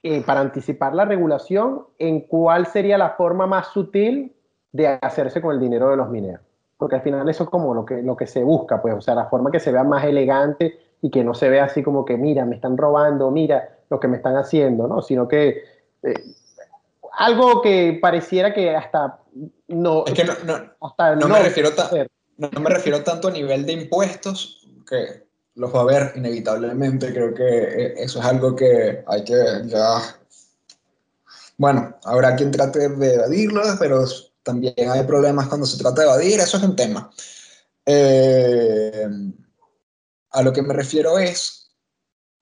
eh, 0.02 0.20
para 0.22 0.40
anticipar 0.40 0.94
la 0.94 1.04
regulación 1.04 1.86
en 1.98 2.20
cuál 2.22 2.66
sería 2.66 2.98
la 2.98 3.10
forma 3.10 3.46
más 3.46 3.68
sutil 3.68 4.34
de 4.72 4.98
hacerse 5.00 5.40
con 5.40 5.54
el 5.54 5.60
dinero 5.60 5.90
de 5.90 5.96
los 5.96 6.08
mineros 6.10 6.40
porque 6.78 6.94
al 6.94 7.02
final 7.02 7.28
eso 7.28 7.44
es 7.44 7.50
como 7.50 7.74
lo 7.74 7.84
que, 7.84 8.02
lo 8.02 8.16
que 8.16 8.26
se 8.26 8.42
busca, 8.42 8.80
pues, 8.80 8.94
o 8.94 9.00
sea, 9.00 9.14
la 9.16 9.26
forma 9.26 9.50
que 9.50 9.60
se 9.60 9.72
vea 9.72 9.82
más 9.82 10.04
elegante 10.04 10.78
y 11.02 11.10
que 11.10 11.24
no 11.24 11.34
se 11.34 11.48
vea 11.48 11.64
así 11.64 11.82
como 11.82 12.04
que, 12.04 12.16
mira, 12.16 12.46
me 12.46 12.54
están 12.54 12.76
robando, 12.76 13.30
mira 13.30 13.78
lo 13.90 13.98
que 13.98 14.06
me 14.06 14.16
están 14.16 14.36
haciendo, 14.36 14.86
¿no? 14.86 15.02
Sino 15.02 15.26
que 15.26 15.64
eh, 16.04 16.24
algo 17.12 17.60
que 17.62 17.98
pareciera 18.00 18.54
que 18.54 18.76
hasta 18.76 19.18
no... 19.66 20.04
Es 20.06 20.14
que 20.14 20.24
no, 20.24 20.32
hasta 20.80 21.16
no, 21.16 21.28
me 21.28 21.42
refiero 21.42 21.70
no, 22.36 22.48
me 22.60 22.70
refiero 22.70 23.02
tanto 23.02 23.28
a 23.28 23.32
nivel 23.32 23.66
de 23.66 23.72
impuestos, 23.72 24.68
que 24.88 25.26
los 25.56 25.74
va 25.74 25.80
a 25.80 25.82
haber 25.82 26.12
inevitablemente, 26.14 27.12
creo 27.12 27.34
que 27.34 27.44
eh, 27.44 27.94
eso 27.96 28.20
es 28.20 28.24
algo 28.24 28.54
que 28.54 29.02
hay 29.04 29.24
que 29.24 29.34
ya... 29.64 29.98
Bueno, 31.56 31.96
habrá 32.04 32.36
quien 32.36 32.52
trate 32.52 32.88
de 32.88 33.14
evadirlo, 33.14 33.62
pero 33.80 34.04
también 34.48 34.90
hay 34.90 35.02
problemas 35.02 35.46
cuando 35.46 35.66
se 35.66 35.76
trata 35.76 36.00
de 36.00 36.06
evadir, 36.06 36.40
eso 36.40 36.56
es 36.56 36.62
un 36.62 36.74
tema. 36.74 37.10
Eh, 37.84 39.06
a 40.30 40.42
lo 40.42 40.54
que 40.54 40.62
me 40.62 40.72
refiero 40.72 41.18
es 41.18 41.70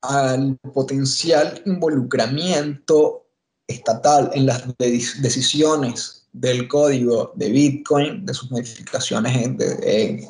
al 0.03 0.57
potencial 0.73 1.61
involucramiento 1.67 3.27
estatal 3.67 4.31
en 4.35 4.47
las 4.47 4.63
decisiones 4.79 6.29
del 6.33 6.69
código 6.69 7.33
de 7.35 7.49
Bitcoin, 7.49 8.25
de 8.25 8.35
sus 8.35 8.53
modificaciones 8.53 9.35
en, 9.37 9.59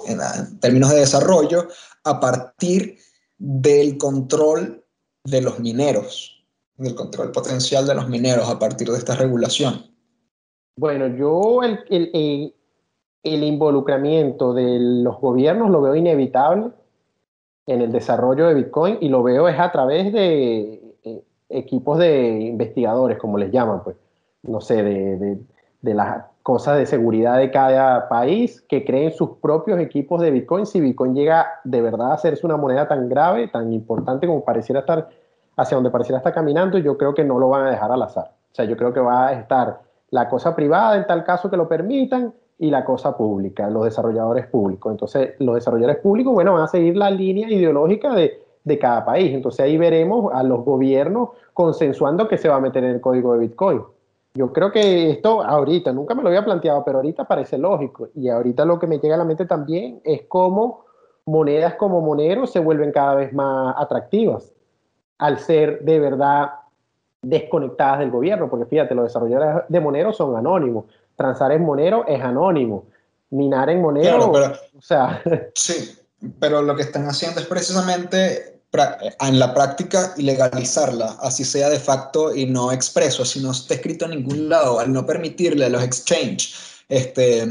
en, 0.06 0.58
términos 0.60 0.90
de 0.92 1.00
desarrollo, 1.00 1.68
a 2.04 2.18
partir 2.18 2.96
del 3.36 3.98
control 3.98 4.82
de 5.24 5.42
los 5.42 5.58
mineros, 5.58 6.42
del 6.78 6.94
control 6.94 7.32
potencial 7.32 7.86
de 7.86 7.94
los 7.94 8.08
mineros 8.08 8.48
a 8.48 8.58
partir 8.58 8.88
de 8.90 8.96
esta 8.96 9.14
regulación. 9.14 9.95
Bueno, 10.78 11.06
yo 11.06 11.62
el, 11.62 11.80
el, 11.88 12.54
el, 13.22 13.44
involucramiento 13.44 14.52
de 14.52 14.78
los 14.78 15.18
gobiernos 15.20 15.70
lo 15.70 15.80
veo 15.80 15.94
inevitable 15.96 16.70
en 17.64 17.80
el 17.80 17.90
desarrollo 17.92 18.46
de 18.48 18.54
Bitcoin 18.54 18.98
y 19.00 19.08
lo 19.08 19.22
veo 19.22 19.48
es 19.48 19.58
a 19.58 19.72
través 19.72 20.12
de 20.12 20.94
eh, 21.02 21.24
equipos 21.48 21.98
de 21.98 22.40
investigadores, 22.40 23.16
como 23.16 23.38
les 23.38 23.50
llaman, 23.50 23.82
pues, 23.84 23.96
no 24.42 24.60
sé, 24.60 24.82
de, 24.82 25.16
de, 25.16 25.38
de, 25.80 25.94
las 25.94 26.26
cosas 26.42 26.76
de 26.76 26.84
seguridad 26.84 27.38
de 27.38 27.50
cada 27.50 28.10
país 28.10 28.60
que 28.68 28.84
creen 28.84 29.12
sus 29.12 29.38
propios 29.38 29.80
equipos 29.80 30.20
de 30.20 30.30
Bitcoin. 30.30 30.66
Si 30.66 30.78
Bitcoin 30.78 31.14
llega 31.14 31.46
de 31.64 31.80
verdad 31.80 32.10
a 32.10 32.14
hacerse 32.14 32.44
una 32.44 32.58
moneda 32.58 32.86
tan 32.86 33.08
grave, 33.08 33.48
tan 33.48 33.72
importante 33.72 34.26
como 34.26 34.44
pareciera 34.44 34.80
estar, 34.80 35.08
hacia 35.56 35.76
donde 35.76 35.90
pareciera 35.90 36.18
estar 36.18 36.34
caminando, 36.34 36.76
yo 36.76 36.98
creo 36.98 37.14
que 37.14 37.24
no 37.24 37.38
lo 37.38 37.48
van 37.48 37.66
a 37.66 37.70
dejar 37.70 37.90
al 37.90 38.02
azar. 38.02 38.32
O 38.52 38.54
sea, 38.54 38.66
yo 38.66 38.76
creo 38.76 38.92
que 38.92 39.00
va 39.00 39.28
a 39.28 39.32
estar 39.32 39.86
la 40.16 40.30
cosa 40.30 40.56
privada 40.56 40.96
en 40.96 41.06
tal 41.06 41.24
caso 41.24 41.50
que 41.50 41.58
lo 41.58 41.68
permitan 41.68 42.32
y 42.58 42.70
la 42.70 42.86
cosa 42.86 43.14
pública, 43.18 43.68
los 43.68 43.84
desarrolladores 43.84 44.46
públicos. 44.46 44.90
Entonces, 44.90 45.34
los 45.40 45.56
desarrolladores 45.56 45.98
públicos, 45.98 46.32
bueno, 46.32 46.54
van 46.54 46.62
a 46.62 46.68
seguir 46.68 46.96
la 46.96 47.10
línea 47.10 47.50
ideológica 47.50 48.14
de, 48.14 48.42
de 48.64 48.78
cada 48.78 49.04
país. 49.04 49.34
Entonces, 49.34 49.60
ahí 49.60 49.76
veremos 49.76 50.32
a 50.32 50.42
los 50.42 50.64
gobiernos 50.64 51.28
consensuando 51.52 52.28
que 52.28 52.38
se 52.38 52.48
va 52.48 52.56
a 52.56 52.60
meter 52.60 52.82
en 52.82 52.92
el 52.92 53.00
código 53.02 53.34
de 53.34 53.40
Bitcoin. 53.40 53.82
Yo 54.32 54.54
creo 54.54 54.72
que 54.72 55.10
esto 55.10 55.42
ahorita, 55.42 55.92
nunca 55.92 56.14
me 56.14 56.22
lo 56.22 56.28
había 56.28 56.44
planteado, 56.44 56.82
pero 56.82 56.98
ahorita 56.98 57.24
parece 57.24 57.58
lógico. 57.58 58.08
Y 58.14 58.30
ahorita 58.30 58.64
lo 58.64 58.78
que 58.78 58.86
me 58.86 58.98
llega 58.98 59.16
a 59.16 59.18
la 59.18 59.24
mente 59.24 59.44
también 59.44 60.00
es 60.02 60.22
cómo 60.28 60.86
monedas 61.26 61.74
como 61.74 62.00
Monero 62.00 62.46
se 62.46 62.60
vuelven 62.60 62.90
cada 62.90 63.16
vez 63.16 63.34
más 63.34 63.74
atractivas 63.76 64.54
al 65.18 65.38
ser 65.38 65.80
de 65.82 65.98
verdad 65.98 66.50
desconectadas 67.28 68.00
del 68.00 68.10
gobierno, 68.10 68.48
porque 68.48 68.66
fíjate, 68.66 68.94
los 68.94 69.06
desarrolladores 69.06 69.64
de 69.68 69.80
Monero 69.80 70.12
son 70.12 70.36
anónimos, 70.36 70.84
transar 71.16 71.52
en 71.52 71.64
Monero 71.64 72.04
es 72.06 72.22
anónimo, 72.22 72.84
minar 73.30 73.70
en 73.70 73.82
Monero. 73.82 74.32
o 74.32 74.82
sea. 74.82 75.22
Sí, 75.54 75.98
pero 76.38 76.62
lo 76.62 76.74
que 76.76 76.82
están 76.82 77.06
haciendo 77.06 77.40
es 77.40 77.46
precisamente 77.46 78.60
en 79.20 79.38
la 79.38 79.54
práctica 79.54 80.12
ilegalizarla, 80.16 81.16
así 81.20 81.44
sea 81.44 81.68
de 81.68 81.78
facto 81.78 82.34
y 82.34 82.46
no 82.46 82.72
expreso, 82.72 83.22
así 83.22 83.40
no 83.42 83.52
está 83.52 83.74
escrito 83.74 84.04
en 84.04 84.12
ningún 84.12 84.48
lado, 84.48 84.78
al 84.78 84.92
no 84.92 85.06
permitirle 85.06 85.64
a 85.66 85.68
los 85.70 85.82
exchange 85.82 86.54
este, 86.88 87.46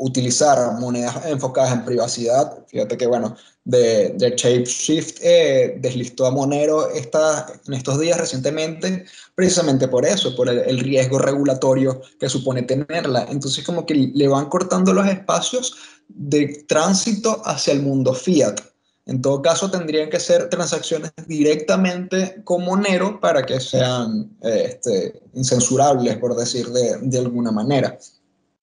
utilizar 0.00 0.78
monedas 0.80 1.26
enfocadas 1.26 1.72
en 1.72 1.84
privacidad. 1.84 2.64
Fíjate 2.66 2.96
que, 2.96 3.06
bueno, 3.06 3.36
de, 3.64 4.14
de 4.16 4.30
ShapeShift 4.30 5.18
eh, 5.22 5.76
deslistó 5.78 6.26
a 6.26 6.30
Monero 6.30 6.90
esta, 6.90 7.46
en 7.66 7.74
estos 7.74 8.00
días 8.00 8.18
recientemente, 8.18 9.04
precisamente 9.34 9.86
por 9.88 10.06
eso, 10.06 10.34
por 10.34 10.48
el, 10.48 10.78
riesgo 10.80 11.18
regulatorio 11.18 12.00
que 12.18 12.28
supone 12.28 12.62
tenerla. 12.62 13.26
Entonces, 13.30 13.64
como 13.64 13.84
que 13.84 13.94
le 13.94 14.28
van 14.28 14.48
cortando 14.48 14.92
los 14.92 15.06
espacios 15.06 15.76
de 16.08 16.64
tránsito 16.66 17.42
hacia 17.44 17.74
el 17.74 17.82
mundo 17.82 18.14
fiat. 18.14 18.60
En 19.06 19.20
todo 19.20 19.42
caso, 19.42 19.70
tendrían 19.70 20.08
que 20.08 20.20
ser 20.20 20.48
transacciones 20.48 21.12
directamente 21.26 22.42
con 22.44 22.64
Monero 22.64 23.20
para 23.20 23.44
que 23.44 23.60
sean 23.60 24.30
este, 24.40 25.20
incensurables, 25.34 26.16
por 26.18 26.36
decir 26.36 26.68
de, 26.68 26.98
de 27.02 27.18
alguna 27.18 27.50
manera. 27.50 27.98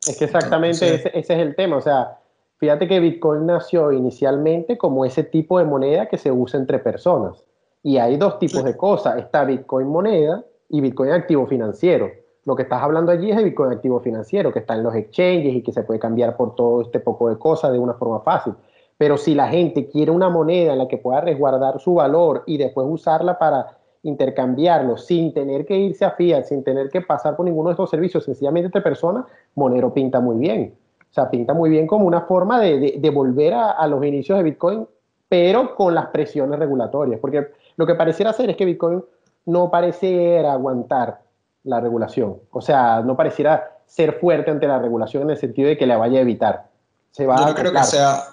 Es 0.08 0.18
que 0.18 0.26
exactamente 0.26 0.96
ese, 0.96 1.12
es 1.14 1.30
el 1.30 1.56
tema. 1.56 1.78
O 1.78 1.82
sea, 1.82 2.20
fíjate 2.58 2.88
que 2.88 3.00
Bitcoin 3.00 3.46
nació 3.46 3.92
inicialmente 3.92 4.78
como 4.78 5.06
ese 5.06 5.24
tipo 5.24 5.60
de 5.60 5.66
moneda 5.66 6.08
que 6.08 6.18
se 6.18 6.32
usa 6.32 6.60
entre 6.60 6.80
personas. 6.80 7.44
Y 7.84 7.98
hay 7.98 8.18
dos 8.18 8.40
tipos 8.40 8.64
de 8.64 8.76
cosas. 8.76 9.18
Está 9.18 9.46
Bitcoin 9.46 9.88
moneda 9.88 10.44
y 10.70 10.82
Bitcoin 10.82 11.12
activo 11.12 11.48
financiero. 11.48 12.12
Lo 12.46 12.56
que 12.56 12.64
estás 12.64 12.82
hablando 12.82 13.12
allí 13.12 13.30
es 13.30 13.38
de 13.38 13.44
Bitcoin 13.44 13.72
activo 13.72 14.00
financiero, 14.00 14.54
que 14.54 14.60
está 14.60 14.76
en 14.76 14.84
los 14.84 14.96
exchanges 14.96 15.54
y 15.54 15.62
que 15.62 15.74
se 15.74 15.84
puede 15.84 16.00
cambiar 16.00 16.38
por 16.38 16.56
todo 16.56 16.82
este 16.82 17.00
poco 17.00 17.30
de 17.30 17.38
cosas 17.38 17.72
de 17.72 17.80
una 17.80 17.94
forma 17.94 18.22
fácil. 18.22 18.54
Pero 18.98 19.18
si 19.18 19.36
la 19.36 19.48
gente 19.48 19.90
quiere 19.90 20.12
una 20.12 20.30
moneda 20.30 20.74
en 20.74 20.80
la 20.80 20.88
que 20.88 20.98
pueda 20.98 21.22
resguardar 21.22 21.80
su 21.80 21.96
valor 21.96 22.44
y 22.48 22.58
después 22.58 22.88
usarla 22.90 23.38
para 23.38 23.77
intercambiarlo 24.08 24.98
sin 24.98 25.34
tener 25.34 25.66
que 25.66 25.78
irse 25.78 26.06
a 26.06 26.12
Fiat, 26.12 26.46
sin 26.46 26.64
tener 26.64 26.90
que 26.90 27.02
pasar 27.02 27.36
por 27.36 27.46
ninguno 27.46 27.70
de 27.70 27.74
estos 27.74 27.90
servicios, 27.90 28.24
sencillamente 28.24 28.68
entre 28.68 28.82
personas, 28.82 29.26
Monero 29.56 29.94
pinta 29.94 30.20
muy 30.20 30.38
bien. 30.38 30.76
O 31.10 31.14
sea, 31.14 31.30
pinta 31.30 31.54
muy 31.54 31.70
bien 31.70 31.88
como 31.88 32.06
una 32.06 32.22
forma 32.22 32.60
de, 32.60 32.98
de, 33.00 33.10
volver 33.10 33.54
a, 33.54 33.72
a, 33.72 33.88
los 33.88 34.04
inicios 34.06 34.38
de 34.38 34.44
Bitcoin, 34.44 34.88
pero 35.28 35.76
con 35.76 35.96
las 35.96 36.08
presiones 36.08 36.60
regulatorias. 36.60 37.20
Porque 37.20 37.48
lo 37.76 37.86
que 37.86 37.96
pareciera 37.96 38.32
hacer 38.32 38.50
es 38.50 38.58
que 38.58 38.66
Bitcoin 38.66 39.04
no 39.46 39.72
pareciera 39.72 40.54
aguantar 40.54 41.22
la 41.64 41.80
regulación. 41.80 42.38
O 42.52 42.62
sea, 42.62 43.02
no 43.02 43.16
pareciera 43.16 43.78
ser 43.86 44.20
fuerte 44.20 44.52
ante 44.52 44.68
la 44.68 44.80
regulación 44.80 45.24
en 45.24 45.32
el 45.32 45.38
sentido 45.38 45.70
de 45.70 45.78
que 45.78 45.86
la 45.86 45.98
vaya 45.98 46.20
a 46.20 46.22
evitar. 46.22 46.68
Se 47.12 47.26
va 47.26 47.38
yo 47.40 47.48
no 47.48 47.56
creo 47.56 47.72
que 47.72 47.84
sea 47.84 48.24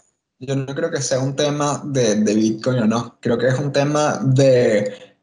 yo 0.40 0.56
no 0.56 0.74
creo 0.74 0.90
que 0.90 1.00
sea 1.00 1.20
un 1.20 1.36
tema 1.36 1.80
de, 1.84 2.16
de 2.16 2.34
Bitcoin 2.34 2.80
o 2.80 2.86
no. 2.86 3.16
Creo 3.20 3.38
que 3.38 3.48
es 3.48 3.58
un 3.58 3.72
tema 3.72 4.18
de 4.22 5.13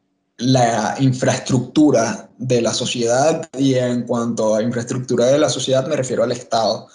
la 0.42 0.96
infraestructura 0.98 2.30
de 2.38 2.60
la 2.60 2.74
sociedad 2.74 3.48
y 3.56 3.74
en 3.74 4.02
cuanto 4.02 4.54
a 4.54 4.62
infraestructura 4.62 5.26
de 5.26 5.38
la 5.38 5.48
sociedad 5.48 5.86
me 5.86 5.96
refiero 5.96 6.22
al 6.22 6.32
Estado. 6.32 6.88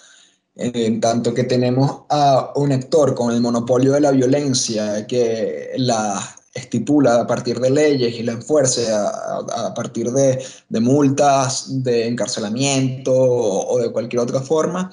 En 0.54 1.00
tanto 1.00 1.32
que 1.32 1.44
tenemos 1.44 2.02
a 2.10 2.52
un 2.56 2.72
actor 2.72 3.14
con 3.14 3.32
el 3.32 3.40
monopolio 3.40 3.92
de 3.92 4.00
la 4.00 4.10
violencia 4.10 5.06
que 5.06 5.70
la 5.76 6.20
estipula 6.52 7.20
a 7.20 7.26
partir 7.26 7.60
de 7.60 7.70
leyes 7.70 8.14
y 8.14 8.22
la 8.22 8.32
enfuerce 8.32 8.88
a, 8.92 9.72
partir 9.74 10.10
de, 10.10 10.40
multas, 10.80 11.82
de 11.82 12.08
encarcelamiento 12.08 13.12
o, 13.14 13.78
de 13.78 13.92
cualquier 13.92 14.20
otra 14.20 14.40
forma, 14.40 14.90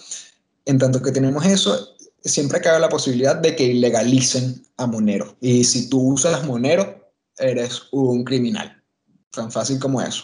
en 0.65 0.77
tanto 0.77 1.01
que 1.01 1.11
tenemos 1.11 1.43
eso, 1.45 1.95
siempre 2.23 2.61
cabe 2.61 2.79
la 2.79 2.89
posibilidad 2.89 3.35
de 3.35 3.55
que 3.55 3.63
ilegalicen 3.63 4.63
a 4.77 4.85
Monero. 4.85 5.35
Y 5.41 5.63
si 5.63 5.89
tú 5.89 6.13
usas 6.13 6.45
Monero, 6.45 7.04
eres 7.37 7.83
un 7.91 8.23
criminal. 8.23 8.81
Tan 9.31 9.51
fácil 9.51 9.79
como 9.79 10.01
eso. 10.01 10.23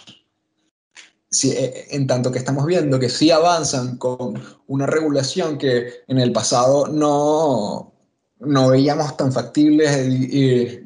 Si, 1.30 1.52
eh, 1.52 1.88
en 1.92 2.08
tanto 2.08 2.32
que 2.32 2.40
estamos 2.40 2.66
viendo 2.66 3.00
que 3.00 3.10
sí 3.10 3.32
avanzan 3.32 3.98
con 3.98 4.42
una 4.68 4.86
regulación 4.86 5.58
que 5.58 6.04
en 6.08 6.20
el 6.20 6.32
pasado 6.32 6.88
no, 6.88 7.94
no 8.40 8.70
veíamos 8.70 9.16
tan 9.18 9.32
factibles 9.32 10.08
y, 10.08 10.80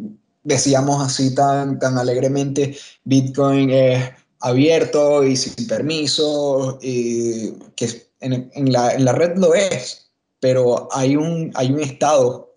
decíamos 0.43 1.03
así 1.03 1.33
tan, 1.33 1.79
tan 1.79 1.97
alegremente, 1.97 2.77
Bitcoin 3.03 3.71
es 3.71 4.11
abierto 4.41 5.23
y 5.23 5.35
sin 5.35 5.67
permiso, 5.67 6.77
y 6.83 7.51
que 7.75 8.09
en, 8.19 8.51
en, 8.53 8.71
la, 8.71 8.93
en, 8.93 9.05
la, 9.05 9.13
red 9.13 9.37
lo 9.37 9.55
es, 9.55 10.11
pero 10.39 10.87
hay 10.91 11.15
un, 11.15 11.51
hay 11.55 11.71
un 11.71 11.79
estado 11.79 12.53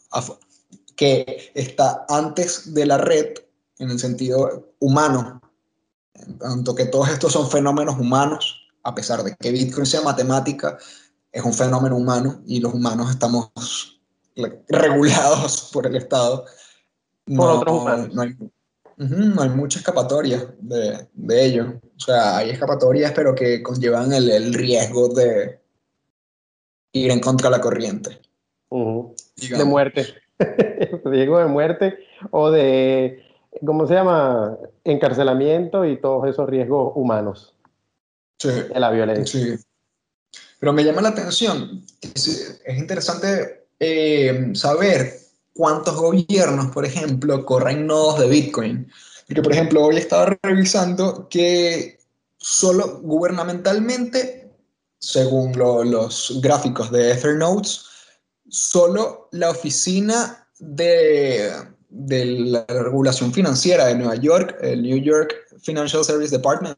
que 0.97 1.51
está 1.55 2.05
antes 2.11 2.75
de 2.75 2.85
la 2.85 2.99
red 2.99 3.29
en 3.79 3.91
el 3.91 3.99
sentido 3.99 4.73
humano, 4.81 5.41
en 6.15 6.39
tanto 6.39 6.75
que 6.75 6.87
todos 6.87 7.09
estos 7.11 7.33
son 7.33 7.51
fenómenos 7.51 7.99
humanos, 7.99 8.69
a 8.83 8.95
pesar 8.95 9.23
de 9.23 9.37
que 9.37 9.51
Bitcoin 9.51 9.87
sea 9.87 10.01
matemática, 10.03 10.79
es 11.31 11.43
un 11.43 11.53
fenómeno 11.53 11.97
humano 11.97 12.43
y 12.47 12.61
los 12.61 12.75
humanos 12.75 13.11
estamos 13.11 13.51
regulados 14.69 15.71
por 15.73 15.87
el 15.87 15.97
Estado. 15.97 16.45
Por 17.25 17.51
otros 17.51 17.83
humanos. 17.83 18.15
No 18.15 18.23
hay, 18.23 18.37
no 18.97 19.43
hay 19.43 19.49
mucha 19.51 19.79
escapatoria 19.79 20.55
de, 20.61 21.07
de, 21.13 21.45
ello. 21.45 21.81
O 21.97 22.01
sea, 22.01 22.39
hay 22.39 22.51
escapatorias, 22.51 23.13
pero 23.13 23.35
que 23.35 23.63
conllevan 23.63 24.13
el, 24.13 24.31
el 24.31 24.55
riesgo 24.55 25.09
de 25.09 25.61
ir 26.93 27.11
en 27.11 27.21
contra 27.21 27.51
de 27.51 27.57
la 27.57 27.63
corriente. 27.63 28.21
De 28.71 29.65
muerte. 29.65 30.07
riesgo 31.05 31.39
de 31.39 31.47
muerte 31.47 31.99
o 32.31 32.51
de 32.51 33.28
¿cómo 33.65 33.87
se 33.87 33.95
llama? 33.95 34.57
Encarcelamiento 34.85 35.85
y 35.85 36.01
todos 36.01 36.29
esos 36.29 36.49
riesgos 36.49 36.93
humanos 36.95 37.55
sí, 38.39 38.49
de 38.49 38.81
la 38.81 38.91
violencia. 38.91 39.41
Sí. 39.41 39.65
Pero 40.61 40.73
me 40.73 40.85
llama 40.85 41.03
la 41.03 41.11
atención, 41.11 41.85
es, 42.03 42.61
interesante 42.67 43.69
eh, 43.79 44.51
saber 44.55 45.15
cuántos 45.55 45.97
gobiernos, 45.97 46.67
por 46.73 46.85
ejemplo, 46.85 47.45
corren 47.45 47.87
nodos 47.87 48.21
de 48.21 48.29
Bitcoin. 48.29 48.91
Porque, 49.27 49.43
por 49.43 49.53
ejemplo, 49.53 49.85
hoy 49.85 49.99
estaba 49.99 50.37
revisando 50.43 51.29
que 51.29 51.99
solo 52.39 53.01
gubernamentalmente, 53.03 54.51
según 54.99 55.53
los 55.57 56.41
gráficos 56.43 56.91
de 56.91 57.13
Ethernodes, 57.13 57.85
solo 58.49 59.29
la 59.33 59.51
oficina 59.51 60.49
de 60.59 61.53
de 61.89 62.25
la 62.25 62.65
regulación 62.69 63.33
financiera 63.33 63.87
de 63.87 63.95
Nueva 63.95 64.17
York, 64.17 64.57
el 64.61 64.83
New 64.83 64.99
York 64.99 65.35
Financial 65.59 66.05
Service 66.05 66.37
Department, 66.37 66.77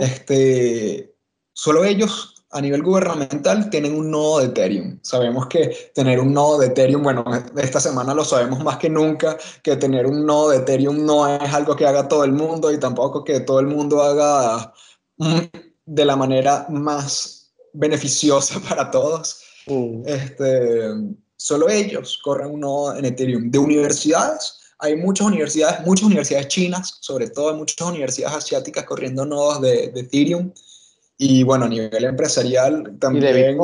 este, 0.00 1.14
solo 1.52 1.84
ellos 1.84 2.32
a 2.52 2.60
nivel 2.60 2.82
gubernamental 2.82 3.70
tienen 3.70 3.94
un 3.94 4.10
nodo 4.10 4.40
de 4.40 4.46
Ethereum. 4.46 4.98
Sabemos 5.02 5.46
que 5.46 5.90
tener 5.94 6.20
un 6.20 6.34
nodo 6.34 6.58
de 6.58 6.66
Ethereum, 6.66 7.02
bueno, 7.02 7.24
esta 7.56 7.80
semana 7.80 8.14
lo 8.14 8.24
sabemos 8.24 8.62
más 8.62 8.76
que 8.76 8.90
nunca, 8.90 9.38
que 9.62 9.76
tener 9.76 10.06
un 10.06 10.26
nodo 10.26 10.50
de 10.50 10.58
Ethereum 10.58 11.04
no 11.04 11.26
es 11.26 11.52
algo 11.52 11.74
que 11.74 11.86
haga 11.86 12.08
todo 12.08 12.24
el 12.24 12.32
mundo 12.32 12.70
y 12.70 12.78
tampoco 12.78 13.24
que 13.24 13.40
todo 13.40 13.60
el 13.60 13.66
mundo 13.66 14.02
haga 14.02 14.72
de 15.86 16.04
la 16.04 16.16
manera 16.16 16.66
más 16.68 17.52
beneficiosa 17.72 18.60
para 18.68 18.90
todos. 18.90 19.42
Este, 20.04 20.90
solo 21.42 21.68
ellos 21.68 22.20
corren 22.22 22.52
uno 22.52 22.94
en 22.94 23.04
Ethereum. 23.04 23.50
De 23.50 23.58
universidades, 23.58 24.58
hay 24.78 24.94
muchas 24.94 25.26
universidades, 25.26 25.84
muchas 25.84 26.06
universidades 26.06 26.46
chinas, 26.46 26.98
sobre 27.00 27.30
todo 27.30 27.54
muchas 27.56 27.88
universidades 27.88 28.36
asiáticas 28.36 28.84
corriendo 28.84 29.24
nodos 29.26 29.60
de, 29.60 29.86
Ethereum. 29.86 30.52
Y 31.18 31.42
bueno, 31.42 31.64
a 31.64 31.68
nivel 31.68 32.04
empresarial 32.04 32.96
también... 33.00 33.58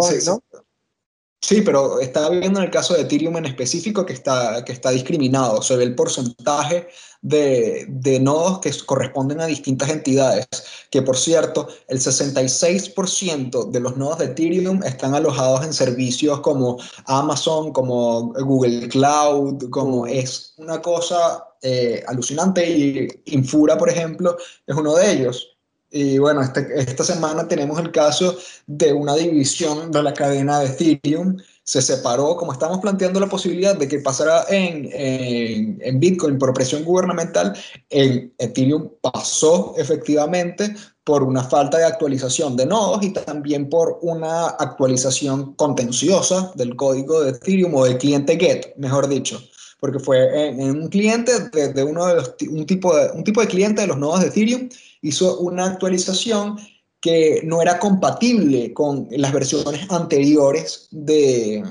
Sí, 1.49 1.63
pero 1.63 1.99
estaba 1.99 2.29
viendo 2.29 2.59
en 2.59 2.67
el 2.67 2.71
caso 2.71 2.93
de 2.93 3.01
Ethereum 3.01 3.39
en 3.39 3.47
específico 3.47 4.05
que 4.05 4.13
está, 4.13 4.63
que 4.67 4.73
está 4.73 4.91
discriminado. 4.91 5.63
Se 5.63 5.77
ve 5.77 5.85
el 5.85 5.95
porcentaje 5.95 6.89
de, 7.23 7.87
de, 7.89 8.21
nodos 8.21 8.59
que 8.59 8.71
corresponden 8.85 9.41
a 9.41 9.47
distintas 9.47 9.89
entidades. 9.89 10.47
Que 10.91 11.01
por 11.01 11.17
cierto, 11.17 11.67
el 11.89 12.01
66% 12.01 13.71
de 13.71 13.81
los 13.81 13.97
nodos 13.97 14.19
de 14.19 14.27
Ethereum 14.27 14.83
están 14.83 15.15
alojados 15.15 15.65
en 15.65 15.73
servicios 15.73 16.41
como 16.41 16.77
Amazon, 17.07 17.73
como 17.73 18.31
Google 18.35 18.87
Cloud, 18.89 19.71
como 19.71 20.07
es 20.07 20.53
una 20.59 20.83
cosa 20.83 21.47
eh, 21.63 22.05
alucinante. 22.09 22.69
Y 22.69 23.09
Infura, 23.25 23.79
por 23.79 23.89
ejemplo, 23.89 24.37
es 24.67 24.77
uno 24.77 24.97
de 24.97 25.13
ellos. 25.13 25.58
Y 25.91 26.19
bueno, 26.19 26.43
este, 26.43 26.67
esta 26.79 27.03
semana 27.03 27.49
tenemos 27.49 27.79
el 27.79 27.91
caso 27.91 28.37
de 28.67 28.93
una 28.93 29.15
división 29.15 29.91
de 29.91 30.03
la 30.03 30.13
cadena 30.13 30.61
de 30.61 30.67
Ethereum. 30.67 31.39
Se 31.63 31.81
separó, 31.81 32.37
como 32.37 32.53
estamos 32.53 32.79
planteando 32.79 33.21
la 33.21 33.27
posibilidad 33.27 33.77
de 33.77 33.89
que 33.89 33.99
pasara 33.99 34.45
en, 34.49 34.89
en, 34.93 36.01
Bitcoin 36.01 36.39
por 36.39 36.53
presión 36.53 36.85
gubernamental, 36.85 37.57
en 37.91 38.33
Ethereum 38.39 38.91
pasó 39.01 39.75
efectivamente 39.79 40.75
por 41.05 41.23
una 41.23 41.43
falta 41.43 41.79
de 41.79 41.85
actualización 41.85 42.55
de 42.57 42.67
nodos 42.67 43.03
y 43.03 43.11
también 43.11 43.71
por 43.71 43.99
una 44.03 44.49
actualización 44.49 45.55
contenciosa 45.55 46.53
del 46.55 46.77
código 46.77 47.23
de 47.23 47.31
Ethereum 47.31 47.75
o 47.75 47.85
del 47.85 47.97
cliente 47.97 48.39
GET, 48.39 48.75
mejor 48.77 49.09
dicho, 49.09 49.41
porque 49.81 49.99
fue 49.99 50.49
en, 50.49 50.61
un 50.61 50.89
cliente 50.89 51.33
de, 51.51 51.83
uno 51.83 52.07
de 52.07 52.15
los, 52.17 52.35
un 52.51 52.67
tipo 52.67 52.95
de, 52.95 53.11
un 53.13 53.25
tipo 53.25 53.41
de 53.41 53.47
cliente 53.47 53.81
de 53.83 53.87
los 53.87 53.99
nodos 53.99 54.21
de 54.21 54.27
Ethereum 54.27 54.69
hizo 55.03 55.39
una 55.39 55.67
actualización 55.67 56.59
que 57.01 57.43
no 57.45 57.63
era 57.63 57.79
compatible 57.79 58.73
con 58.75 59.09
las 59.11 59.33
versiones 59.33 59.91
anteriores 59.91 60.89
de, 60.91 61.63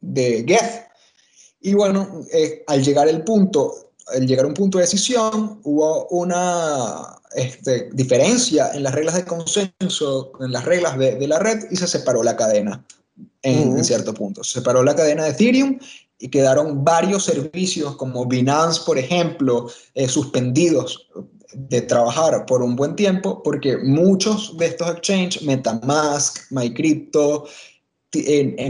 de 0.00 0.44
Geth. 0.46 0.86
Y 1.60 1.74
bueno, 1.74 2.24
eh, 2.32 2.62
al 2.66 2.82
llegar 2.84 3.08
el 3.08 3.24
punto, 3.24 3.92
al 4.14 4.26
llegar 4.26 4.44
a 4.44 4.48
un 4.48 4.54
punto 4.54 4.78
de 4.78 4.84
decisión, 4.84 5.60
hubo 5.64 6.06
una 6.08 7.18
este, 7.34 7.88
diferencia 7.92 8.70
en 8.72 8.82
las 8.82 8.94
reglas 8.94 9.14
de 9.14 9.24
consenso, 9.24 10.32
en 10.40 10.52
las 10.52 10.64
reglas 10.64 10.98
de, 10.98 11.26
la 11.26 11.38
red, 11.38 11.64
y 11.70 11.76
se 11.76 11.86
separó 11.86 12.22
la 12.22 12.36
cadena 12.36 12.84
en, 13.42 13.82
cierto 13.84 14.12
punto. 14.12 14.44
Se 14.44 14.60
separó 14.60 14.82
la 14.82 14.94
cadena 14.94 15.24
de 15.24 15.30
Ethereum 15.30 15.78
y 16.18 16.28
quedaron 16.28 16.84
varios 16.84 17.24
servicios 17.24 17.96
como 17.96 18.26
Binance, 18.26 18.82
por 18.86 18.98
ejemplo, 18.98 19.68
eh, 19.94 20.08
suspendidos 20.08 21.08
de 21.56 21.80
trabajar 21.80 22.44
por 22.44 22.62
un 22.62 22.76
buen 22.76 22.94
tiempo 22.96 23.42
porque 23.42 23.78
muchos 23.78 24.56
de 24.58 24.66
estos 24.66 24.90
exchanges, 24.90 25.42
MetaMask, 25.42 26.50
MyCrypto, 26.50 27.46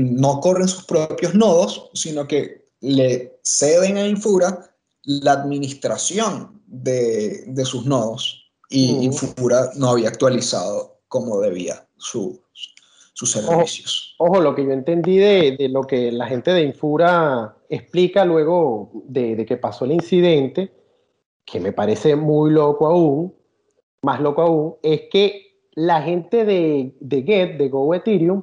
no 0.01 0.41
corren 0.41 0.69
sus 0.69 0.85
propios 0.85 1.35
nodos, 1.35 1.91
sino 1.95 2.29
que 2.29 2.65
le 2.81 3.39
ceden 3.43 3.97
a 3.97 4.07
Infura 4.07 4.71
la 5.03 5.33
administración 5.33 6.63
de, 6.67 7.45
sus 7.65 7.87
nodos 7.87 8.53
y 8.71 9.05
Infura 9.05 9.71
no 9.75 9.91
había 9.91 10.09
actualizado 10.09 11.01
como 11.09 11.41
debía 11.41 11.89
sus 11.97 12.39
servicios. 13.15 14.15
Ojo, 14.19 14.41
lo 14.41 14.55
que 14.55 14.65
yo 14.65 14.71
entendí 14.71 15.19
de, 15.19 15.57
lo 15.71 15.83
que 15.83 16.13
la 16.13 16.29
gente 16.29 16.53
de 16.53 16.63
Infura 16.63 17.57
explica 17.69 18.25
luego 18.25 18.93
de, 19.09 19.35
de 19.35 19.45
que 19.45 19.57
pasó 19.57 19.87
el 19.87 19.93
incidente 19.93 20.86
que 21.47 21.61
me 21.61 21.73
parece 21.73 22.17
muy 22.17 22.51
loco 22.51 22.89
aún, 22.89 23.35
más 24.03 24.21
loco 24.21 24.43
aún, 24.43 24.77
es 24.83 25.03
que 25.11 25.61
la 25.73 26.03
gente 26.03 26.45
de, 26.45 26.97
de 27.01 27.23
Get, 27.23 27.57
de 27.57 27.69
Go 27.69 27.95
Ethereum, 27.95 28.43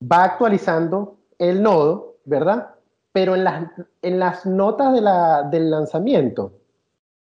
va 0.00 0.24
actualizando 0.24 1.18
el 1.38 1.62
nodo, 1.62 2.18
¿verdad? 2.24 2.74
Pero 3.12 3.34
en 3.34 3.44
las, 3.44 3.70
en 4.02 4.18
las 4.18 4.44
notas 4.44 4.92
de 4.92 5.00
la, 5.00 5.42
del 5.44 5.70
lanzamiento, 5.70 6.52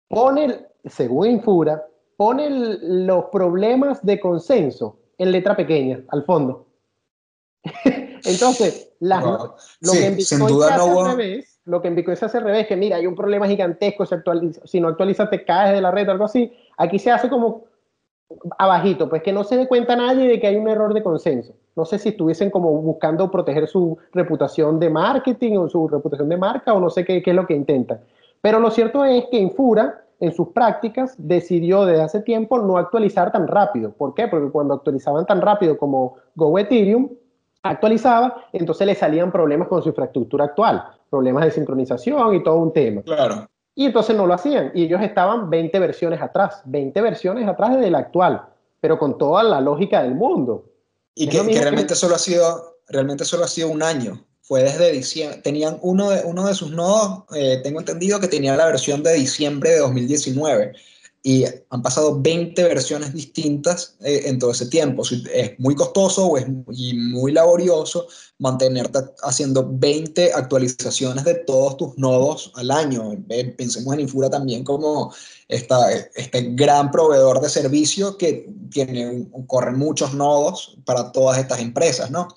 pone, 0.10 0.68
según 0.86 1.28
Infura, 1.28 1.86
pone 2.18 2.50
los 2.50 3.26
problemas 3.26 4.06
de 4.06 4.20
consenso 4.20 5.00
en 5.18 5.32
letra 5.32 5.56
pequeña, 5.56 6.04
al 6.10 6.26
fondo. 6.26 6.68
Entonces, 8.26 8.92
las, 9.00 9.24
lo 9.24 9.92
que 9.94 10.06
en 10.06 10.16
Bitcoin 10.18 10.48
duda 10.48 10.78
no 10.78 11.00
al 11.00 11.18
revés, 11.18 11.49
lo 11.70 11.82
que 11.82 11.88
en 11.88 11.96
Bitcoin 11.96 12.18
se 12.18 12.26
hace 12.26 12.40
al 12.40 12.44
revés, 12.44 12.68
que 12.68 12.76
mira, 12.76 12.98
hay 12.98 13.06
un 13.06 13.16
problema 13.16 13.48
gigantesco, 13.48 14.06
si, 14.06 14.16
actualiza, 14.16 14.62
si 14.66 14.80
no 14.82 14.88
actualizas 14.88 15.30
te 15.30 15.46
caes 15.46 15.74
de 15.74 15.82
la 15.82 15.92
red 15.92 16.08
o 16.08 16.12
algo 16.12 16.26
así. 16.26 16.52
Aquí 16.78 16.98
se 17.00 17.12
hace 17.12 17.30
como 17.30 17.66
abajito, 18.58 19.10
pues 19.10 19.24
que 19.24 19.32
no 19.32 19.44
se 19.44 19.58
dé 19.58 19.68
cuenta 19.68 19.96
nadie 19.96 20.28
de 20.28 20.40
que 20.40 20.48
hay 20.48 20.56
un 20.56 20.68
error 20.68 20.94
de 20.94 21.04
consenso. 21.04 21.54
No 21.76 21.86
sé 21.86 22.00
si 22.00 22.10
estuviesen 22.10 22.50
como 22.50 22.72
buscando 22.82 23.32
proteger 23.32 23.68
su 23.68 23.98
reputación 24.14 24.80
de 24.80 24.90
marketing 24.90 25.58
o 25.58 25.70
su 25.70 25.88
reputación 25.88 26.30
de 26.30 26.38
marca 26.38 26.74
o 26.74 26.80
no 26.80 26.90
sé 26.90 27.06
qué, 27.06 27.22
qué 27.22 27.30
es 27.32 27.36
lo 27.36 27.48
que 27.48 27.56
intentan. 27.56 28.00
Pero 28.42 28.60
lo 28.60 28.72
cierto 28.72 29.06
es 29.06 29.26
que 29.32 29.38
Infura, 29.38 30.04
en 30.20 30.34
sus 30.34 30.50
prácticas, 30.50 31.16
decidió 31.18 31.86
desde 31.86 32.04
hace 32.04 32.22
tiempo 32.22 32.60
no 32.60 32.78
actualizar 32.78 33.32
tan 33.32 33.48
rápido. 33.48 33.92
¿Por 33.92 34.14
qué? 34.14 34.28
Porque 34.28 34.52
cuando 34.52 34.74
actualizaban 34.74 35.26
tan 35.26 35.42
rápido 35.42 35.78
como 35.78 36.16
Go 36.36 36.58
Ethereum, 36.60 37.10
actualizaba, 37.64 38.48
entonces 38.54 38.88
le 38.88 38.96
salían 38.96 39.32
problemas 39.32 39.68
con 39.68 39.82
su 39.82 39.90
infraestructura 39.90 40.46
actual, 40.46 40.84
problemas 41.10 41.46
de 41.46 41.52
sincronización 41.52 42.36
y 42.36 42.44
todo 42.44 42.58
un 42.58 42.74
tema. 42.74 43.02
Claro. 43.02 43.50
Y 43.76 43.86
entonces 43.86 44.16
no 44.16 44.26
lo 44.26 44.34
hacían. 44.34 44.72
Y 44.74 44.84
ellos 44.84 45.02
estaban 45.02 45.50
20 45.50 45.80
versiones 45.80 46.22
atrás, 46.22 46.62
20 46.66 47.02
versiones 47.02 47.48
atrás 47.48 47.80
de 47.80 47.90
la 47.90 48.00
actual, 48.00 48.44
pero 48.82 48.98
con 48.98 49.18
toda 49.18 49.44
la 49.44 49.62
lógica 49.62 50.04
del 50.04 50.16
mundo. 50.16 50.66
Y 51.16 51.28
que, 51.28 51.42
realmente, 51.42 51.96
Solo 51.96 52.16
ha 52.16 52.20
sido, 52.20 52.78
realmente 52.88 53.26
solo 53.26 53.44
ha 53.44 53.48
sido 53.48 53.70
un 53.70 53.84
año. 53.84 54.26
Fue 54.42 54.64
desde 54.64 54.92
diciembre. 54.92 55.42
Tenían 55.42 55.78
uno 55.82 56.10
de, 56.10 56.24
uno 56.26 56.48
de 56.48 56.54
sus 56.56 56.72
nodos, 56.72 57.24
eh, 57.36 57.60
tengo 57.64 57.80
entendido 57.80 58.20
que 58.20 58.28
tenía 58.28 58.56
la 58.56 58.66
versión 58.66 59.04
de 59.04 59.14
diciembre 59.14 59.72
de 59.72 59.80
2019 59.80 60.74
y 61.22 61.44
han 61.70 61.82
pasado 61.82 62.20
20 62.22 62.64
versiones 62.64 63.14
distintas 63.14 63.96
eh, 64.02 64.22
en 64.26 64.40
todo 64.40 64.52
ese 64.52 64.68
tiempo. 64.68 65.04
Es 65.34 65.60
muy 65.60 65.76
costoso 65.76 66.26
o 66.28 66.38
es 66.38 66.48
muy, 66.48 66.94
muy 66.94 67.34
laborioso 67.34 68.08
mantenerte 68.38 69.00
haciendo 69.24 69.68
20 69.70 70.34
actualizaciones 70.34 71.26
de 71.26 71.36
todos 71.36 71.76
tus 71.76 71.98
nodos 71.98 72.52
al 72.56 72.72
año. 72.72 73.12
Pensemos 73.58 73.94
en 73.94 74.00
Infura 74.00 74.30
también 74.30 74.64
como 74.64 75.14
esta, 75.50 75.92
este 75.92 76.52
gran 76.52 76.90
proveedor 76.90 77.42
de 77.42 77.50
servicio 77.50 78.18
que 78.18 78.50
tiene, 78.72 79.28
corre 79.48 79.72
muchos 79.72 80.14
nodos 80.14 80.78
para 80.86 81.12
todas 81.12 81.38
estas 81.38 81.60
empresas, 81.60 82.10
¿no? 82.12 82.30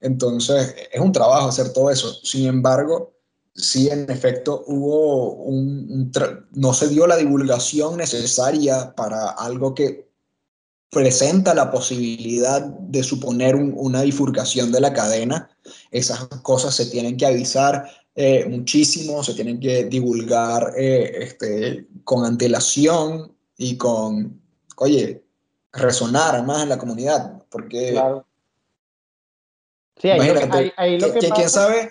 Entonces, 0.00 0.74
es 0.90 1.00
un 1.00 1.12
trabajo 1.12 1.48
hacer 1.48 1.72
todo 1.72 1.90
eso. 1.90 2.12
Sin 2.24 2.46
embargo, 2.46 3.12
sí, 3.54 3.88
en 3.88 4.10
efecto, 4.10 4.64
hubo 4.66 5.34
un, 5.34 6.10
no 6.52 6.72
se 6.74 6.88
dio 6.88 7.06
la 7.06 7.16
divulgación 7.16 7.96
necesaria 7.96 8.94
para 8.94 9.30
algo 9.30 9.74
que 9.74 10.08
presenta 10.90 11.54
la 11.54 11.70
posibilidad 11.70 12.62
de 12.62 13.02
suponer 13.02 13.54
una 13.54 14.02
bifurcación 14.02 14.72
de 14.72 14.80
la 14.80 14.92
cadena. 14.92 15.50
Esas 15.90 16.26
cosas 16.42 16.74
se 16.74 16.86
tienen 16.86 17.16
que 17.16 17.26
avisar 17.26 17.88
eh, 18.16 18.46
muchísimo, 18.48 19.22
se 19.22 19.34
tienen 19.34 19.60
que 19.60 19.84
divulgar 19.84 20.72
eh, 20.76 21.12
este, 21.22 21.86
con 22.02 22.24
antelación 22.24 23.32
y 23.56 23.76
con, 23.76 24.40
oye, 24.76 25.22
resonar 25.72 26.44
más 26.44 26.64
en 26.64 26.68
la 26.70 26.78
comunidad, 26.78 27.42
porque... 27.50 27.92
Claro. 27.92 28.26
Sí, 30.00 30.08
ahí, 30.08 30.98
lo 30.98 31.12
que, 31.12 31.28
quién 31.28 31.50
sabe 31.50 31.90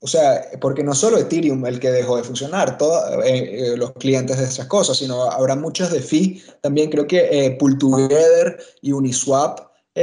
o 0.00 0.06
sea, 0.06 0.50
porque 0.60 0.82
no 0.82 0.94
solo 0.94 1.18
Ethereum 1.18 1.64
el 1.66 1.80
que 1.80 1.90
dejó 1.90 2.16
de 2.16 2.24
funcionar, 2.24 2.76
todos 2.76 3.24
eh, 3.24 3.72
eh, 3.72 3.76
los 3.76 3.92
clientes 3.92 4.38
de 4.38 4.44
esas 4.44 4.66
cosas, 4.66 4.98
sino 4.98 5.30
habrá 5.30 5.56
muchos 5.56 5.90
de 5.90 6.00
FI. 6.00 6.42
También 6.60 6.90
creo 6.90 7.06
que 7.06 7.28
eh, 7.30 7.58
Together 7.78 8.58
y 8.82 8.92
Uniswap 8.92 9.60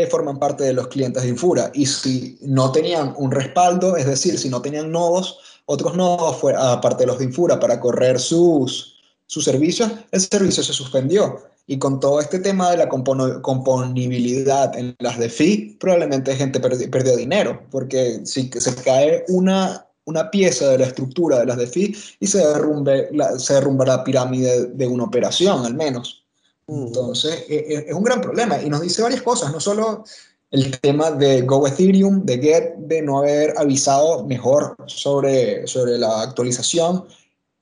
forman 0.10 0.40
parte 0.40 0.64
de 0.64 0.74
los 0.74 0.88
clientes 0.88 1.22
de 1.22 1.30
Infura. 1.30 1.70
Y 1.74 1.86
si 1.86 2.40
no 2.42 2.72
tenían 2.72 3.14
un 3.18 3.30
respaldo, 3.30 3.98
es 3.98 4.06
decir, 4.06 4.40
si 4.40 4.48
no 4.50 4.62
tenían 4.62 4.90
nodos, 4.92 5.38
otros 5.66 5.96
nodos, 5.96 6.38
aparte 6.58 7.04
de 7.04 7.08
los 7.08 7.20
de 7.20 7.26
Infura, 7.26 7.60
para 7.60 7.80
correr 7.80 8.18
sus, 8.18 9.01
sus 9.32 9.46
servicios, 9.46 9.90
el 10.12 10.20
servicio 10.20 10.62
se 10.62 10.74
suspendió. 10.74 11.40
Y 11.66 11.80
con 11.80 12.02
todo 12.02 12.20
este 12.20 12.40
tema 12.40 12.70
de 12.72 12.78
la 12.78 12.90
componibilidad 12.90 14.78
en 14.78 14.94
las 15.00 15.18
de 15.18 15.78
probablemente 15.80 16.36
gente 16.36 16.60
perdió 16.60 17.16
dinero, 17.16 17.62
porque 17.72 18.26
si 18.26 18.50
se 18.54 18.76
cae 18.76 19.24
una 19.30 19.88
una 20.06 20.30
pieza 20.30 20.70
de 20.70 20.80
la 20.80 20.88
estructura 20.88 21.40
de 21.40 21.46
las 21.46 21.58
DeFi 21.58 21.96
y 22.20 22.28
se, 22.28 22.40
derrumbe 22.40 23.08
la, 23.14 23.38
se 23.40 23.54
derrumba 23.54 23.86
la 23.86 24.04
pirámide 24.04 24.66
de 24.66 24.88
una 24.88 25.06
operación, 25.06 25.66
al 25.66 25.76
menos. 25.76 26.26
Mm. 26.68 26.88
Entonces, 26.88 27.46
e, 27.48 27.56
e, 27.56 27.86
es, 27.88 27.94
un 27.94 28.04
gran 28.04 28.20
problema 28.20 28.62
y 28.62 28.70
nos 28.70 28.82
dice 28.82 29.02
varias 29.02 29.22
cosas, 29.22 29.54
no 29.54 29.60
solo 29.60 30.04
el 30.50 30.78
tema 30.82 31.12
de 31.12 31.44
Go 31.44 31.66
Ethereum, 31.68 32.26
de 32.26 32.38
Get, 32.40 32.76
de 32.78 33.02
no 33.02 33.20
haber 33.20 33.54
avisado 33.58 34.26
mejor 34.26 34.76
sobre, 34.88 35.66
sobre 35.66 35.98
la 35.98 36.24
actualización, 36.24 37.06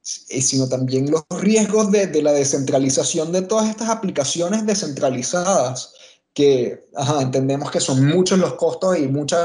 sino 0.01 0.67
también 0.67 1.11
los 1.11 1.23
riesgos 1.41 1.91
de, 1.91 2.07
de 2.07 2.21
la 2.21 2.33
descentralización 2.33 3.31
de 3.31 3.41
todas 3.41 3.69
estas 3.69 3.89
aplicaciones 3.89 4.65
descentralizadas 4.65 5.93
que 6.33 6.87
entendemos 7.19 7.71
que 7.71 7.79
son 7.79 8.05
muchos 8.05 8.39
los 8.39 8.53
costos 8.53 8.97
y 8.97 9.07
mucho 9.07 9.37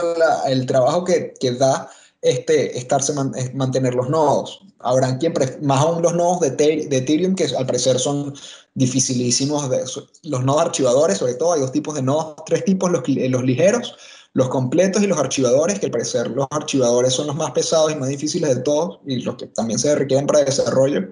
el 0.47 0.67
trabajo 0.67 1.05
que, 1.05 1.35
que 1.41 1.53
da 1.53 1.91
este, 2.23 2.79
estarse 2.79 3.13
mantener 3.55 3.95
los 3.95 4.09
nodos. 4.09 4.61
Habrán 4.81 5.19
quien, 5.19 5.35
más 5.63 5.81
aún 5.81 6.03
los 6.03 6.15
nodos 6.15 6.41
de, 6.41 6.51
de, 6.51 6.97
Ethereum, 6.97 7.35
que 7.35 7.45
al 7.45 7.67
parecer 7.67 7.99
son 7.99 8.35
dificilísimos, 8.75 9.69
de, 9.71 9.85
los 10.23 10.45
nodos 10.45 10.63
archivadores, 10.63 11.19
sobre 11.19 11.35
todo 11.35 11.55
hay 11.55 11.61
dos 11.61 11.73
tipos 11.73 11.95
de 11.95 12.03
nodos, 12.03 12.37
tres 12.47 12.65
tipos, 12.65 12.91
los, 12.91 13.03
los 13.07 13.43
ligeros, 13.43 13.97
los 14.35 14.49
completos 14.49 15.03
y 15.03 15.07
los 15.07 15.19
archivadores, 15.19 15.79
que 15.79 15.87
al 15.87 15.93
parecer 15.93 16.31
los 16.31 16.47
archivadores 16.51 17.13
son 17.15 17.29
los 17.29 17.37
más 17.37 17.53
pesados 17.53 17.93
y 17.93 17.97
más 17.97 18.09
difíciles 18.09 18.55
de 18.55 18.63
todos, 18.63 19.01
y 19.07 19.23
los 19.23 19.37
que 19.37 19.47
también 19.47 19.79
se 19.79 19.95
requieren 19.95 20.27
para 20.27 20.45
desarrollo. 20.45 21.09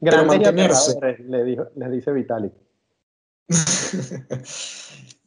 Grandes 0.00 0.26
mantenerse, 0.26 0.96
le, 1.28 1.44
dijo, 1.44 1.64
les 1.74 1.90
dice 1.90 2.12
Vitalik. 2.12 2.52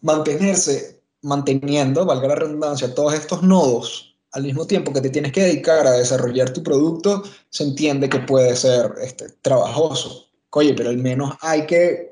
mantenerse 0.01 1.01
manteniendo, 1.21 2.05
valga 2.05 2.29
la 2.29 2.35
redundancia, 2.35 2.93
todos 2.95 3.13
estos 3.13 3.43
nodos 3.43 4.09
al 4.31 4.43
mismo 4.43 4.65
tiempo 4.67 4.93
que 4.93 5.01
te 5.01 5.09
tienes 5.09 5.31
que 5.31 5.41
dedicar 5.41 5.87
a 5.87 5.91
desarrollar 5.91 6.51
tu 6.51 6.61
producto, 6.61 7.23
se 7.49 7.63
entiende 7.63 8.09
que 8.09 8.19
puede 8.19 8.55
ser 8.55 8.93
este, 9.01 9.29
trabajoso. 9.41 10.27
Oye, 10.51 10.73
pero 10.73 10.89
al 10.89 10.97
menos 10.97 11.35
hay 11.41 11.65
que 11.65 12.08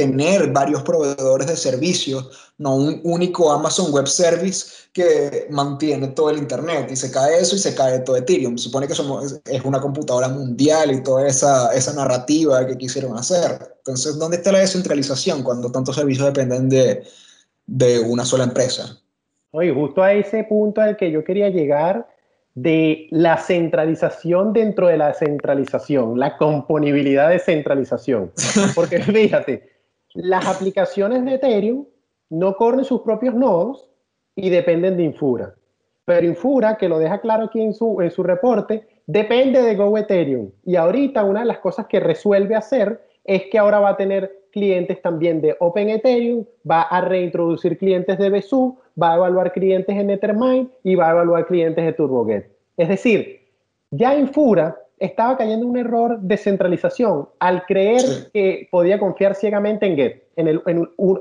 tener 0.00 0.50
varios 0.50 0.82
proveedores 0.82 1.46
de 1.46 1.56
servicios, 1.56 2.52
no 2.56 2.74
un 2.74 3.02
único 3.04 3.52
Amazon 3.52 3.92
Web 3.92 4.06
Service 4.06 4.88
que 4.94 5.46
mantiene 5.50 6.08
todo 6.08 6.30
el 6.30 6.38
Internet 6.38 6.88
y 6.90 6.96
se 6.96 7.10
cae 7.10 7.38
eso 7.38 7.54
y 7.54 7.58
se 7.58 7.74
cae 7.74 7.98
todo 7.98 8.16
Ethereum. 8.16 8.56
Supone 8.56 8.88
que 8.88 8.94
somos, 8.94 9.38
es 9.44 9.62
una 9.62 9.78
computadora 9.78 10.28
mundial 10.28 10.90
y 10.90 11.02
toda 11.02 11.28
esa, 11.28 11.74
esa 11.74 11.92
narrativa 11.92 12.66
que 12.66 12.78
quisieron 12.78 13.14
hacer. 13.18 13.74
Entonces, 13.76 14.18
¿dónde 14.18 14.38
está 14.38 14.52
la 14.52 14.60
descentralización 14.60 15.42
cuando 15.42 15.70
tantos 15.70 15.96
servicios 15.96 16.32
dependen 16.32 16.70
de, 16.70 17.04
de 17.66 18.00
una 18.00 18.24
sola 18.24 18.44
empresa? 18.44 18.96
Oye, 19.50 19.74
justo 19.74 20.02
a 20.02 20.14
ese 20.14 20.44
punto 20.44 20.80
al 20.80 20.96
que 20.96 21.10
yo 21.10 21.24
quería 21.24 21.50
llegar 21.50 22.08
de 22.54 23.06
la 23.10 23.36
centralización 23.36 24.54
dentro 24.54 24.88
de 24.88 24.96
la 24.96 25.12
centralización, 25.12 26.18
la 26.18 26.38
componibilidad 26.38 27.28
de 27.28 27.38
centralización. 27.38 28.32
Porque 28.74 29.02
fíjate, 29.02 29.69
las 30.14 30.46
aplicaciones 30.46 31.24
de 31.24 31.34
Ethereum 31.34 31.86
no 32.30 32.56
corren 32.56 32.84
sus 32.84 33.02
propios 33.02 33.34
nodos 33.34 33.88
y 34.34 34.50
dependen 34.50 34.96
de 34.96 35.04
Infura. 35.04 35.54
Pero 36.04 36.26
Infura, 36.26 36.76
que 36.76 36.88
lo 36.88 36.98
deja 36.98 37.20
claro 37.20 37.44
aquí 37.44 37.60
en 37.60 37.74
su, 37.74 38.00
en 38.00 38.10
su 38.10 38.22
reporte, 38.22 38.86
depende 39.06 39.62
de 39.62 39.76
Go 39.76 39.96
Ethereum. 39.96 40.50
Y 40.64 40.76
ahorita 40.76 41.24
una 41.24 41.40
de 41.40 41.46
las 41.46 41.58
cosas 41.58 41.86
que 41.86 42.00
resuelve 42.00 42.54
hacer 42.56 43.04
es 43.24 43.44
que 43.50 43.58
ahora 43.58 43.80
va 43.80 43.90
a 43.90 43.96
tener 43.96 44.40
clientes 44.50 45.00
también 45.02 45.40
de 45.40 45.56
Open 45.60 45.90
Ethereum, 45.90 46.44
va 46.68 46.82
a 46.82 47.00
reintroducir 47.00 47.78
clientes 47.78 48.18
de 48.18 48.30
Besu, 48.30 48.76
va 49.00 49.12
a 49.12 49.16
evaluar 49.16 49.52
clientes 49.52 49.96
en 49.96 50.10
Ethermine 50.10 50.68
y 50.82 50.94
va 50.94 51.08
a 51.08 51.12
evaluar 51.12 51.46
clientes 51.46 51.84
de 51.84 51.92
TurboGet. 51.92 52.50
Es 52.76 52.88
decir, 52.88 53.40
ya 53.90 54.16
Infura 54.16 54.76
estaba 55.00 55.36
cayendo 55.38 55.64
en 55.64 55.70
un 55.70 55.78
error 55.78 56.20
de 56.20 56.36
centralización 56.36 57.28
al 57.38 57.64
creer 57.64 58.30
que 58.32 58.68
podía 58.70 58.98
confiar 58.98 59.34
ciegamente 59.34 59.86
en 59.86 59.96
Get. 59.96 60.24
En 60.36 60.46
el, 60.46 60.62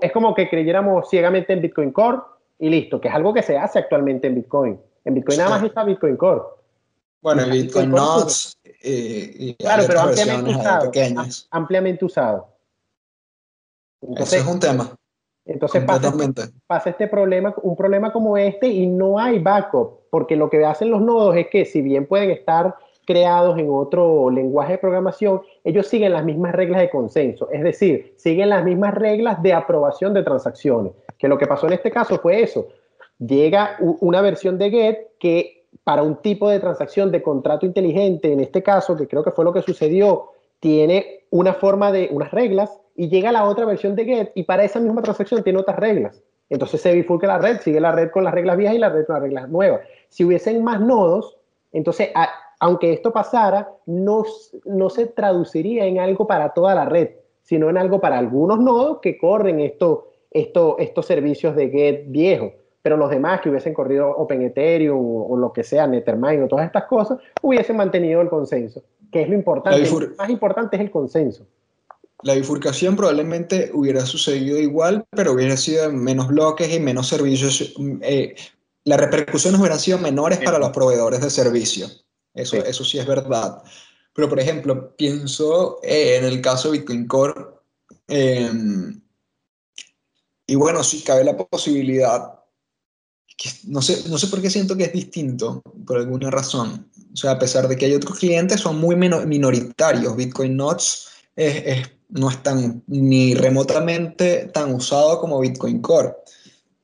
es 0.01 0.11
como 0.11 0.36
que 0.36 0.49
creyéramos 0.49 1.09
ciegamente 1.09 1.53
en 1.53 1.61
Bitcoin 1.61 1.91
Core 1.91 2.19
y 2.59 2.69
listo, 2.69 2.99
que 2.99 3.07
es 3.07 3.13
algo 3.13 3.34
que 3.34 3.41
se 3.41 3.57
hace 3.57 3.80
actualmente 3.80 4.27
en 4.27 4.36
Bitcoin. 4.36 4.80
En 5.05 5.13
Bitcoin 5.15 5.38
nada 5.38 5.51
más 5.51 5.63
está 5.63 5.86
Bitcoin 5.86 6.17
Core. 6.17 6.41
Bueno, 7.21 7.43
en 7.43 7.51
Bitcoin, 7.51 7.91
Notes 7.91 8.57
y, 8.84 9.53
claro, 9.55 9.84
pero 9.88 10.01
ampliamente 10.01 10.51
usado, 10.51 10.91
ampliamente 11.51 12.05
usado. 12.05 12.47
Entonces, 14.01 14.41
es 14.41 14.47
un 14.47 14.59
tema. 14.59 14.95
Entonces 15.45 15.84
pasa, 15.84 16.13
pasa, 16.67 16.89
este 16.91 17.07
problema, 17.07 17.55
un 17.63 17.75
problema 17.75 18.11
como 18.13 18.38
este 18.38 18.67
y 18.67 18.86
no 18.86 19.17
hay 19.17 19.39
backup, 19.39 20.01
porque 20.11 20.36
lo 20.36 20.49
que 20.49 20.63
hacen 20.63 20.91
los 20.91 21.01
nodos 21.01 21.36
es 21.38 21.47
que 21.47 21.65
si 21.65 21.82
bien 21.82 22.05
pueden 22.05 22.30
estar 22.30 22.75
creados 23.10 23.57
en 23.57 23.72
otro 23.72 24.30
lenguaje 24.30 24.74
de 24.74 24.78
programación, 24.78 25.41
ellos 25.64 25.88
siguen 25.88 26.14
las 26.14 26.24
mismas 26.24 26.53
reglas 26.53 26.80
de 26.80 26.91
consenso, 26.91 27.49
es 27.51 27.64
decir, 27.64 28.14
siguen 28.18 28.49
las 28.49 28.64
mismas 28.64 28.93
reglas 28.93 29.41
de 29.41 29.51
aprobación 29.51 30.14
de 30.14 30.22
transacciones, 30.22 30.93
que 31.18 31.28
lo 31.28 31.39
que 31.39 31.47
pasó 31.47 31.66
en 31.66 31.74
este 31.74 31.89
caso 31.89 32.20
fue 32.20 32.43
eso. 32.43 32.68
Llega 33.18 33.78
una 33.80 34.22
versión 34.22 34.60
de 34.60 34.70
GET 34.70 35.07
que 35.18 35.66
para 35.84 36.03
un 36.03 36.18
tipo 36.18 36.51
de 36.51 36.60
transacción 36.60 37.12
de 37.12 37.24
contrato 37.24 37.66
inteligente, 37.66 38.32
en 38.32 38.41
este 38.41 38.62
caso, 38.62 38.95
que 38.95 39.07
creo 39.07 39.24
que 39.24 39.32
fue 39.32 39.43
lo 39.43 39.53
que 39.53 39.64
sucedió, 39.64 40.26
tiene 40.60 41.22
una 41.32 41.55
forma 41.55 41.91
de 41.91 42.10
unas 42.12 42.30
reglas 42.30 42.80
y 42.95 43.10
llega 43.10 43.32
la 43.32 43.45
otra 43.45 43.66
versión 43.66 43.95
de 43.95 44.05
GET 44.05 44.32
y 44.36 44.43
para 44.43 44.64
esa 44.64 44.80
misma 44.80 45.01
transacción 45.01 45.41
tiene 45.41 45.57
otras 45.57 45.80
reglas. 45.80 46.22
Entonces 46.47 46.80
se 46.80 46.93
bifurca 46.93 47.26
la 47.26 47.39
red, 47.39 47.60
sigue 47.62 47.80
la 47.80 47.91
red 47.91 48.12
con 48.12 48.24
las 48.24 48.36
reglas 48.36 48.55
viejas 48.55 48.76
y 48.76 48.80
la 48.80 48.89
red 48.89 49.07
con 49.07 49.16
las 49.16 49.24
reglas 49.24 49.49
nuevas. 49.49 49.82
Si 50.10 50.24
hubiesen 50.24 50.64
más 50.64 50.80
nodos, 50.80 51.38
entonces 51.72 52.10
aunque 52.60 52.93
esto 52.93 53.12
pasara, 53.12 53.72
no, 53.86 54.26
no 54.66 54.89
se 54.89 55.07
traduciría 55.07 55.86
en 55.86 55.99
algo 55.99 56.28
para 56.28 56.53
toda 56.53 56.76
la 56.76 56.86
red, 56.86 57.12
sino 57.41 57.70
en 57.70 57.78
algo 57.78 57.99
para 58.01 58.18
algunos 58.18 58.60
nodos 58.60 58.99
que 59.01 59.18
corren 59.18 59.60
esto, 59.62 60.10
esto, 60.30 60.78
estos 60.78 61.05
servicios 61.05 61.55
de 61.55 61.70
GET 61.70 62.03
viejo. 62.07 62.51
Pero 62.82 62.97
los 62.97 63.10
demás 63.10 63.41
que 63.41 63.49
hubiesen 63.49 63.74
corrido 63.74 64.10
Open 64.10 64.41
Ethereum 64.41 64.99
o, 65.32 65.36
lo 65.38 65.51
que 65.51 65.64
sea, 65.64 65.88
Nethermind 65.88 66.43
o 66.43 66.47
todas 66.47 66.66
estas 66.66 66.86
cosas, 66.86 67.18
hubiesen 67.41 67.78
mantenido 67.78 68.22
el 68.22 68.30
consenso, 68.30 68.84
que 69.12 69.24
es 69.24 69.30
lo 69.30 69.36
importante. 69.36 69.89
Lo 69.89 70.16
más 70.18 70.30
importante 70.30 70.78
es 70.78 70.82
el 70.82 70.91
consenso. 70.91 71.45
La 72.24 72.36
bifurcación 72.36 72.97
probablemente 72.97 73.72
hubiera 73.74 74.01
sucedido 74.01 74.57
igual, 74.60 75.05
pero 75.12 75.32
hubiera 75.32 75.55
sido 75.55 75.86
en 75.86 76.03
menos 76.03 76.28
bloques 76.28 76.74
y 76.74 76.80
menos 76.80 77.07
servicios. 77.07 77.74
Eh, 78.01 78.36
las 78.84 78.99
repercusiones 78.99 79.60
hubieran 79.60 79.80
sido 79.80 79.99
menores 79.99 80.39
para 80.39 80.60
los 80.60 80.72
proveedores 80.72 81.22
de 81.22 81.30
servicio. 81.30 81.88
Eso 82.34 82.57
sí, 82.57 82.63
eso 82.65 82.84
sí 82.84 82.99
es 82.99 83.05
verdad. 83.05 83.61
Pero, 84.13 84.30
por 84.30 84.39
ejemplo, 84.39 84.95
pienso 84.95 85.80
eh, 85.84 86.17
en 86.17 86.25
el 86.25 86.41
caso 86.41 86.71
de 86.71 86.80
Bitcoin 86.80 87.07
Core, 87.07 87.45
em, 88.07 89.01
y 90.47 90.55
bueno, 90.55 90.84
sí 90.84 91.03
cabe 91.03 91.23
la 91.23 91.38
posibilidad, 91.38 92.39
que 93.38 93.49
no, 93.67 93.82
sé, 93.82 94.09
no 94.09 94.17
sé 94.17 94.27
por 94.27 94.41
qué 94.41 94.49
siento 94.49 94.75
que 94.75 94.86
es 94.86 94.93
distinto, 94.93 95.61
por 95.86 95.97
alguna 95.97 96.32
razón. 96.32 96.89
O 97.13 97.15
sea, 97.15 97.32
a 97.32 97.39
pesar 97.39 97.67
de 97.67 97.75
que 97.77 97.86
hay 97.86 97.93
otros 97.93 98.19
clientes, 98.19 98.59
son 98.59 98.80
muy 98.80 98.95
minoritarios. 98.95 100.15
Bitcoin 100.15 100.57
Notes 100.57 101.07
no 102.09 102.30
es 102.30 102.43
tan 102.43 102.84
ni 102.88 103.36
remotamente 103.36 104.49
tan 104.53 104.73
usado 104.73 105.19
como 105.19 105.39
Bitcoin 105.39 105.82
Core. 105.82 106.13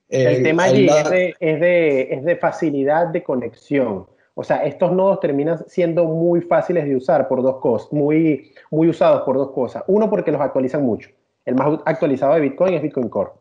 el 0.10 0.38
eh, 0.38 0.43
tema 0.43 0.66
allí 0.66 0.88
es, 0.88 1.10
de, 1.10 1.36
es, 1.39 1.60
de, 1.60 2.02
es 2.14 2.24
de 2.24 2.36
facilidad 2.38 3.08
de 3.08 3.24
conexión. 3.24 4.06
O 4.36 4.44
sea, 4.44 4.66
estos 4.66 4.92
nodos 4.92 5.20
terminan 5.22 5.64
siendo 5.68 6.06
muy 6.06 6.42
fáciles 6.42 6.86
de 6.86 6.96
usar 6.96 7.28
por 7.28 7.42
dos 7.42 7.58
cosas, 7.58 7.92
muy, 7.92 8.52
muy 8.70 8.90
usados 8.90 9.22
por 9.22 9.38
dos 9.38 9.52
cosas. 9.52 9.84
Uno, 9.88 10.10
porque 10.10 10.32
los 10.32 10.42
actualizan 10.42 10.84
mucho. 10.84 11.10
El 11.46 11.56
más 11.56 11.80
actualizado 11.86 12.34
de 12.36 12.42
Bitcoin 12.42 12.74
es 12.74 12.82
Bitcoin 12.82 13.10
Core. 13.10 13.32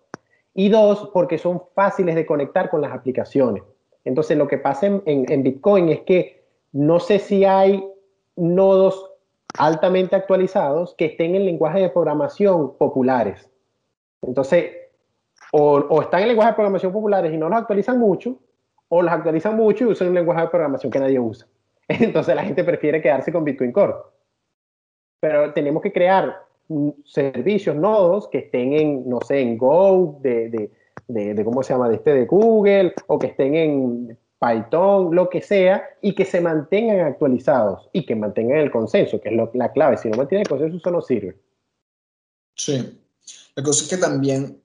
Y 0.54 0.68
dos, 0.68 1.10
porque 1.12 1.36
son 1.36 1.62
fáciles 1.74 2.14
de 2.14 2.24
conectar 2.24 2.70
con 2.70 2.80
las 2.80 2.92
aplicaciones. 2.92 3.64
Entonces, 4.04 4.38
lo 4.38 4.46
que 4.46 4.58
pasa 4.58 4.86
en, 4.86 5.02
en 5.04 5.42
Bitcoin 5.42 5.88
es 5.88 6.00
que 6.02 6.44
no 6.72 7.00
sé 7.00 7.18
si 7.18 7.44
hay 7.44 7.84
nodos 8.36 9.10
altamente 9.58 10.16
actualizados 10.16 10.94
que 10.94 11.06
estén 11.06 11.34
en 11.34 11.44
lenguaje 11.44 11.80
de 11.80 11.88
programación 11.88 12.76
populares. 12.76 13.48
Entonces, 14.22 14.72
o, 15.52 15.74
o, 15.74 16.02
están 16.02 16.22
en 16.22 16.28
lenguaje 16.28 16.50
de 16.50 16.54
programación 16.54 16.92
populares 16.92 17.32
y 17.32 17.36
no 17.36 17.48
los 17.48 17.58
actualizan 17.58 17.98
mucho, 17.98 18.36
o 18.88 19.02
los 19.02 19.12
actualizan 19.12 19.56
mucho 19.56 19.84
y 19.84 19.86
usan 19.88 20.08
un 20.08 20.14
lenguaje 20.14 20.42
de 20.42 20.48
programación 20.48 20.92
que 20.92 21.00
nadie 21.00 21.18
usa. 21.18 21.46
Entonces 21.88 22.34
la 22.34 22.44
gente 22.44 22.64
prefiere 22.64 23.02
quedarse 23.02 23.32
con 23.32 23.44
Bitcoin 23.44 23.72
Core. 23.72 23.94
Pero 25.20 25.52
tenemos 25.52 25.82
que 25.82 25.92
crear 25.92 26.44
servicios, 27.04 27.76
nodos 27.76 28.28
que 28.28 28.38
estén 28.38 28.72
en, 28.72 29.08
no 29.08 29.20
sé, 29.20 29.40
en 29.40 29.58
Go, 29.58 30.18
de, 30.20 30.48
de, 31.08 31.34
de, 31.34 31.44
¿cómo 31.44 31.62
se 31.62 31.72
llama? 31.72 31.88
De 31.88 31.96
este 31.96 32.14
de 32.14 32.26
Google, 32.26 32.94
o 33.06 33.18
que 33.18 33.28
estén 33.28 33.54
en 33.54 34.18
Python, 34.38 35.14
lo 35.14 35.28
que 35.28 35.40
sea, 35.40 35.84
y 36.00 36.14
que 36.14 36.24
se 36.24 36.40
mantengan 36.40 37.00
actualizados 37.00 37.88
y 37.92 38.04
que 38.04 38.14
mantengan 38.14 38.58
el 38.58 38.70
consenso, 38.70 39.20
que 39.20 39.30
es 39.30 39.54
la 39.54 39.72
clave. 39.72 39.96
Si 39.96 40.08
no 40.08 40.16
mantiene 40.16 40.42
el 40.42 40.48
consenso, 40.48 40.76
eso 40.76 40.90
no 40.90 41.02
sirve. 41.02 41.36
Sí. 42.54 43.00
La 43.56 43.62
cosa 43.62 43.84
es 43.84 43.90
que 43.90 43.96
también 43.96 44.60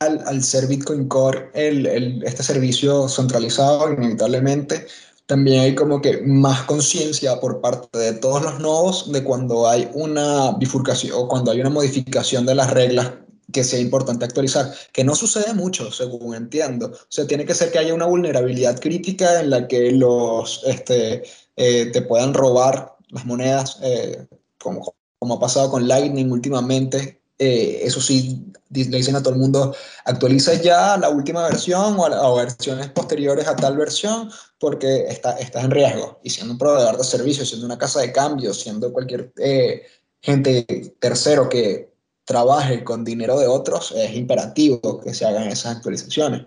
al, 0.00 0.42
ser 0.42 0.66
Bitcoin 0.66 1.08
Core 1.08 1.50
el, 1.54 2.22
este 2.24 2.42
servicio 2.42 3.08
centralizado, 3.08 3.92
inevitablemente, 3.92 4.86
también 5.26 5.60
hay 5.60 5.74
como 5.74 6.00
que 6.00 6.20
más 6.22 6.62
conciencia 6.62 7.40
por 7.40 7.60
parte 7.60 7.98
de 7.98 8.12
todos 8.14 8.42
los 8.42 8.60
nodos 8.60 9.12
de 9.12 9.24
cuando 9.24 9.68
hay 9.68 9.88
una 9.94 10.52
bifurcación 10.52 11.12
o 11.16 11.28
cuando 11.28 11.50
hay 11.50 11.60
una 11.60 11.70
modificación 11.70 12.44
de 12.46 12.54
las 12.54 12.70
reglas 12.70 13.12
que 13.52 13.64
sea 13.64 13.80
importante 13.80 14.24
actualizar, 14.24 14.72
que 14.92 15.04
no 15.04 15.14
sucede 15.14 15.52
mucho, 15.54 15.90
según 15.90 16.34
entiendo. 16.34 16.86
O 16.86 17.06
sea, 17.08 17.26
tiene 17.26 17.44
que 17.44 17.54
ser 17.54 17.70
que 17.70 17.78
haya 17.78 17.94
una 17.94 18.06
vulnerabilidad 18.06 18.80
crítica 18.80 19.40
en 19.40 19.50
la 19.50 19.68
que 19.68 19.92
los 19.92 20.62
este, 20.64 21.22
eh, 21.56 21.86
te 21.86 22.02
puedan 22.02 22.34
robar 22.34 22.96
las 23.08 23.26
monedas, 23.26 23.78
eh, 23.82 24.26
como, 24.58 24.94
como 25.18 25.34
ha 25.34 25.40
pasado 25.40 25.70
con 25.70 25.86
Lightning 25.86 26.30
últimamente, 26.30 27.20
eh, 27.38 27.80
eso 27.82 28.00
sí, 28.00 28.51
le 28.72 28.96
dicen 28.96 29.16
a 29.16 29.22
todo 29.22 29.34
el 29.34 29.40
mundo, 29.40 29.74
actualiza 30.04 30.54
ya 30.54 30.96
la 30.96 31.08
última 31.08 31.42
versión 31.42 31.98
o, 31.98 32.06
a, 32.06 32.44
versiones 32.44 32.88
posteriores 32.90 33.46
a 33.46 33.56
tal 33.56 33.76
versión 33.76 34.30
porque 34.58 35.06
está, 35.08 35.32
estás 35.38 35.64
en 35.64 35.70
riesgo. 35.70 36.20
Y 36.22 36.30
siendo 36.30 36.52
un 36.54 36.58
proveedor 36.58 36.96
de 36.96 37.04
servicios, 37.04 37.48
siendo 37.48 37.66
una 37.66 37.78
casa 37.78 38.00
de 38.00 38.12
cambio, 38.12 38.54
siendo 38.54 38.92
cualquier 38.92 39.32
eh, 39.38 39.82
gente 40.20 40.64
tercero 40.98 41.48
que 41.48 41.92
trabaje 42.24 42.84
con 42.84 43.04
dinero 43.04 43.38
de 43.38 43.46
otros, 43.46 43.92
es 43.96 44.14
imperativo 44.14 45.00
que 45.00 45.12
se 45.12 45.26
hagan 45.26 45.48
esas 45.48 45.76
actualizaciones. 45.76 46.46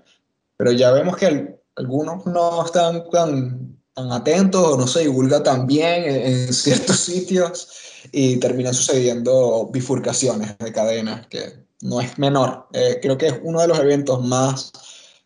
Pero 0.58 0.72
ya 0.72 0.92
vemos 0.92 1.18
que 1.18 1.60
algunos 1.76 2.26
no 2.26 2.66
están 2.66 3.10
tan, 3.12 3.78
tan 3.94 4.12
atentos 4.12 4.66
o 4.66 4.78
no 4.78 4.88
se 4.88 5.02
divulga 5.02 5.44
tan 5.44 5.68
bien 5.68 6.06
en 6.06 6.54
ciertos 6.54 7.00
sitios 7.02 7.68
y 8.12 8.38
terminan 8.38 8.74
sucediendo 8.74 9.70
bifurcaciones 9.72 10.58
de 10.58 10.72
cadenas, 10.72 11.28
que 11.28 11.65
no 11.82 12.02
es 12.02 12.18
menor. 12.18 12.68
Eh, 12.74 13.00
creo 13.02 13.18
que 13.18 13.28
es 13.28 13.40
uno 13.44 13.62
de 13.62 13.68
los 13.68 13.80
eventos 13.80 14.26
más 14.26 14.72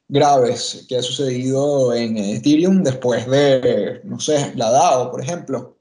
graves 0.08 0.86
que 0.90 0.98
ha 0.98 1.02
sucedido 1.02 1.94
en 1.94 2.18
Ethereum 2.18 2.84
después 2.84 3.30
de, 3.30 4.02
no 4.04 4.20
sé, 4.20 4.52
la 4.56 4.72
DAO, 4.72 5.12
por 5.12 5.22
ejemplo. 5.22 5.76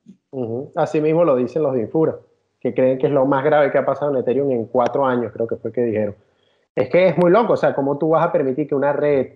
Así 0.75 1.01
mismo 1.01 1.25
lo 1.25 1.37
dicen 1.37 1.62
los 1.62 1.75
de 1.75 1.81
Infura, 1.81 2.16
que 2.61 2.75
creen 2.75 2.99
que 2.99 3.07
es 3.07 3.12
lo 3.12 3.25
más 3.25 3.45
grave 3.45 3.73
que 3.73 3.79
ha 3.79 3.87
pasado 3.87 4.12
en 4.12 4.19
Ethereum 4.19 4.51
en 4.51 4.66
cuatro 4.66 5.05
años, 5.05 5.33
creo 5.33 5.47
que 5.47 5.57
fue 5.57 5.73
que 5.73 5.83
dijeron. 5.83 6.14
Es 6.77 6.91
que 6.91 7.09
es 7.09 7.16
muy 7.16 7.31
loco, 7.31 7.55
o 7.55 7.57
sea, 7.57 7.75
¿cómo 7.75 7.99
tú 7.99 8.11
vas 8.11 8.27
a 8.27 8.31
permitir 8.31 8.69
que 8.69 8.75
una 8.75 8.93
red 8.93 9.31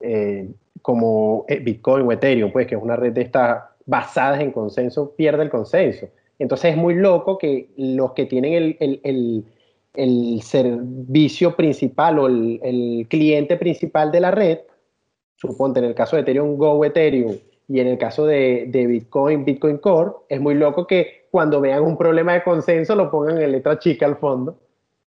eh, 0.00 0.48
como 0.80 1.44
eh, 1.48 1.58
Bitcoin 1.58 2.06
o 2.06 2.12
Ethereum, 2.12 2.52
pues 2.52 2.66
que 2.66 2.76
es 2.76 2.82
una 2.82 2.96
red 2.96 3.12
de 3.12 3.22
estas 3.22 3.64
basadas 3.84 4.40
en 4.40 4.52
consenso, 4.52 5.14
pierda 5.14 5.42
el 5.42 5.50
consenso? 5.50 6.06
Entonces 6.38 6.70
es 6.72 6.76
muy 6.76 6.94
loco 6.94 7.36
que 7.36 7.70
los 7.76 8.12
que 8.12 8.26
tienen 8.26 8.76
el, 8.80 9.44
servicio 10.42 11.54
principal 11.54 12.18
o 12.18 12.26
el, 12.26 13.06
cliente 13.08 13.56
principal 13.56 14.10
de 14.10 14.20
la 14.20 14.30
red, 14.30 14.58
suponte 15.36 15.80
en 15.80 15.86
el 15.86 15.94
caso 15.94 16.16
de 16.16 16.22
Ethereum 16.22 16.56
Go 16.56 16.84
Ethereum 16.84 17.36
y 17.68 17.80
en 17.80 17.86
el 17.86 17.98
caso 17.98 18.26
de, 18.26 18.66
de, 18.68 18.86
Bitcoin, 18.86 19.44
Bitcoin 19.44 19.78
Core, 19.78 20.12
es 20.28 20.40
muy 20.40 20.54
loco 20.54 20.86
que 20.86 21.26
cuando 21.30 21.60
vean 21.60 21.82
un 21.82 21.96
problema 21.96 22.34
de 22.34 22.42
consenso 22.42 22.94
lo 22.94 23.10
pongan 23.10 23.40
en 23.40 23.52
letra 23.52 23.78
chica 23.78 24.06
al 24.06 24.16
fondo. 24.16 24.58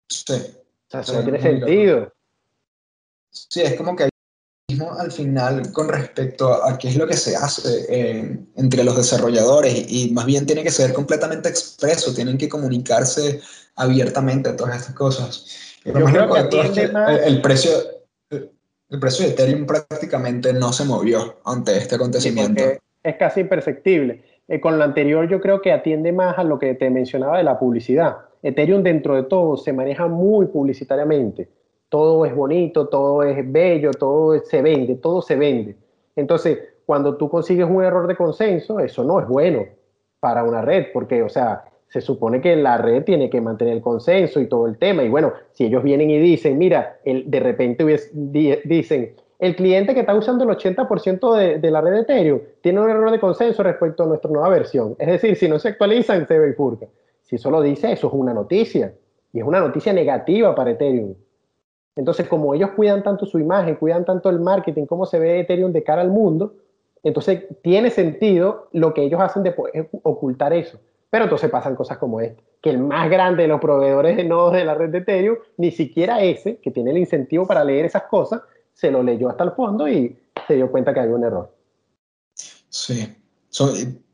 Sí. 0.09 0.35
O 0.35 0.91
sea, 0.91 1.01
eso 1.01 1.15
no 1.15 1.23
tiene 1.23 1.41
sentido. 1.41 2.13
Sí, 3.31 3.63
es 3.63 3.75
como 3.75 3.97
que 3.97 4.13
al 4.99 5.13
final 5.13 5.73
con 5.73 5.89
respecto 5.89 6.65
a 6.65 6.79
qué 6.79 6.89
es 6.89 6.97
lo 6.97 7.07
que 7.07 7.17
se 7.17 7.37
hace 7.37 7.87
eh, 7.89 8.39
entre 8.57 8.85
los 8.85 8.97
desarrolladores 8.97 9.85
y 9.89 10.11
más 10.13 10.27
bien 10.27 10.47
tiene 10.47 10.63
que 10.63 10.71
ser 10.71 10.93
completamente 10.93 11.49
expreso, 11.49 12.15
tienen 12.15 12.39
que 12.39 12.49
comunicarse 12.49 13.41
abiertamente 13.77 14.53
todas 14.53 14.77
estas 14.77 14.95
cosas. 14.95 15.77
el, 15.85 17.41
precio, 17.43 17.71
el 18.31 19.01
precio 19.01 19.27
de 19.27 19.33
Ethereum 19.33 19.67
prácticamente 19.67 20.53
no 20.53 20.73
se 20.73 20.85
movió 20.85 21.41
ante 21.45 21.77
este 21.77 21.97
acontecimiento. 21.97 22.63
es 23.03 23.17
casi 23.17 23.41
imperceptible. 23.41 24.25
Eh, 24.49 24.61
con 24.61 24.79
lo 24.79 24.85
anterior 24.85 25.29
yo 25.29 25.41
creo 25.41 25.61
que 25.61 25.73
atiende 25.73 26.13
más 26.13 26.39
a 26.39 26.45
lo 26.45 26.59
que 26.59 26.75
te 26.75 26.91
mencionaba 26.91 27.39
de 27.39 27.45
la 27.45 27.59
publicidad. 27.59 28.17
Ethereum 28.43 28.83
dentro 28.83 29.15
de 29.15 29.23
todo 29.23 29.57
se 29.57 29.73
maneja 29.73 30.09
muy 30.09 30.47
publicitariamente 30.47 31.49
todo 31.93 32.25
es 32.25 32.35
bonito, 32.35 32.89
todo 32.89 33.23
es 33.23 33.53
bello, 33.53 33.91
todo 33.91 34.41
se 34.41 34.63
vende, 34.63 34.95
todo 34.95 35.21
se 35.21 35.37
vende. 35.37 35.77
Entonces, 36.17 36.59
cuando 36.87 37.19
tú 37.19 37.29
consigues 37.29 37.69
un 37.69 37.85
error 37.85 38.07
de 38.07 38.17
consenso, 38.17 38.81
eso 38.81 39.05
no 39.05 39.21
es 39.21 39.29
bueno 39.29 39.67
para 40.19 40.43
una 40.43 40.63
red, 40.63 40.87
porque, 40.95 41.23
o 41.23 41.29
sea, 41.29 41.65
se 41.93 42.01
supone 42.01 42.41
que 42.41 42.57
la 42.57 42.79
red 42.79 43.05
tiene 43.05 43.29
que 43.29 43.43
mantener 43.43 43.75
el 43.75 43.83
consenso 43.83 44.41
y 44.41 44.47
todo 44.47 44.67
el 44.67 44.79
tema. 44.79 45.03
Y 45.03 45.11
bueno, 45.11 45.35
si 45.53 45.67
ellos 45.67 45.83
vienen 45.83 46.09
y 46.09 46.19
dicen, 46.19 46.57
mira, 46.57 46.99
de 47.05 47.39
repente 47.39 47.85
dicen, 48.65 49.15
el 49.39 49.55
cliente 49.57 49.93
que 49.93 50.01
está 50.01 50.15
usando 50.15 50.45
el 50.45 50.57
80% 50.57 51.37
de, 51.37 51.59
de, 51.59 51.71
la 51.71 51.83
red 51.83 51.93
de 51.93 52.01
Ethereum 52.01 52.41
tiene 52.63 52.81
un 52.81 52.89
error 52.89 53.11
de 53.11 53.21
consenso 53.21 53.63
respecto 53.63 54.05
a 54.05 54.07
nuestra 54.07 54.31
nueva 54.31 54.49
versión. 54.49 54.97
Es 54.99 55.09
decir, 55.09 55.37
si 55.37 55.49
no 55.49 55.59
se 55.59 55.69
actualizan, 55.69 56.27
se 56.27 56.39
bifurca. 56.39 56.87
Si 57.21 57.37
eso 57.37 57.51
lo 57.51 57.61
dice, 57.61 57.93
eso 57.93 58.07
es 58.07 58.13
una 58.15 58.33
noticia. 58.33 58.95
Y 59.35 59.41
es 59.41 59.45
una 59.45 59.61
noticia 59.61 59.93
negativa 59.93 60.55
para 60.55 60.71
Ethereum. 60.71 61.15
Entonces, 61.95 62.27
como 62.27 62.55
ellos 62.55 62.71
cuidan 62.71 63.03
tanto 63.03 63.27
su 63.27 63.39
imagen, 63.39 63.77
cuidan 63.77 64.07
tanto 64.07 64.31
el 64.31 64.41
marketing, 64.41 64.87
cómo 64.87 65.05
se 65.05 65.19
ve 65.19 65.41
Ethereum 65.41 65.73
de 65.73 65.83
cara 65.83 66.01
al 66.01 66.11
mundo, 66.11 66.55
entonces 67.03 67.45
tiene 67.61 67.91
sentido 67.91 68.69
lo 68.73 68.95
que 68.95 69.03
ellos 69.03 69.21
hacen 69.21 69.43
de 69.43 69.55
ocultar 70.03 70.55
eso. 70.55 70.81
Pero 71.13 71.25
entonces 71.25 71.51
pasan 71.51 71.77
cosas 71.77 71.99
como 71.99 72.23
esta, 72.23 72.43
que 72.63 72.71
el 72.71 72.79
más 72.79 73.11
grande 73.11 73.43
de 73.43 73.49
los 73.49 73.61
proveedores 73.61 74.17
de 74.17 74.25
nodos 74.25 74.55
de 74.55 74.65
la 74.65 74.73
red 74.73 74.89
de 74.89 74.99
Ethereum, 74.99 75.37
ni 75.59 75.71
siquiera 75.71 76.23
ese, 76.23 76.57
que 76.57 76.71
tiene 76.71 76.91
el 76.91 76.97
incentivo 76.97 77.47
para 77.47 77.63
leer 77.63 77.85
esas 77.85 78.05
cosas, 78.05 78.41
se 78.73 78.91
lo 78.91 79.03
leyó 79.03 79.29
hasta 79.29 79.45
el 79.45 79.51
fondo 79.51 79.87
y 79.87 80.19
se 80.49 80.55
dio 80.55 80.71
cuenta 80.71 80.95
que 80.95 81.01
había 81.01 81.15
un 81.15 81.25
error. 81.25 81.55
Sí. 82.71 83.15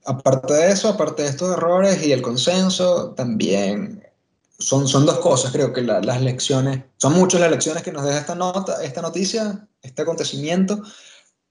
aparte 0.06 0.54
de 0.54 0.72
eso, 0.72 0.88
aparte 0.88 1.22
de 1.22 1.28
estos 1.28 1.56
errores 1.56 2.04
y 2.04 2.10
el 2.10 2.20
consenso, 2.20 3.14
también 3.14 4.02
son, 4.58 4.88
son 4.88 5.06
dos 5.06 5.20
cosas, 5.20 5.52
creo 5.52 5.72
que 5.72 5.82
las 5.82 6.20
lecciones, 6.20 6.82
son 6.96 7.12
muchas 7.12 7.40
las 7.40 7.52
lecciones 7.52 7.84
que 7.84 7.92
nos 7.92 8.04
deja 8.06 8.18
esta 8.18 8.34
nota, 8.34 8.82
esta 8.82 9.02
noticia, 9.02 9.68
este 9.82 10.02
acontecimiento, 10.02 10.82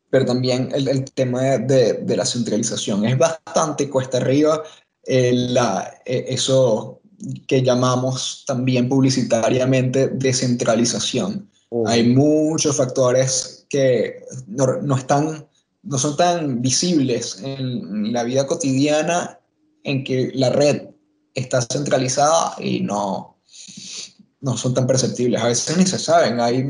pero 0.09 0.25
también 0.25 0.71
el, 0.73 0.89
el 0.89 1.05
tema 1.05 1.41
de, 1.41 1.93
de, 1.93 2.17
la 2.17 2.25
centralización. 2.25 3.05
Es 3.05 3.17
bastante 3.17 3.89
cuesta 3.89 4.17
arriba 4.17 4.61
eh, 5.07 5.31
la, 5.33 6.01
eh, 6.05 6.25
eso 6.27 7.01
que 7.47 7.63
llamamos 7.63 8.43
también 8.45 8.89
publicitariamente 8.89 10.07
descentralización. 10.09 11.49
Hay 11.85 12.03
muchos 12.03 12.77
factores 12.77 13.65
que 13.69 14.23
no, 14.47 14.81
no, 14.81 14.95
están, 14.95 15.47
no 15.83 15.97
son 15.97 16.15
tan 16.15 16.61
visibles 16.61 17.41
en 17.43 18.13
la 18.13 18.23
vida 18.23 18.45
cotidiana 18.45 19.39
en 19.83 20.03
que 20.03 20.31
la 20.33 20.49
red 20.49 20.89
está 21.33 21.61
centralizada 21.61 22.55
y 22.59 22.81
no, 22.81 23.37
no 24.41 24.57
son 24.57 24.73
tan 24.73 24.87
perceptibles. 24.87 25.41
A 25.41 25.47
veces 25.47 25.77
ni 25.77 25.85
se 25.85 25.99
saben. 25.99 26.39
Hay 26.39 26.63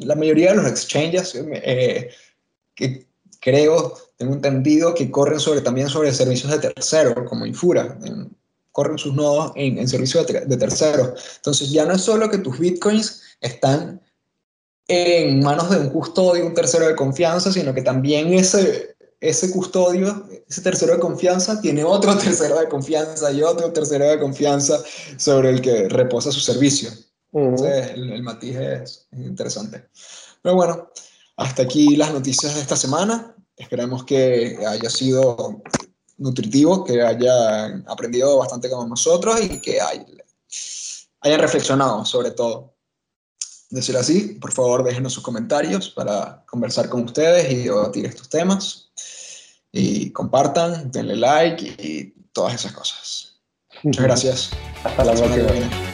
la 0.00 0.14
mayoría 0.14 0.50
de 0.50 0.56
los 0.56 0.66
exchanges 0.66 1.34
eh, 1.34 2.10
que 2.74 3.06
creo, 3.40 3.94
tengo 4.22 4.34
entendido, 4.34 4.94
que 4.94 5.10
corren 5.10 5.40
sobre, 5.40 5.60
también 5.60 5.88
sobre 5.88 6.12
servicios 6.12 6.52
de 6.52 6.58
terceros, 6.58 7.14
como 7.28 7.44
Infura. 7.44 7.98
corren 8.70 8.96
sus 8.96 9.14
nodos 9.14 9.52
en, 9.56 9.78
en 9.78 9.88
servicios 9.88 10.26
de, 10.26 10.40
de 10.40 10.56
terceros. 10.56 11.10
Entonces 11.36 11.70
ya 11.70 11.84
no 11.84 11.94
es 11.94 12.02
solo 12.02 12.30
que 12.30 12.38
tus 12.38 12.58
bitcoins 12.58 13.22
están 13.40 14.00
en 14.88 15.42
manos 15.42 15.70
de 15.70 15.78
un 15.78 15.90
custodio, 15.90 16.46
un 16.46 16.54
tercero 16.54 16.86
de 16.86 16.94
confianza, 16.94 17.52
sino 17.52 17.74
que 17.74 17.82
también 17.82 18.32
ese, 18.34 18.96
ese 19.20 19.50
custodio, 19.50 20.26
ese 20.48 20.60
tercero 20.60 20.94
de 20.94 21.00
confianza, 21.00 21.60
tiene 21.60 21.84
otro 21.84 22.16
tercero 22.18 22.58
de 22.58 22.68
confianza 22.68 23.32
y 23.32 23.42
otro 23.42 23.72
tercero 23.72 24.06
de 24.06 24.18
confianza 24.18 24.78
sobre 25.16 25.50
el 25.50 25.60
que 25.60 25.88
reposa 25.88 26.30
su 26.30 26.40
servicio. 26.40 26.90
Entonces, 27.32 27.90
el, 27.94 28.22
matiz 28.22 28.56
es, 28.56 29.06
interesante. 29.12 29.88
Pero 30.42 30.54
bueno, 30.54 30.90
hasta 31.36 31.62
aquí 31.62 31.96
las 31.96 32.12
noticias 32.12 32.54
de 32.54 32.60
esta 32.60 32.76
semana. 32.76 33.34
Esperemos 33.56 34.04
que 34.04 34.58
haya 34.66 34.90
sido 34.90 35.62
nutritivo, 36.18 36.84
que 36.84 37.02
hayan 37.02 37.84
aprendido 37.88 38.38
bastante 38.38 38.70
como 38.70 38.86
nosotros 38.86 39.40
y 39.42 39.60
que 39.60 39.78
hayan 39.80 41.40
reflexionado 41.40 42.04
sobre 42.04 42.30
todo. 42.30 42.74
De 43.70 43.80
ser 43.80 43.96
así, 43.96 44.38
por 44.40 44.52
favor 44.52 44.84
déjenos 44.84 45.14
sus 45.14 45.22
comentarios 45.22 45.88
para 45.90 46.44
conversar 46.46 46.90
con 46.90 47.04
ustedes 47.04 47.50
y 47.50 47.64
debatir 47.64 48.04
estos 48.04 48.28
temas 48.28 48.92
y 49.72 50.10
compartan, 50.10 50.90
denle 50.90 51.16
like 51.16 51.64
y 51.78 52.10
todas 52.32 52.54
esas 52.54 52.72
cosas. 52.72 53.40
Muchas 53.82 54.04
gracias. 54.04 54.50
Hasta 54.84 55.04
la 55.04 55.14
próxima. 55.14 55.91